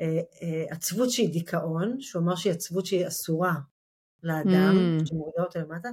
אה, 0.00 0.20
אה, 0.42 0.64
עצבות 0.70 1.10
שהיא 1.10 1.32
דיכאון, 1.32 2.00
שהוא 2.00 2.22
אמר 2.22 2.36
שהיא 2.36 2.52
עצבות 2.52 2.86
שהיא 2.86 3.06
אסורה 3.06 3.54
לאדם, 4.22 4.98
mm. 5.00 5.06
שמורידה 5.06 5.42
אותה 5.42 5.58
למטה, 5.58 5.88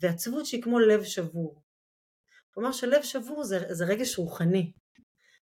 ועצבות 0.00 0.46
שהיא 0.46 0.62
כמו 0.62 0.78
לב 0.78 1.04
שבור. 1.04 1.62
הוא 2.54 2.64
אמר 2.64 2.72
שלב 2.72 3.02
שבור 3.02 3.44
זה, 3.44 3.58
זה 3.70 3.84
רגש 3.84 4.18
רוחני. 4.18 4.72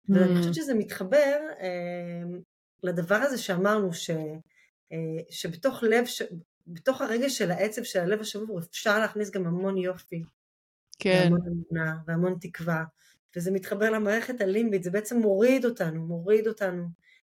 Mm. 0.10 0.14
ואני 0.16 0.38
חושבת 0.38 0.54
שזה 0.54 0.74
מתחבר 0.74 1.38
אה, 1.60 2.40
לדבר 2.84 3.16
הזה 3.16 3.38
שאמרנו, 3.38 3.94
ש, 3.94 4.10
אה, 4.92 4.98
שבתוך 5.30 5.84
לב, 5.84 6.06
ש, 6.06 6.22
בתוך 6.68 7.02
הרגש 7.02 7.38
של 7.38 7.52
העצב 7.52 7.84
של 7.84 8.00
הלב 8.00 8.22
השבור 8.22 8.60
אפשר 8.60 9.00
להכניס 9.00 9.32
גם 9.32 9.46
המון 9.46 9.78
יופי. 9.78 10.24
כן. 11.00 11.20
והמון 11.24 11.42
אמונה 11.48 11.98
והמון 12.08 12.38
תקווה. 12.42 12.84
וזה 13.36 13.52
מתחבר 13.52 13.90
למערכת 13.90 14.42
הלימבית, 14.42 14.84
זה 14.84 14.92
בעצם 14.92 15.18
מוריד 15.18 15.66
אותנו, 15.66 16.08
מוריד 16.08 16.48
אותנו 16.48 16.88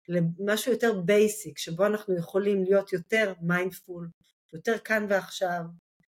למשהו 0.08 0.72
יותר 0.72 1.00
basic, 1.00 1.58
שבו 1.58 1.86
אנחנו 1.86 2.16
יכולים 2.16 2.64
להיות 2.64 2.92
יותר 2.92 3.32
mindful, 3.40 4.08
יותר 4.52 4.78
כאן 4.78 5.06
ועכשיו, 5.08 5.62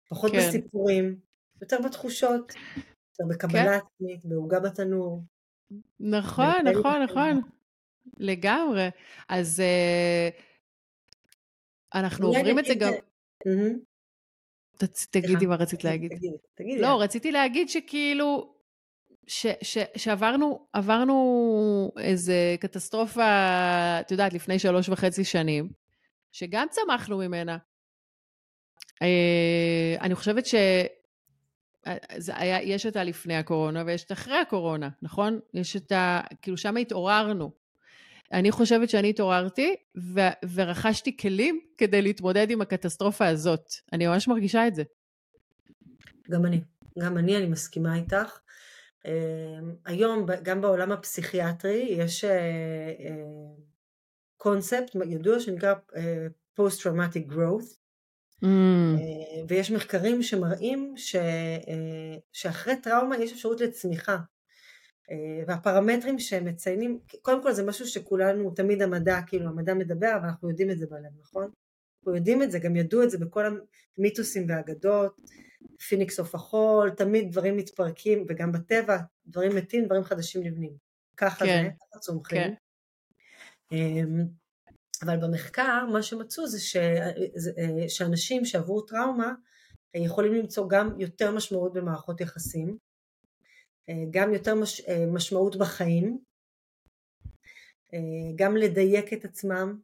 פחות 0.09 0.31
כן. 0.31 0.37
בסיפורים, 0.37 1.19
יותר 1.61 1.77
בתחושות, 1.85 2.53
יותר 3.19 3.33
בקבלה 3.33 3.79
כן. 3.79 3.85
עצמית, 3.85 4.19
בעוגה 4.23 4.59
בתנור. 4.59 5.23
נכון, 5.99 6.55
נכון, 6.65 7.03
נכון. 7.03 7.41
לגמרי. 8.17 8.89
אז 9.29 9.59
uh, 9.59 10.41
אנחנו 11.93 12.27
עוברים 12.27 12.59
את 12.59 12.65
זה 12.65 12.73
גם... 12.75 12.91
תגידי 15.09 15.45
מה 15.45 15.55
רצית 15.55 15.83
להגיד. 15.83 16.11
תגידי. 16.55 16.81
לא, 16.81 17.01
רציתי 17.01 17.31
להגיד 17.31 17.69
שכאילו, 17.69 18.55
ש, 19.27 19.45
ש, 19.61 19.77
שעברנו 19.95 20.67
עברנו 20.73 21.91
איזה 21.99 22.55
קטסטרופה, 22.59 23.23
את 23.99 24.11
יודעת, 24.11 24.33
לפני 24.33 24.59
שלוש 24.59 24.89
וחצי 24.89 25.23
שנים, 25.23 25.69
שגם 26.31 26.67
צמחנו 26.71 27.17
ממנה. 27.17 27.57
אה, 29.01 29.95
אני 30.01 30.15
חושבת 30.15 30.45
ש... 31.85 32.29
היה, 32.33 32.63
יש 32.63 32.85
את 32.85 32.95
הלפני 32.95 33.35
הקורונה 33.35 33.83
ויש 33.85 34.03
את 34.03 34.11
אחרי 34.11 34.37
הקורונה, 34.37 34.89
נכון? 35.01 35.39
יש 35.53 35.75
את 35.75 35.91
ה... 35.91 36.21
כאילו, 36.41 36.57
שם 36.57 36.77
התעוררנו. 36.77 37.51
אני 38.33 38.51
חושבת 38.51 38.89
שאני 38.89 39.09
התעוררתי 39.09 39.75
ו- 39.97 40.49
ורכשתי 40.53 41.17
כלים 41.17 41.59
כדי 41.77 42.01
להתמודד 42.01 42.49
עם 42.49 42.61
הקטסטרופה 42.61 43.27
הזאת. 43.27 43.73
אני 43.93 44.07
ממש 44.07 44.27
מרגישה 44.27 44.67
את 44.67 44.75
זה. 44.75 44.83
גם 46.29 46.45
אני. 46.45 46.61
גם 46.99 47.17
אני, 47.17 47.37
אני 47.37 47.47
מסכימה 47.47 47.95
איתך. 47.95 48.39
אמ, 49.05 49.11
היום, 49.85 50.25
גם 50.43 50.61
בעולם 50.61 50.91
הפסיכיאטרי, 50.91 51.87
יש 51.89 52.25
קונספט 54.37 54.95
אה, 54.95 55.05
ידוע 55.05 55.39
שנקרא 55.39 55.73
אה, 55.95 56.27
Post-Traumatic 56.59 57.31
Growth, 57.31 57.75
Mm. 58.43 58.47
ויש 59.47 59.71
מחקרים 59.71 60.23
שמראים 60.23 60.93
ש, 60.97 61.15
שאחרי 62.31 62.81
טראומה 62.81 63.17
יש 63.17 63.31
אפשרות 63.31 63.61
לצמיחה. 63.61 64.17
והפרמטרים 65.47 66.19
שהם 66.19 66.45
מציינים, 66.45 66.99
קודם 67.21 67.43
כל 67.43 67.51
זה 67.51 67.63
משהו 67.63 67.85
שכולנו, 67.85 68.51
תמיד 68.51 68.81
המדע, 68.81 69.19
כאילו 69.27 69.47
המדע 69.47 69.73
מדבר, 69.73 70.13
אבל 70.15 70.25
אנחנו 70.25 70.49
יודעים 70.49 70.71
את 70.71 70.77
זה 70.77 70.85
בלב, 70.89 71.11
נכון? 71.21 71.43
אנחנו 71.43 72.15
יודעים 72.15 72.43
את 72.43 72.51
זה, 72.51 72.59
גם 72.59 72.75
ידעו 72.75 73.03
את 73.03 73.09
זה 73.09 73.17
בכל 73.17 73.43
המיתוסים 73.97 74.45
והאגדות, 74.49 75.15
פיניקס 75.87 76.19
עוף 76.19 76.35
החול, 76.35 76.89
תמיד 76.89 77.31
דברים 77.31 77.57
מתפרקים, 77.57 78.25
וגם 78.29 78.51
בטבע, 78.51 78.97
דברים 79.27 79.55
מתים, 79.55 79.85
דברים 79.85 80.03
חדשים 80.03 80.43
נבנים. 80.43 80.71
ככה 81.17 81.45
כן. 81.45 81.63
זה, 81.63 81.69
ככה 81.69 81.99
צומחים. 81.99 82.41
כן. 83.69 84.07
אבל 85.03 85.17
במחקר 85.17 85.85
מה 85.85 86.03
שמצאו 86.03 86.47
זה 86.47 86.59
ש... 86.59 86.75
שאנשים 87.87 88.45
שעברו 88.45 88.81
טראומה 88.81 89.33
יכולים 89.95 90.33
למצוא 90.33 90.69
גם 90.69 90.99
יותר 90.99 91.31
משמעות 91.31 91.73
במערכות 91.73 92.21
יחסים, 92.21 92.77
גם 94.09 94.33
יותר 94.33 94.55
מש... 94.55 94.81
משמעות 95.13 95.55
בחיים, 95.55 96.19
גם 98.35 98.57
לדייק 98.57 99.13
את 99.13 99.25
עצמם 99.25 99.79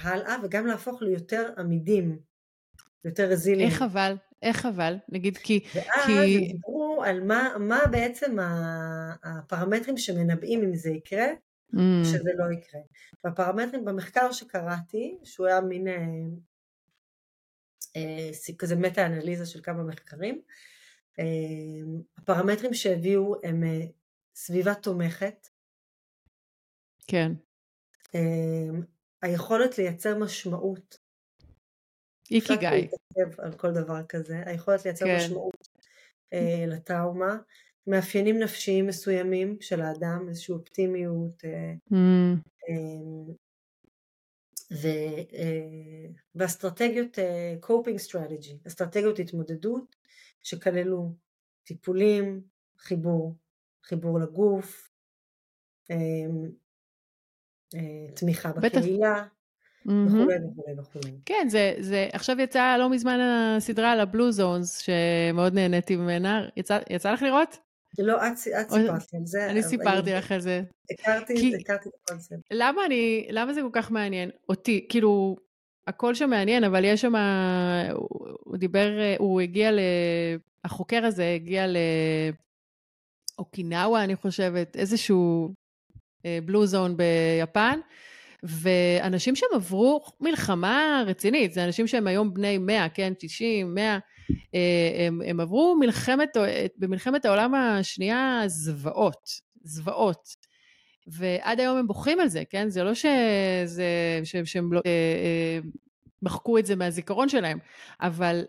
הלאה 0.00 0.36
וגם 0.44 0.66
להפוך 0.66 1.02
ליותר 1.02 1.52
עמידים, 1.58 2.18
יותר 3.04 3.30
רזיליים. 3.30 3.68
איך 3.68 3.82
אבל? 3.82 4.16
איך 4.42 4.66
אבל? 4.66 4.96
נגיד 5.08 5.36
כי... 5.36 5.64
ואז 5.74 6.06
כי... 6.06 6.38
דיברו 6.52 7.02
על 7.06 7.24
מה, 7.24 7.56
מה 7.58 7.80
בעצם 7.90 8.36
הפרמטרים 9.22 9.96
שמנבאים 9.96 10.62
אם 10.62 10.74
זה 10.74 10.90
יקרה 10.90 11.26
mm. 11.74 12.04
שזה 12.04 12.30
לא 12.34 12.52
יקרה. 12.52 12.80
והפרמטרים 13.24 13.84
במחקר 13.84 14.32
שקראתי, 14.32 15.18
שהוא 15.24 15.46
היה 15.46 15.60
מין 15.60 15.88
אה, 15.88 15.94
אה, 17.96 18.54
כזה 18.58 18.76
מטה-אנליזה 18.76 19.46
של 19.46 19.60
כמה 19.62 19.82
מחקרים, 19.82 20.42
אה, 21.18 21.24
הפרמטרים 22.18 22.74
שהביאו 22.74 23.34
הם 23.44 23.64
אה, 23.64 23.80
סביבה 24.34 24.74
תומכת. 24.74 25.48
כן. 27.06 27.32
אה, 28.14 28.80
היכולת 29.22 29.78
לייצר 29.78 30.18
משמעות. 30.18 30.98
איקי 32.30 32.56
גיא. 32.56 32.68
על 33.38 33.52
כל 33.52 33.72
דבר 33.72 34.02
כזה, 34.08 34.42
היכולת 34.46 34.84
לייצר 34.84 35.06
כן. 35.06 35.16
משמעות 35.16 35.68
אה, 36.32 36.64
לטראומה, 36.66 37.36
מאפיינים 37.88 38.38
נפשיים 38.38 38.86
מסוימים 38.86 39.56
של 39.60 39.80
האדם, 39.80 40.26
איזושהי 40.28 40.52
אופטימיות, 40.52 41.44
אה, 41.44 41.74
mm. 41.90 41.94
אמ, 42.68 43.34
ו, 44.72 44.88
אה, 45.34 46.06
ואסטרטגיות 46.34 47.18
אה, 47.18 47.54
coping 47.62 48.10
strategy, 48.10 48.66
אסטרטגיות 48.66 49.18
התמודדות 49.18 49.96
שכללו 50.42 51.14
טיפולים, 51.64 52.40
חיבור, 52.78 53.34
חיבור 53.84 54.20
לגוף, 54.20 54.90
אמ, 55.90 56.50
תמיכה 58.14 58.52
בקהילה, 58.52 59.24
וכולי 59.86 60.36
וכולי 60.52 60.80
וכולי. 60.80 61.18
כן, 61.26 61.46
זה, 61.50 61.74
זה, 61.80 62.08
עכשיו 62.12 62.40
יצא 62.40 62.76
לא 62.78 62.90
מזמן 62.90 63.20
הסדרה 63.20 63.92
על 63.92 64.00
הבלו 64.00 64.32
זונס, 64.32 64.78
שמאוד 64.78 65.54
נהניתי 65.54 65.96
ממנה. 65.96 66.48
יצא, 66.56 66.78
יצא 66.90 67.12
לך 67.12 67.22
לראות? 67.22 67.67
לא, 67.98 68.16
את, 68.26 68.32
את 68.32 68.70
סיפרת 68.70 69.14
על 69.14 69.24
זה. 69.24 69.50
אני 69.50 69.62
סיפרתי 69.62 70.12
לך 70.12 70.32
על 70.32 70.40
זה. 70.40 70.62
הכרתי 70.90 71.36
זה, 71.36 71.56
הכרתי 71.60 71.88
את 71.88 71.94
הקונספט. 72.04 72.36
למה 72.50 72.86
אני, 72.86 73.28
למה 73.30 73.52
זה 73.52 73.60
כל 73.60 73.70
כך 73.72 73.90
מעניין? 73.90 74.30
אותי, 74.48 74.86
כאילו, 74.88 75.36
הכל 75.86 76.14
שם 76.14 76.30
מעניין, 76.30 76.64
אבל 76.64 76.84
יש 76.84 77.00
שם, 77.00 77.14
הוא, 77.92 78.08
הוא 78.44 78.56
דיבר, 78.56 78.90
הוא 79.18 79.40
הגיע 79.40 79.72
ל... 79.72 79.78
החוקר 80.64 81.04
הזה 81.04 81.32
הגיע 81.34 81.66
לאוקינאווה, 83.38 84.04
אני 84.04 84.16
חושבת, 84.16 84.76
איזשהו 84.76 85.54
בלו 86.24 86.66
זון 86.66 86.96
ביפן, 86.96 87.80
ואנשים 88.42 89.36
שם 89.36 89.46
עברו 89.54 90.04
מלחמה 90.20 91.02
רצינית, 91.06 91.52
זה 91.52 91.64
אנשים 91.64 91.86
שהם 91.86 92.06
היום 92.06 92.34
בני 92.34 92.58
100, 92.58 92.88
כן, 92.88 93.12
90, 93.18 93.74
100, 93.74 93.98
אה, 94.54 95.06
הם, 95.06 95.22
הם 95.26 95.40
עברו 95.40 95.76
מלחמת, 95.80 96.36
במלחמת 96.76 97.24
העולם 97.24 97.54
השנייה 97.54 98.42
זוועות, 98.46 99.30
זוועות. 99.62 100.36
ועד 101.06 101.60
היום 101.60 101.78
הם 101.78 101.86
בוכים 101.86 102.20
על 102.20 102.28
זה, 102.28 102.42
כן? 102.50 102.68
זה 102.68 102.84
לא 102.84 102.94
שזה, 102.94 104.20
שהם, 104.24 104.44
שהם 104.44 104.72
לא, 104.72 104.80
אה, 104.86 104.90
אה, 104.90 105.58
מחקו 106.22 106.58
את 106.58 106.66
זה 106.66 106.76
מהזיכרון 106.76 107.28
שלהם, 107.28 107.58
אבל, 108.00 108.44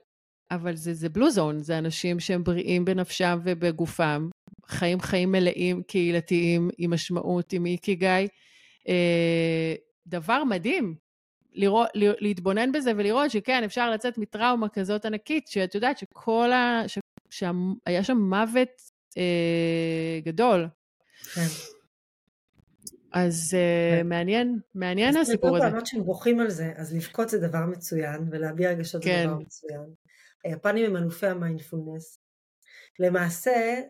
אבל 0.52 0.76
זה, 0.76 0.94
זה 0.94 1.10
בלו 1.10 1.32
זון, 1.32 1.60
זה 1.60 1.78
אנשים 1.78 2.20
שהם 2.20 2.44
בריאים 2.44 2.86
בנפשם 2.86 3.40
ובגופם, 3.44 4.30
חיים 4.66 5.00
חיים 5.00 5.32
מלאים, 5.32 5.84
קהילתיים, 5.84 6.70
עם 6.78 6.94
משמעות, 6.94 7.54
עם 7.54 7.66
איקי 7.66 7.96
גיא. 7.96 8.08
אה, 8.08 8.26
דבר 10.08 10.44
מדהים, 10.44 10.96
לראות, 11.54 11.90
להתבונן 11.96 12.72
בזה 12.72 12.92
ולראות 12.98 13.32
שכן, 13.32 13.64
אפשר 13.64 13.92
לצאת 13.92 14.18
מטראומה 14.18 14.70
כזאת 14.70 15.06
ענקית, 15.06 15.48
שאת 15.48 15.76
יודעת 15.76 15.98
שכל 15.98 16.52
ה... 16.52 16.84
ש... 16.88 17.00
שהיה 17.30 18.04
שם 18.04 18.18
מוות 18.18 18.70
אה, 19.18 20.20
גדול. 20.24 20.68
כן. 21.34 21.42
אז 23.12 23.54
אה, 23.58 24.00
כן. 24.00 24.08
מעניין, 24.08 24.60
מעניין 24.76 25.18
הסיפור 25.18 25.58
הזה. 25.58 25.66
אז 25.66 25.74
אמרת 25.74 25.86
שהם 25.86 26.04
בוכים 26.04 26.40
על 26.40 26.50
זה, 26.50 26.74
אז 26.76 26.96
לבכות 26.96 27.30
זה 27.30 27.48
דבר 27.48 27.66
מצוין, 27.66 28.28
ולהביע 28.32 28.70
רגשות 28.70 29.04
כן. 29.04 29.24
זה 29.24 29.28
דבר 29.28 29.38
מצוין. 29.40 29.94
היפנים 30.44 30.86
הם 30.86 30.98
אלופי 30.98 31.28
המיינדפולנס. 31.28 32.20
למעשה, 33.00 33.82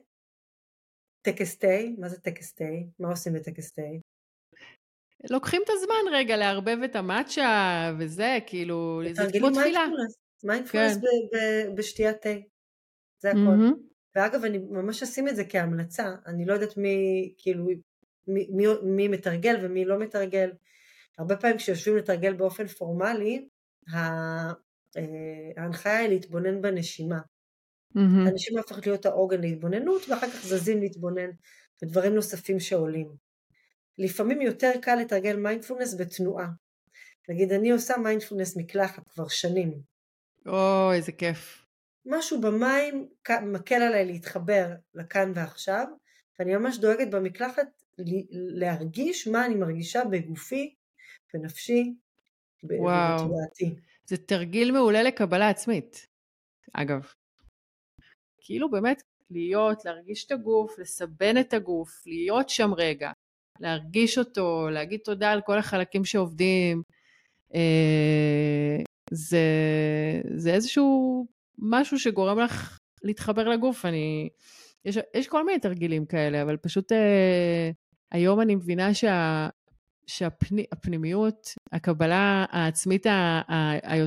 טקס 1.21 1.57
תה, 1.57 1.77
מה 1.97 2.09
זה 2.09 2.19
טקס 2.19 2.53
תה? 2.53 2.63
מה 2.99 3.09
עושים 3.09 3.33
בטקס 3.33 3.71
תה? 3.71 3.81
לוקחים 5.29 5.61
את 5.65 5.69
הזמן 5.69 6.13
רגע 6.13 6.37
לערבב 6.37 6.77
את 6.85 6.95
המאצ'ה 6.95 7.91
וזה, 7.99 8.37
כאילו, 8.45 9.01
זה 9.11 9.39
כמו 9.39 9.49
תפילה. 9.49 9.85
מיינדפולנס 10.43 10.97
כן. 10.97 11.75
בשתיית 11.75 12.21
תה, 12.21 12.29
זה 13.21 13.29
הכל. 13.29 13.39
Mm-hmm. 13.39 13.89
ואגב, 14.15 14.45
אני 14.45 14.57
ממש 14.57 15.03
אשים 15.03 15.27
את 15.27 15.35
זה 15.35 15.43
כהמלצה, 15.49 16.15
אני 16.25 16.45
לא 16.45 16.53
יודעת 16.53 16.77
מי, 16.77 17.33
כאילו, 17.37 17.65
מי, 18.27 18.47
מי, 18.55 18.65
מי 18.83 19.07
מתרגל 19.07 19.55
ומי 19.61 19.85
לא 19.85 19.99
מתרגל. 19.99 20.51
הרבה 21.17 21.37
פעמים 21.37 21.57
כשיושבים 21.57 21.97
לתרגל 21.97 22.33
באופן 22.33 22.67
פורמלי, 22.67 23.47
אה, 23.93 24.51
ההנחיה 25.57 25.97
היא 25.97 26.09
להתבונן 26.09 26.61
בנשימה. 26.61 27.19
Mm-hmm. 27.19 28.29
הנשימה 28.29 28.61
הופכת 28.61 28.87
להיות 28.87 29.05
העוגן 29.05 29.41
להתבוננות, 29.41 30.09
ואחר 30.09 30.27
כך 30.27 30.45
זזים 30.45 30.81
להתבונן 30.81 31.29
בדברים 31.81 32.15
נוספים 32.15 32.59
שעולים. 32.59 33.28
לפעמים 33.99 34.41
יותר 34.41 34.71
קל 34.81 34.95
לתרגל 34.95 35.35
מיינדפולנס 35.35 35.95
בתנועה. 35.99 36.47
נגיד 37.29 37.51
אני 37.51 37.71
עושה 37.71 37.97
מיינדפולנס 37.97 38.57
מקלחת 38.57 39.09
כבר 39.09 39.27
שנים. 39.27 39.81
אוי, 40.45 40.95
איזה 40.95 41.11
כיף. 41.11 41.65
משהו 42.05 42.41
במים 42.41 43.09
מקל 43.41 43.75
עליי 43.75 44.05
להתחבר 44.05 44.67
לכאן 44.93 45.31
ועכשיו, 45.35 45.85
ואני 46.39 46.55
ממש 46.55 46.77
דואגת 46.77 47.11
במקלחת 47.11 47.67
להרגיש 48.31 49.27
מה 49.27 49.45
אני 49.45 49.55
מרגישה 49.55 50.05
בגופי, 50.11 50.75
בנפשי, 51.33 51.93
ובתודעתי. 52.63 53.75
זה 54.05 54.17
תרגיל 54.17 54.71
מעולה 54.71 55.03
לקבלה 55.03 55.49
עצמית, 55.49 56.07
אגב. 56.73 57.07
כאילו 58.37 58.71
באמת 58.71 59.03
להיות, 59.29 59.85
להרגיש 59.85 60.25
את 60.25 60.31
הגוף, 60.31 60.79
לסבן 60.79 61.37
את 61.39 61.53
הגוף, 61.53 61.89
להיות 62.05 62.49
שם 62.49 62.73
רגע, 62.73 63.11
להרגיש 63.59 64.17
אותו, 64.17 64.69
להגיד 64.71 64.99
תודה 65.03 65.31
על 65.31 65.41
כל 65.41 65.57
החלקים 65.57 66.05
שעובדים. 66.05 66.83
אה, 67.55 68.81
זה, 69.11 69.41
זה 70.35 70.53
איזשהו 70.53 71.25
משהו 71.57 71.99
שגורם 71.99 72.39
לך 72.39 72.79
להתחבר 73.03 73.49
לגוף. 73.49 73.85
אני, 73.85 74.29
יש, 74.85 74.97
יש 75.15 75.27
כל 75.27 75.45
מיני 75.45 75.59
תרגילים 75.59 76.05
כאלה, 76.05 76.41
אבל 76.41 76.57
פשוט 76.57 76.91
אה, 76.91 77.71
היום 78.11 78.41
אני 78.41 78.55
מבינה 78.55 78.93
שה, 78.93 79.47
שהפנימיות, 80.07 81.47
הקבלה 81.71 82.45
העצמית, 82.49 83.05
ה, 83.05 83.41
ה, 83.47 83.93
ה, 83.93 84.05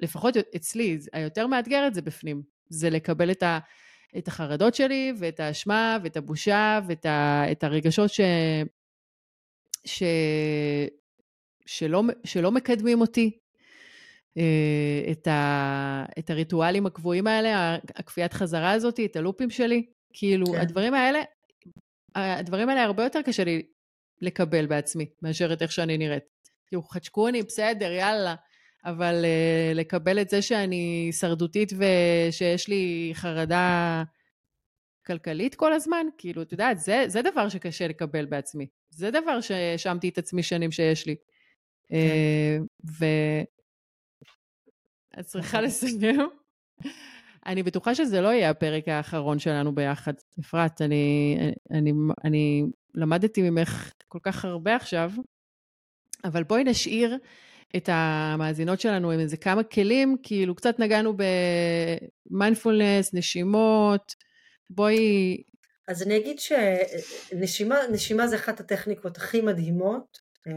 לפחות 0.00 0.36
אצלי, 0.56 0.98
היותר 1.12 1.46
מאתגרת 1.46 1.94
זה 1.94 2.02
בפנים. 2.02 2.42
זה 2.68 2.90
לקבל 2.90 3.30
את, 3.30 3.42
ה, 3.42 3.58
את 4.18 4.28
החרדות 4.28 4.74
שלי, 4.74 5.12
ואת 5.18 5.40
האשמה, 5.40 5.98
ואת 6.02 6.16
הבושה, 6.16 6.80
ואת 6.86 7.06
ה, 7.06 7.44
את 7.52 7.64
הרגשות 7.64 8.10
ש, 8.10 8.20
ש, 9.84 10.02
שלא, 11.66 12.02
שלא 12.24 12.52
מקדמים 12.52 13.00
אותי, 13.00 13.38
אה, 14.38 15.12
את, 15.12 15.26
ה, 15.26 16.04
את 16.18 16.30
הריטואלים 16.30 16.86
הקבועים 16.86 17.26
האלה, 17.26 17.76
הכפיית 17.94 18.32
חזרה 18.32 18.72
הזאת, 18.72 19.00
את 19.04 19.16
הלופים 19.16 19.50
שלי. 19.50 19.86
כאילו, 20.12 20.46
כן. 20.46 20.60
הדברים 20.60 20.94
האלה, 20.94 21.22
הדברים 22.14 22.68
האלה 22.68 22.82
הרבה 22.82 23.04
יותר 23.04 23.22
קשה 23.22 23.44
לי 23.44 23.62
לקבל 24.20 24.66
בעצמי, 24.66 25.06
מאשר 25.22 25.52
את 25.52 25.62
איך 25.62 25.72
שאני 25.72 25.98
נראית. 25.98 26.22
כאילו, 26.66 26.82
חדשקוני, 26.82 27.42
בסדר, 27.42 27.92
יאללה. 27.92 28.34
אבל 28.84 29.24
uh, 29.24 29.74
לקבל 29.74 30.20
את 30.20 30.28
זה 30.28 30.42
שאני 30.42 31.10
שרדותית 31.12 31.72
ושיש 31.72 32.68
לי 32.68 33.10
חרדה 33.14 34.02
כלכלית 35.06 35.54
כל 35.54 35.72
הזמן, 35.72 36.06
כאילו, 36.18 36.42
את 36.42 36.52
יודעת, 36.52 36.78
זה, 36.78 37.04
זה 37.06 37.22
דבר 37.22 37.48
שקשה 37.48 37.88
לקבל 37.88 38.26
בעצמי. 38.26 38.66
זה 39.00 39.10
דבר 39.10 39.40
שהאשמתי 39.40 40.08
את 40.08 40.18
עצמי 40.18 40.42
שנים 40.42 40.70
שיש 40.70 41.06
לי. 41.06 41.16
Uh, 41.84 42.62
ו... 42.98 43.04
את 45.20 45.24
צריכה 45.24 45.60
לסיים. 45.60 46.28
אני 47.46 47.62
בטוחה 47.62 47.94
שזה 47.94 48.20
לא 48.20 48.28
יהיה 48.28 48.50
הפרק 48.50 48.88
האחרון 48.88 49.38
שלנו 49.38 49.74
ביחד. 49.74 50.12
אפרת, 50.40 50.82
אני, 50.82 51.36
אני, 51.70 51.92
אני 52.24 52.64
למדתי 52.94 53.50
ממך 53.50 53.92
כל 54.08 54.18
כך 54.22 54.44
הרבה 54.44 54.76
עכשיו, 54.76 55.12
אבל 56.24 56.42
בואי 56.42 56.64
נשאיר 56.64 57.18
את 57.76 57.88
המאזינות 57.92 58.80
שלנו 58.80 59.10
עם 59.10 59.20
איזה 59.20 59.36
כמה 59.36 59.62
כלים, 59.62 60.16
כאילו 60.22 60.54
קצת 60.54 60.78
נגענו 60.78 61.16
במיינדפולנס, 62.30 63.14
נשימות, 63.14 64.14
בואי... 64.70 65.42
אז 65.90 66.02
אני 66.02 66.16
אגיד 66.16 66.38
שנשימה 66.38 68.26
זה 68.28 68.36
אחת 68.36 68.60
הטכניקות 68.60 69.16
הכי 69.16 69.40
מדהימות 69.40 70.18
אה, 70.46 70.52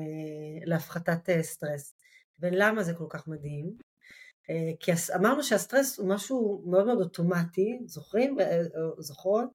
להפחתת 0.65 1.29
אה, 1.29 1.43
סטרס. 1.43 1.95
ולמה 2.39 2.83
זה 2.83 2.93
כל 2.93 3.05
כך 3.09 3.27
מדהים? 3.27 3.73
אה, 4.49 4.71
כי 4.79 4.91
אמרנו 5.15 5.43
שהסטרס 5.43 5.99
הוא 5.99 6.09
משהו 6.09 6.63
מאוד 6.65 6.85
מאוד 6.85 7.01
אוטומטי, 7.01 7.79
זוכרים? 7.85 8.37
זוכרות? 8.99 9.49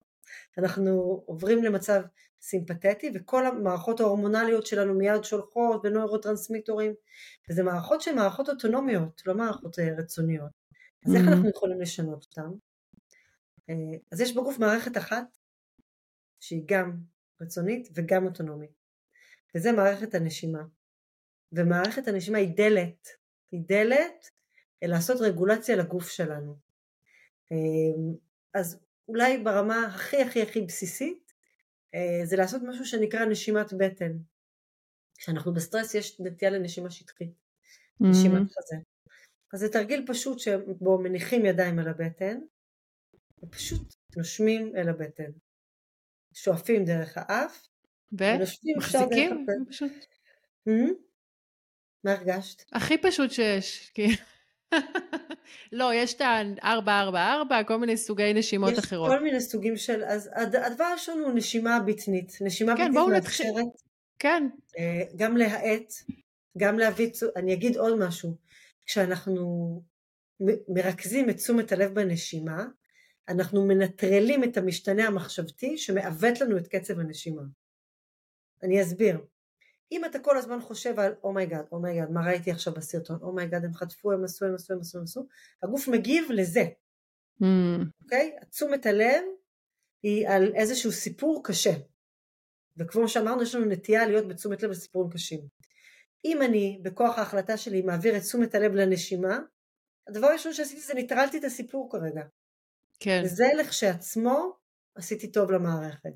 אנחנו 0.59 1.22
עוברים 1.26 1.64
למצב 1.64 2.03
סימפתטי 2.41 3.11
וכל 3.14 3.47
המערכות 3.47 4.01
ההורמונליות 4.01 4.66
שלנו 4.66 4.95
מיד 4.95 5.24
שולחות 5.24 5.81
ונוירוטרנסמיטורים 5.85 6.93
וזה 7.51 7.62
מערכות 7.62 8.01
שהן 8.01 8.14
מערכות 8.14 8.49
אוטונומיות, 8.49 9.22
לא 9.26 9.35
מערכות 9.35 9.79
רצוניות. 9.79 10.51
אז 11.07 11.14
איך 11.14 11.24
mm-hmm. 11.24 11.29
אנחנו 11.29 11.49
יכולים 11.49 11.81
לשנות 11.81 12.26
אותן? 12.31 12.51
אז 14.12 14.20
יש 14.20 14.37
בגוף 14.37 14.59
מערכת 14.59 14.97
אחת 14.97 15.38
שהיא 16.41 16.62
גם 16.66 16.97
רצונית 17.41 17.89
וגם 17.95 18.26
אוטונומית 18.26 18.70
וזה 19.55 19.72
מערכת 19.72 20.14
הנשימה 20.14 20.62
ומערכת 21.53 22.09
הנשימה 22.09 22.39
היא 22.39 22.57
דלת, 22.57 23.09
היא 23.53 23.61
דלת 23.66 24.30
לעשות 24.82 25.20
רגולציה 25.20 25.76
לגוף 25.76 26.09
שלנו. 26.09 26.57
אמ, 27.51 28.14
אז 28.55 28.80
אולי 29.09 29.39
ברמה 29.39 29.86
הכי 29.86 30.22
הכי 30.22 30.43
הכי 30.43 30.61
בסיסית 30.61 31.32
אה, 31.95 32.20
זה 32.24 32.36
לעשות 32.36 32.62
משהו 32.68 32.84
שנקרא 32.84 33.24
נשימת 33.24 33.72
בטן. 33.72 34.12
כשאנחנו 35.18 35.55
בסטרס 35.55 35.95
יש 35.95 36.20
נטייה 36.20 36.51
לנשימה 36.51 36.91
שטחית, 36.91 37.30
mm-hmm. 37.30 38.07
נשימת 38.07 38.43
חזה. 38.51 38.76
אז 39.53 39.61
זה 39.61 39.68
תרגיל 39.68 40.05
פשוט 40.07 40.39
שבו 40.39 40.99
מניחים 40.99 41.47
ידיים 41.47 41.78
על 41.78 41.89
הבטן 41.89 42.41
ופשוט 43.43 43.95
נושמים 44.16 44.76
אל 44.76 44.89
הבטן. 44.89 45.30
שואפים 46.35 46.85
דרך 46.85 47.12
האף 47.16 47.68
ומחזיקים 48.12 49.47
פשוט. 49.68 49.93
Mm-hmm. 50.68 50.93
מה 52.05 52.12
הרגשת? 52.12 52.64
הכי 52.72 52.99
פשוט 52.99 53.31
שיש, 53.31 53.91
כאילו. 53.95 54.16
לא, 55.72 55.95
יש 55.95 56.14
את 56.14 56.20
ה-444, 56.20 57.64
כל 57.66 57.76
מיני 57.76 57.97
סוגי 57.97 58.35
נשימות 58.35 58.72
יש 58.72 58.79
אחרות. 58.79 59.11
יש 59.11 59.18
כל 59.18 59.24
מיני 59.24 59.41
סוגים 59.41 59.76
של, 59.76 60.05
אז 60.05 60.31
הדבר 60.35 60.85
הראשון 60.85 61.20
הוא 61.20 61.33
נשימה 61.33 61.81
בטנית. 61.81 62.33
נשימה 62.41 62.76
כן, 62.76 62.91
בטנית 62.91 63.09
מאפשרת. 63.09 63.66
כן. 64.18 64.49
אה, 64.79 65.03
גם 65.16 65.37
להאט, 65.37 65.93
גם 66.59 66.79
להביא, 66.79 67.11
אני 67.37 67.55
אגיד 67.55 67.76
עוד 67.76 67.99
משהו, 67.99 68.37
כשאנחנו 68.87 69.83
מרכזים 70.68 71.31
את 71.31 71.37
תשומת 71.37 71.72
הלב 71.72 71.95
בנשימה, 71.95 72.64
אנחנו 73.29 73.66
מנטרלים 73.66 74.45
את 74.45 74.57
המשתנה 74.57 75.07
המחשבתי 75.07 75.79
שמעוות 75.79 76.41
לנו 76.41 76.59
את 76.59 76.68
קצב 76.68 76.99
הנשימה. 76.99 77.43
אני 78.62 78.83
אסביר. 78.83 79.20
אם 79.93 80.05
אתה 80.05 80.18
כל 80.18 80.37
הזמן 80.37 80.61
חושב 80.61 81.01
על 81.01 81.14
oh 81.22 81.33
my 81.33 81.43
god, 81.43 81.64
oh 81.64 81.72
אומייגאד, 81.72 82.09
oh 82.09 82.12
מה 82.12 82.26
ראיתי 82.26 82.51
עכשיו 82.51 82.74
בסרטון, 82.74 83.18
אומייגאד, 83.22 83.62
oh 83.62 83.66
הם 83.66 83.74
חטפו, 83.74 84.12
הם 84.12 84.24
עשו, 84.24 84.47
הם 84.47 84.55
עשו, 84.55 84.72
הם 84.72 84.81
עשו, 84.81 84.99
הם 84.99 85.05
עשו, 85.05 85.26
הגוף 85.62 85.89
מגיב 85.89 86.24
לזה, 86.31 86.64
mm. 87.43 87.45
אוקיי? 88.03 88.37
Mm. 88.37 88.43
Okay? 88.43 88.47
תשומת 88.47 88.87
הלב 88.87 89.22
היא 90.03 90.29
על 90.29 90.53
איזשהו 90.55 90.93
סיפור 90.93 91.41
קשה, 91.45 91.72
וכמו 92.76 93.09
שאמרנו 93.09 93.43
יש 93.43 93.55
לנו 93.55 93.64
נטייה 93.64 94.07
להיות 94.07 94.29
בתשומת 94.29 94.62
לב 94.62 94.70
לסיפורים 94.70 95.11
קשים. 95.11 95.41
אם 96.24 96.43
אני 96.43 96.81
בכוח 96.83 97.18
ההחלטה 97.18 97.57
שלי 97.57 97.83
מעביר 97.83 98.16
את 98.16 98.22
תשומת 98.22 98.55
הלב 98.55 98.72
לנשימה, 98.72 99.39
הדבר 100.09 100.26
הראשון 100.26 100.53
שעשיתי 100.53 100.81
זה 100.81 100.95
ניטרלתי 100.95 101.39
את 101.39 101.45
הסיפור 101.45 101.91
כרגע. 101.93 102.22
כן. 103.01 103.22
וזה 103.24 103.46
לכשעצמו 103.59 104.53
עשיתי 104.94 105.32
טוב 105.32 105.51
למערכת. 105.51 106.11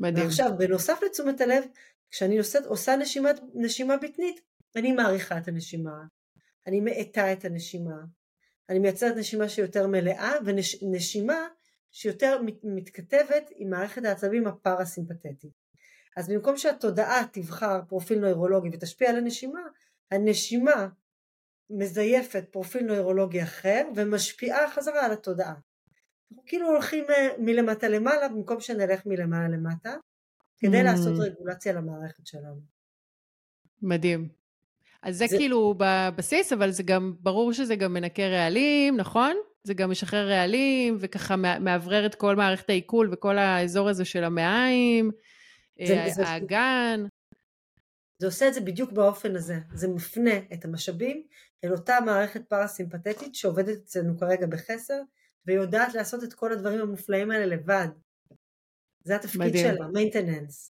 מדהים. 0.00 0.26
ועכשיו 0.26 0.50
בנוסף 0.58 1.00
לתשומת 1.06 1.40
הלב 1.40 1.64
כשאני 2.10 2.38
עושה, 2.38 2.58
עושה 2.66 2.96
נשימת, 2.96 3.40
נשימה 3.54 3.96
בטנית, 3.96 4.40
אני 4.76 4.92
מעריכה 4.92 5.38
את 5.38 5.48
הנשימה, 5.48 6.04
אני 6.66 6.80
מאטה 6.80 7.32
את 7.32 7.44
הנשימה, 7.44 7.96
אני 8.68 8.78
מייצרת 8.78 9.16
נשימה 9.16 9.48
שיותר 9.48 9.86
מלאה 9.86 10.32
ונשימה 10.44 11.48
שיותר 11.90 12.40
מתכתבת 12.62 13.50
עם 13.56 13.70
מערכת 13.70 14.04
העצבים 14.04 14.46
הפרסימפטית. 14.46 15.62
אז 16.16 16.28
במקום 16.28 16.56
שהתודעה 16.56 17.22
תבחר 17.32 17.80
פרופיל 17.88 18.18
נוירולוגי 18.18 18.68
ותשפיע 18.72 19.10
על 19.10 19.16
הנשימה, 19.16 19.60
הנשימה 20.10 20.88
מזייפת 21.70 22.44
פרופיל 22.50 22.82
נוירולוגי 22.82 23.42
אחר 23.42 23.82
ומשפיעה 23.96 24.70
חזרה 24.70 25.04
על 25.04 25.12
התודעה. 25.12 25.54
אנחנו 26.32 26.46
כאילו 26.46 26.68
הולכים 26.68 27.04
אה, 27.10 27.28
מלמטה 27.38 27.88
למעלה 27.88 28.28
במקום 28.28 28.60
שנלך 28.60 29.06
מלמעלה 29.06 29.48
למטה 29.48 29.94
כדי 30.58 30.80
mm. 30.80 30.84
לעשות 30.84 31.18
רגולציה 31.18 31.72
למערכת 31.72 32.26
שלנו. 32.26 32.60
מדהים. 33.82 34.28
אז 35.02 35.18
זה, 35.18 35.26
זה 35.28 35.36
כאילו 35.36 35.74
בבסיס, 35.78 36.52
אבל 36.52 36.70
זה 36.70 36.82
גם, 36.82 37.14
ברור 37.20 37.52
שזה 37.52 37.76
גם 37.76 37.92
מנקה 37.92 38.22
רעלים, 38.22 38.96
נכון? 38.96 39.36
זה 39.64 39.74
גם 39.74 39.90
משחרר 39.90 40.28
רעלים, 40.28 40.96
וככה 41.00 41.36
מאוורר 41.36 42.06
את 42.06 42.14
כל 42.14 42.36
מערכת 42.36 42.70
העיכול 42.70 43.08
וכל 43.12 43.38
האזור 43.38 43.88
הזה 43.88 44.04
של 44.04 44.24
המעיים, 44.24 45.10
זה, 45.86 45.94
אה, 45.94 46.28
האגן. 46.28 47.04
זה 48.18 48.26
עושה 48.26 48.48
את 48.48 48.54
זה 48.54 48.60
בדיוק 48.60 48.92
באופן 48.92 49.36
הזה, 49.36 49.58
זה 49.74 49.88
מפנה 49.88 50.38
את 50.52 50.64
המשאבים 50.64 51.22
אל 51.64 51.72
אותה 51.72 51.98
מערכת 52.06 52.42
פרסימפטית 52.48 53.34
שעובדת 53.34 53.78
אצלנו 53.84 54.18
כרגע 54.18 54.46
בחסר, 54.46 55.02
ויודעת 55.46 55.94
לעשות 55.94 56.24
את 56.24 56.34
כל 56.34 56.52
הדברים 56.52 56.80
המופלאים 56.80 57.30
האלה 57.30 57.46
לבד. 57.46 57.88
זה 59.04 59.16
התפקיד 59.16 59.40
מדהים. 59.40 59.74
שלה, 59.76 59.86
maintenance. 59.88 60.72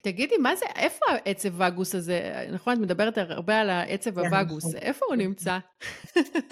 תגידי, 0.00 0.36
מה 0.36 0.56
זה, 0.56 0.66
איפה 0.76 1.04
העצב 1.08 1.60
וגוס 1.60 1.94
הזה? 1.94 2.46
נכון, 2.52 2.74
את 2.74 2.78
מדברת 2.78 3.18
הרבה 3.18 3.60
על 3.60 3.70
העצב 3.70 4.20
כן, 4.20 4.34
הווגוס, 4.34 4.64
נכון. 4.64 4.76
איפה 4.76 5.06
הוא 5.08 5.16
נמצא? 5.16 5.58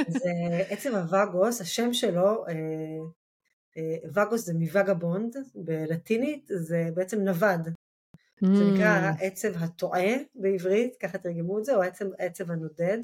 זה 0.08 0.30
עצב 0.68 0.94
הווגוס, 0.94 1.60
השם 1.60 1.92
שלו, 1.92 2.44
אה, 2.48 3.96
וגוס 4.14 4.44
זה 4.44 4.54
מ 4.54 4.62
vagabond, 4.62 5.36
בלטינית 5.54 6.50
זה 6.54 6.88
בעצם 6.94 7.20
נווד. 7.20 7.68
Mm. 7.68 8.46
זה 8.56 8.64
נקרא 8.74 8.86
העצב 8.86 9.62
הטועה 9.62 10.14
בעברית, 10.34 10.96
ככה 10.96 11.18
תרגמו 11.18 11.58
את 11.58 11.64
זה, 11.64 11.74
או 11.76 11.82
העצב, 11.82 12.04
העצב 12.18 12.50
הנודד. 12.50 12.98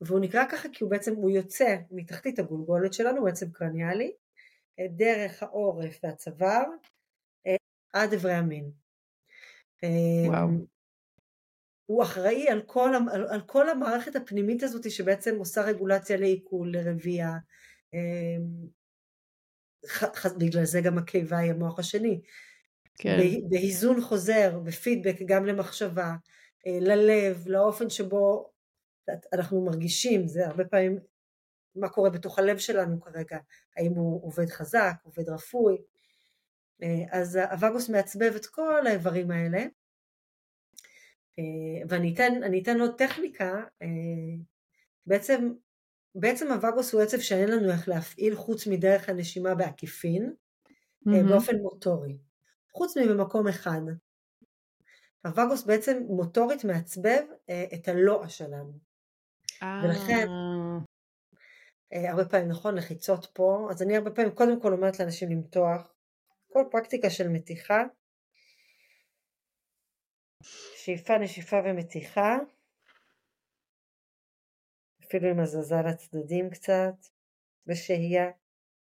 והוא 0.00 0.20
נקרא 0.20 0.44
ככה 0.50 0.68
כי 0.72 0.84
הוא 0.84 0.90
בעצם, 0.90 1.14
הוא 1.14 1.30
יוצא 1.30 1.76
מתחתית 1.90 2.38
הגולגולת 2.38 2.92
שלנו, 2.92 3.20
הוא 3.20 3.28
עצב 3.28 3.52
קרניאלי, 3.52 4.12
דרך 4.96 5.42
העורף 5.42 6.00
והצוואר, 6.02 6.64
עד 7.92 8.14
אברי 8.14 8.32
המין. 8.32 8.70
וואו. 10.26 10.48
הוא 11.86 12.02
אחראי 12.02 12.48
על 12.48 12.62
כל, 12.66 12.90
על, 13.12 13.26
על 13.30 13.40
כל 13.46 13.68
המערכת 13.68 14.16
הפנימית 14.16 14.62
הזאת 14.62 14.90
שבעצם 14.90 15.36
עושה 15.38 15.62
רגולציה 15.62 16.16
לעיכול, 16.16 16.72
לרבייה. 16.72 17.32
בגלל 20.38 20.64
זה 20.64 20.80
גם 20.80 20.98
הקיבה 20.98 21.38
היא 21.38 21.50
המוח 21.50 21.78
השני. 21.78 22.20
כן. 22.98 23.16
באיזון 23.48 24.00
חוזר, 24.00 24.58
בפידבק 24.64 25.16
גם 25.26 25.46
למחשבה, 25.46 26.12
אה, 26.66 26.78
ללב, 26.80 27.44
לאופן 27.46 27.90
שבו 27.90 28.50
אנחנו 29.32 29.64
מרגישים, 29.64 30.28
זה 30.28 30.46
הרבה 30.46 30.64
פעמים 30.64 30.98
מה 31.74 31.88
קורה 31.88 32.10
בתוך 32.10 32.38
הלב 32.38 32.58
שלנו 32.58 33.00
כרגע, 33.00 33.38
האם 33.76 33.92
הוא 33.92 34.24
עובד 34.24 34.48
חזק, 34.48 34.94
עובד 35.04 35.28
רפוי, 35.28 35.78
אה, 36.82 37.04
אז 37.20 37.36
הווגוס 37.36 37.88
מעצבב 37.88 38.32
את 38.36 38.46
כל 38.46 38.86
האיברים 38.86 39.30
האלה, 39.30 39.58
אה, 41.38 41.86
ואני 41.88 42.14
אתן, 42.14 42.32
אתן 42.62 42.80
עוד 42.80 42.98
טכניקה, 42.98 43.64
אה, 43.82 43.88
בעצם, 45.06 45.52
בעצם 46.14 46.52
הווגוס 46.52 46.92
הוא 46.92 47.02
עצב 47.02 47.18
שאין 47.18 47.48
לנו 47.48 47.70
איך 47.70 47.88
להפעיל 47.88 48.36
חוץ 48.36 48.66
מדרך 48.66 49.08
הנשימה 49.08 49.54
בעקיפין, 49.54 50.34
mm-hmm. 51.08 51.28
באופן 51.28 51.56
מוטורי, 51.56 52.18
חוץ 52.72 52.96
מבמקום 52.96 53.48
אחד. 53.48 53.80
הווגוס 55.24 55.64
בעצם 55.64 56.02
מוטורית 56.08 56.64
מעצבב 56.64 57.22
את 57.74 57.88
הלוע 57.88 58.28
שלנו. 58.28 58.89
ולכן, 59.62 60.26
הרבה 61.92 62.24
פעמים 62.24 62.48
נכון 62.48 62.74
לחיצות 62.74 63.26
פה, 63.32 63.68
אז 63.70 63.82
אני 63.82 63.96
הרבה 63.96 64.10
פעמים 64.10 64.34
קודם 64.34 64.62
כל 64.62 64.72
אומרת 64.72 65.00
לאנשים 65.00 65.30
למתוח, 65.30 65.94
כל 66.52 66.64
פרקטיקה 66.70 67.10
של 67.10 67.28
מתיחה, 67.28 67.82
שאיפה, 70.76 71.18
נשיפה 71.18 71.56
ומתיחה, 71.64 72.36
אפילו 75.04 75.28
עם 75.28 75.40
הזזה 75.40 75.74
לצדדים 75.88 76.50
קצת, 76.50 76.94
ושהייה, 77.66 78.30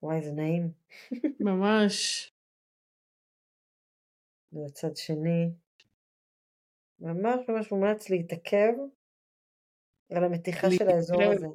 וואי 0.02 0.22
זה 0.22 0.32
נעים. 0.32 0.72
ממש. 1.40 1.96
לצד 4.52 4.96
שני, 4.96 5.50
ממש 7.00 7.48
ממש 7.48 7.72
מומלץ 7.72 8.10
להתעכב 8.10 8.72
על 10.12 10.24
המתיחה 10.24 10.70
של 10.70 10.88
האזור 10.88 11.22
הזה. 11.22 11.46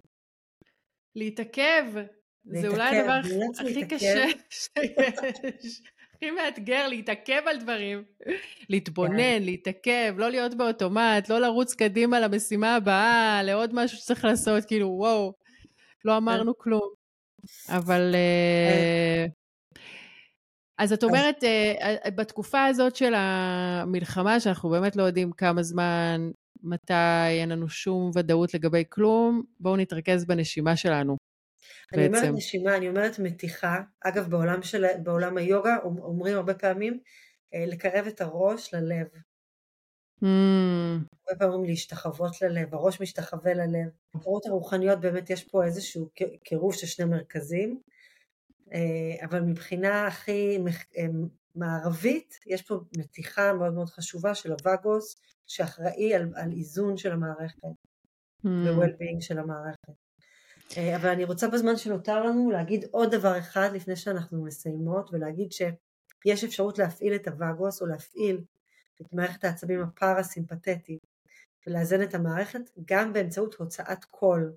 להתעכב 1.16 1.84
זה 2.43 2.68
אולי 2.68 2.97
הדבר 2.97 3.20
הכי 3.60 3.88
קשה 3.88 4.26
שיש. 4.49 5.82
הכי 6.16 6.32
מאתגר 6.32 6.88
להתעכב 6.88 7.41
על 7.45 7.58
דברים. 7.58 8.04
להתבונן, 8.70 9.18
כן. 9.18 9.43
להתעכב, 9.43 10.14
לא 10.18 10.30
להיות 10.30 10.56
באוטומט, 10.56 11.30
לא 11.30 11.39
לרוץ 11.39 11.74
קדימה 11.74 12.20
למשימה 12.20 12.76
הבאה, 12.76 13.43
לעוד 13.43 13.70
משהו 13.74 13.97
שצריך 13.97 14.26
לעשות, 14.26 14.66
כאילו, 14.66 14.88
וואו, 14.88 15.34
לא 16.06 16.18
אמרנו 16.18 16.58
כלום. 16.58 16.89
אבל... 17.70 18.16
אה, 20.82 20.86
אז 20.86 20.93
את 20.93 21.03
אומרת, 21.03 21.43
אה, 21.43 22.09
בתקופה 22.15 22.65
הזאת 22.65 22.95
של 22.95 23.13
המלחמה, 23.15 24.39
שאנחנו 24.39 24.69
באמת 24.69 24.95
לא 24.95 25.03
יודעים 25.03 25.32
כמה 25.32 25.63
זמן, 25.63 26.32
מתי, 26.63 26.93
אין 27.29 27.49
לנו 27.49 27.69
שום 27.69 28.11
ודאות 28.15 28.53
לגבי 28.53 28.84
כלום, 28.89 29.43
בואו 29.59 29.75
נתרכז 29.75 30.25
בנשימה 30.25 30.75
שלנו. 30.75 31.17
אני 31.93 32.09
בעצם. 32.09 32.23
אומרת 32.23 32.38
נשימה, 32.38 32.77
אני 32.77 32.89
אומרת 32.89 33.19
מתיחה. 33.19 33.82
אגב, 34.01 34.29
בעולם, 34.29 34.61
של, 34.61 34.86
בעולם 35.03 35.38
היוגה 35.38 35.77
אומרים 35.84 36.36
הרבה 36.36 36.53
פעמים 36.53 36.99
אה, 37.53 37.65
לקרב 37.67 38.05
את 38.07 38.21
הראש 38.21 38.73
ללב. 38.73 39.07
Mm. 40.23 40.27
הרבה 41.27 41.39
פעמים 41.39 41.65
להשתחוות 41.65 42.41
ללב, 42.41 42.75
הראש 42.75 43.01
משתחווה 43.01 43.53
ללב. 43.53 43.89
בקורות 44.15 44.45
הרוחניות 44.45 44.99
באמת 44.99 45.29
יש 45.29 45.43
פה 45.43 45.65
איזשהו 45.65 46.09
קירוב 46.43 46.73
של 46.73 46.88
שני 46.88 47.05
מרכזים, 47.05 47.69
אה, 47.69 47.91
אבל 49.24 49.41
מבחינה 49.41 50.07
הכי 50.07 50.57
אה, 50.97 51.05
מערבית, 51.55 52.39
יש 52.47 52.61
פה 52.61 52.80
מתיחה 52.97 53.53
מאוד 53.53 53.74
מאוד 53.74 53.89
חשובה 53.89 54.36
של 54.36 54.51
הווגוס, 54.51 55.15
שאחראי 55.47 56.13
על, 56.13 56.34
על 56.36 56.51
איזון 56.51 56.97
של 56.97 57.11
המערכת, 57.11 57.63
mm. 57.63 58.47
ו-well-being 58.47 59.22
של 59.22 59.39
המערכת. 59.39 59.93
אה, 60.78 60.95
אבל 60.95 61.09
אני 61.09 61.24
רוצה 61.24 61.47
בזמן 61.47 61.78
שנותר 61.78 62.24
לנו 62.24 62.51
להגיד 62.51 62.86
עוד 62.91 63.15
דבר 63.15 63.39
אחד 63.39 63.69
לפני 63.74 63.95
שאנחנו 63.95 64.43
מסיימות 64.43 65.09
ולהגיד 65.13 65.51
שיש 65.51 66.43
אפשרות 66.43 66.80
להפעיל 66.80 67.15
את 67.15 67.28
הווגוס 67.28 67.82
או 67.82 67.88
להפעיל 67.88 68.41
את 69.01 69.13
מערכת 69.13 69.43
העצבים 69.43 69.82
הפרסימפטית 69.82 70.99
ולאזן 71.67 72.01
את 72.01 72.13
המערכת 72.13 72.61
גם 72.86 73.13
באמצעות 73.13 73.53
הוצאת 73.53 74.05
קול. 74.05 74.53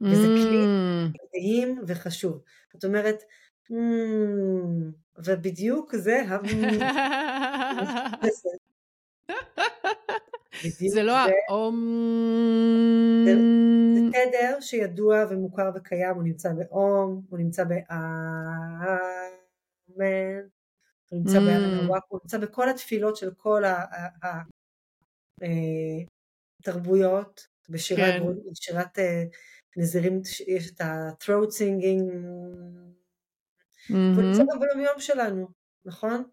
וזה 0.00 0.26
כלי 0.26 0.64
mm. 0.64 1.18
מדהים 1.24 1.82
וחשוב. 1.86 2.42
זאת 2.72 2.84
אומרת, 2.84 3.22
mm, 3.70 3.74
ובדיוק 5.18 5.96
זה 5.96 6.22
זה 10.88 11.02
לא 11.02 11.16
האום... 11.48 11.76
זה 13.26 13.32
תדר 14.10 14.60
שידוע 14.60 15.24
ומוכר 15.30 15.70
וקיים, 15.74 16.14
הוא 16.14 16.22
נמצא 16.22 16.52
באום, 16.52 17.22
הוא 17.28 17.38
נמצא 17.38 17.64
באמן, 17.64 17.86
הוא 21.10 21.18
נמצא 21.18 21.40
באמן 21.40 21.86
הוא 22.08 22.20
נמצא 22.22 22.38
בכל 22.38 22.68
התפילות 22.68 23.16
של 23.16 23.30
כל 23.36 23.62
התרבויות, 26.62 27.46
אה, 27.48 27.72
בשירת 27.72 28.98
אה, 28.98 29.24
נזירים 29.76 30.20
יש 30.46 30.70
את 30.70 30.80
ה-throat 30.80 31.48
singing, 31.48 32.02
והוא 33.90 34.22
נמצא 34.22 34.42
גם 34.42 34.58
שלנו, 35.00 35.48
נכון? 35.84 36.24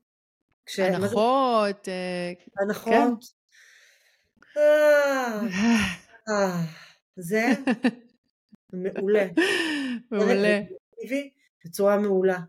הנחות. 0.96 1.88
אה, 1.88 2.34
הנחות. 2.60 3.26
אה, 4.58 5.42
אה, 6.30 6.66
זה 7.16 7.46
מעולה. 8.74 9.26
מעולה. 10.12 10.62
בצורה 11.66 11.98
מעולה. 11.98 12.40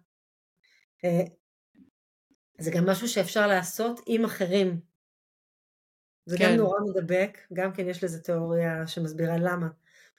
זה 2.59 2.71
גם 2.71 2.87
משהו 2.87 3.09
שאפשר 3.09 3.47
לעשות 3.47 4.01
עם 4.07 4.25
אחרים. 4.25 4.81
זה 6.27 6.39
כן. 6.39 6.45
גם 6.45 6.57
נורא 6.57 6.79
מדבק, 6.81 7.39
גם 7.53 7.73
כן 7.73 7.89
יש 7.89 8.05
לזה 8.05 8.23
תיאוריה 8.23 8.87
שמסבירה 8.87 9.37
למה. 9.39 9.69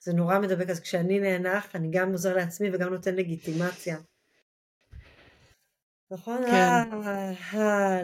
זה 0.05 0.13
נורא 0.13 0.39
מדבק, 0.39 0.69
אז 0.69 0.79
כשאני 0.79 1.19
נאנח, 1.19 1.75
אני 1.75 1.87
גם 1.91 2.11
עוזר 2.11 2.35
לעצמי 2.35 2.69
וגם 2.73 2.93
נותן 2.93 3.15
לגיטימציה. 3.15 3.97
נכון? 6.11 6.41
כן. 6.45 6.89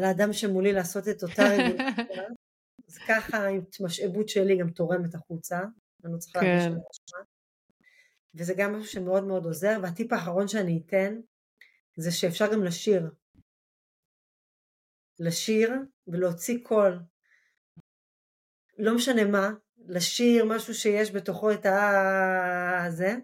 לאדם 0.02 0.34
שמולי 0.34 0.74
לעשות 0.74 1.08
את 1.08 1.24
אותה 1.24 1.44
רגולציה. 1.44 2.24
אז 2.88 2.98
ככה 3.08 3.38
ההתמשאבות 3.38 4.30
שלי 4.30 4.58
גם 4.58 4.70
תורמת 4.70 5.16
החוצה, 5.16 5.60
אני 6.04 6.14
לא 6.14 6.18
צריכה 6.18 6.40
כן. 6.40 6.58
להרגיש 6.58 7.12
וזה 8.36 8.54
גם 8.58 8.74
משהו 8.74 8.92
שמאוד 8.92 9.24
מאוד 9.24 9.46
עוזר, 9.46 9.80
והטיפ 9.84 10.14
האחרון 10.14 10.48
שאני 10.48 10.84
אתן, 10.86 11.20
זה 11.98 12.12
שאפשר 12.12 12.54
גם 12.54 12.64
לשיר. 12.64 13.12
לשיר 15.20 15.72
ולהוציא 16.08 16.60
קול. 16.64 17.00
לא 18.78 18.96
משנה 18.96 19.26
מה, 19.26 19.50
לשיר 19.88 20.46
משהו 20.46 20.74
שיש 20.74 21.12
בתוכו 21.12 21.52
את 21.52 21.66
הזה, 22.86 23.16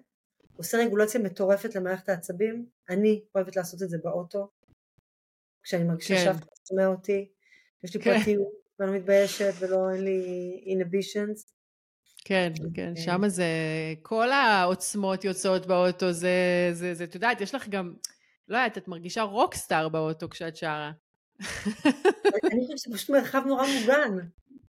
עושה 0.55 0.77
רגולציה 0.77 1.21
מטורפת 1.21 1.75
למערכת 1.75 2.09
העצבים. 2.09 2.65
אני 2.89 3.21
אוהבת 3.35 3.55
לעשות 3.55 3.83
את 3.83 3.89
זה 3.89 3.97
באוטו, 4.03 4.49
כשאני 5.63 5.83
מרגישה 5.83 6.15
כן. 6.15 6.23
שאף 6.23 6.35
אחד 6.35 6.47
שומע 6.67 6.87
אותי, 6.87 7.29
יש 7.83 7.95
לי 7.95 8.01
כן. 8.01 8.17
פרטיות, 8.17 8.53
ואני 8.79 8.91
לא 8.91 8.97
מתביישת 8.97 9.53
ולא 9.59 9.89
אין 9.93 10.03
לי 10.03 10.21
inhibitions. 10.65 11.57
כן, 12.25 12.53
כן, 12.73 12.93
אה. 12.97 13.01
שם 13.01 13.27
זה, 13.27 13.45
כל 14.01 14.31
העוצמות 14.31 15.23
יוצאות 15.23 15.65
באוטו, 15.65 16.11
זה, 16.11 16.29
זה, 16.71 16.93
זה, 16.93 17.03
את 17.03 17.15
יודעת, 17.15 17.41
יש 17.41 17.55
לך 17.55 17.69
גם, 17.69 17.93
לא 18.47 18.57
יודעת, 18.57 18.77
את 18.77 18.87
מרגישה 18.87 19.21
רוקסטאר 19.21 19.89
באוטו 19.89 20.29
כשאת 20.29 20.55
שרה. 20.55 20.91
אני 21.39 22.61
חושבת 22.61 22.77
שזה 22.77 22.93
פשוט 22.93 23.09
מרחב 23.09 23.43
נורא 23.45 23.65
מוגן. 23.79 24.27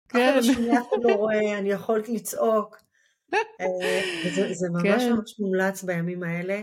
כן. 0.09 0.39
אף 0.79 0.89
אחד 0.89 0.97
לא 1.03 1.15
רואה, 1.15 1.59
אני 1.59 1.71
יכולת 1.71 2.09
לצעוק. 2.09 2.77
אה, 3.35 3.43
זה 4.53 4.69
ממש 4.71 5.03
כן. 5.03 5.13
ממש 5.13 5.41
מומלץ 5.41 5.83
בימים 5.83 6.23
האלה. 6.23 6.63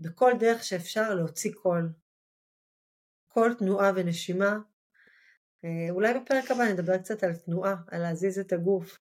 בכל 0.00 0.32
דרך 0.38 0.64
שאפשר 0.64 1.14
להוציא 1.14 1.52
קול. 1.62 1.88
כל 3.28 3.54
תנועה 3.58 3.92
ונשימה. 3.94 4.58
אה, 5.64 5.90
אולי 5.90 6.14
בפרק 6.14 6.50
הבא 6.50 6.64
נדבר 6.64 6.98
קצת 6.98 7.22
על 7.22 7.34
תנועה, 7.34 7.74
על 7.90 8.00
להזיז 8.02 8.38
את 8.38 8.52
הגוף, 8.52 8.98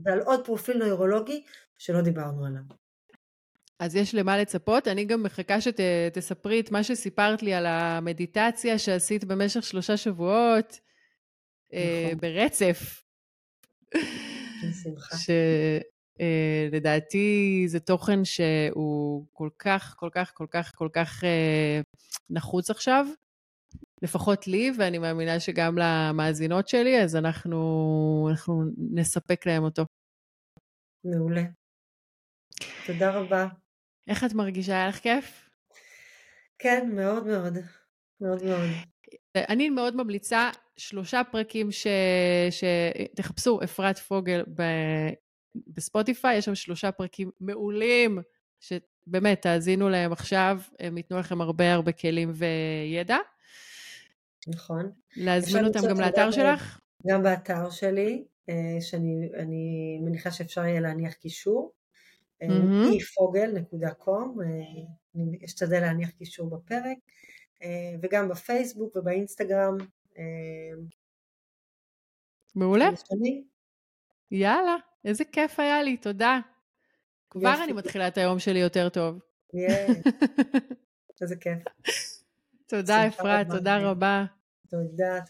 ועל 0.00 0.20
עוד 0.20 0.46
פרופיל 0.46 0.78
נוירולוגי 0.78 1.44
שלא 1.78 2.00
דיברנו 2.00 2.46
עליו. 2.46 2.62
אז 3.78 3.96
יש 3.96 4.14
למה 4.14 4.38
לצפות. 4.38 4.88
אני 4.88 5.04
גם 5.04 5.22
מחכה 5.22 5.60
שתספרי 5.60 6.60
את 6.60 6.70
מה 6.70 6.84
שסיפרת 6.84 7.42
לי 7.42 7.54
על 7.54 7.66
המדיטציה 7.66 8.78
שעשית 8.78 9.24
במשך 9.24 9.62
שלושה 9.62 9.96
שבועות, 9.96 10.80
נכון. 11.72 12.18
ברצף. 12.20 13.04
בשמחה. 14.68 15.16
שלדעתי 16.68 17.64
זה 17.66 17.80
תוכן 17.80 18.24
שהוא 18.24 19.26
כל 19.32 19.48
כך, 19.58 19.94
כל 19.98 20.08
כך, 20.12 20.32
כל 20.34 20.46
כך, 20.50 20.72
כל 20.74 20.88
כך 20.92 21.24
אה, 21.24 21.80
נחוץ 22.30 22.70
עכשיו, 22.70 23.06
לפחות 24.02 24.46
לי, 24.46 24.72
ואני 24.78 24.98
מאמינה 24.98 25.40
שגם 25.40 25.78
למאזינות 25.78 26.68
שלי, 26.68 27.02
אז 27.02 27.16
אנחנו, 27.16 28.28
אנחנו 28.30 28.64
נספק 28.92 29.46
להם 29.46 29.62
אותו. 29.62 29.84
מעולה. 31.04 31.42
תודה 32.86 33.10
רבה. 33.10 33.46
איך 34.08 34.24
את 34.24 34.32
מרגישה? 34.32 34.72
היה 34.72 34.88
לך 34.88 34.98
כיף? 34.98 35.50
כן, 36.58 36.90
מאוד 36.94 37.26
מאוד. 37.26 37.54
מאוד 38.20 38.42
מאוד. 38.44 38.70
אני 39.36 39.70
מאוד 39.70 39.96
ממליצה 39.96 40.50
שלושה 40.76 41.22
פרקים 41.30 41.72
ש... 41.72 41.86
שתחפשו 42.50 43.60
אפרת 43.64 43.98
פוגל 43.98 44.44
ב... 44.54 44.62
בספוטיפיי, 45.66 46.36
יש 46.36 46.44
שם 46.44 46.54
שלושה 46.54 46.92
פרקים 46.92 47.30
מעולים, 47.40 48.18
שבאמת, 48.60 49.42
תאזינו 49.42 49.88
להם 49.88 50.12
עכשיו, 50.12 50.60
הם 50.80 50.96
ייתנו 50.96 51.18
לכם 51.18 51.40
הרבה 51.40 51.72
הרבה 51.72 51.92
כלים 51.92 52.32
וידע. 52.34 53.16
נכון. 54.48 54.90
להזמין 55.16 55.64
אותם 55.64 55.80
גם 55.88 56.00
לאתר 56.00 56.30
שלך? 56.30 56.80
גם 57.06 57.22
באתר 57.22 57.70
שלי, 57.70 58.24
אה, 58.48 58.80
שאני 58.80 59.98
מניחה 60.02 60.30
שאפשר 60.30 60.64
יהיה 60.64 60.80
להניח 60.80 61.12
קישור. 61.12 61.72
e-fogel.com, 62.42 64.42
אה, 64.42 64.46
אני 65.14 65.38
אשתדל 65.44 65.80
להניח 65.80 66.10
קישור 66.10 66.50
בפרק, 66.50 66.84
אה, 66.84 66.92
וגם 68.02 68.28
בפייסבוק 68.28 68.96
ובאינסטגרם. 68.96 69.76
מעולה. 72.54 72.88
יאללה, 74.30 74.76
איזה 75.04 75.24
כיף 75.24 75.60
היה 75.60 75.82
לי, 75.82 75.96
תודה. 75.96 76.40
כבר 77.30 77.64
אני 77.64 77.72
מתחילה 77.72 78.08
את 78.08 78.18
היום 78.18 78.38
שלי 78.38 78.58
יותר 78.58 78.88
טוב. 78.88 79.18
איזה 81.22 81.36
כיף. 81.36 81.62
תודה 82.66 83.06
אפרת, 83.06 83.46
תודה 83.50 83.78
רבה. 83.78 84.24
תודה. 84.70 85.20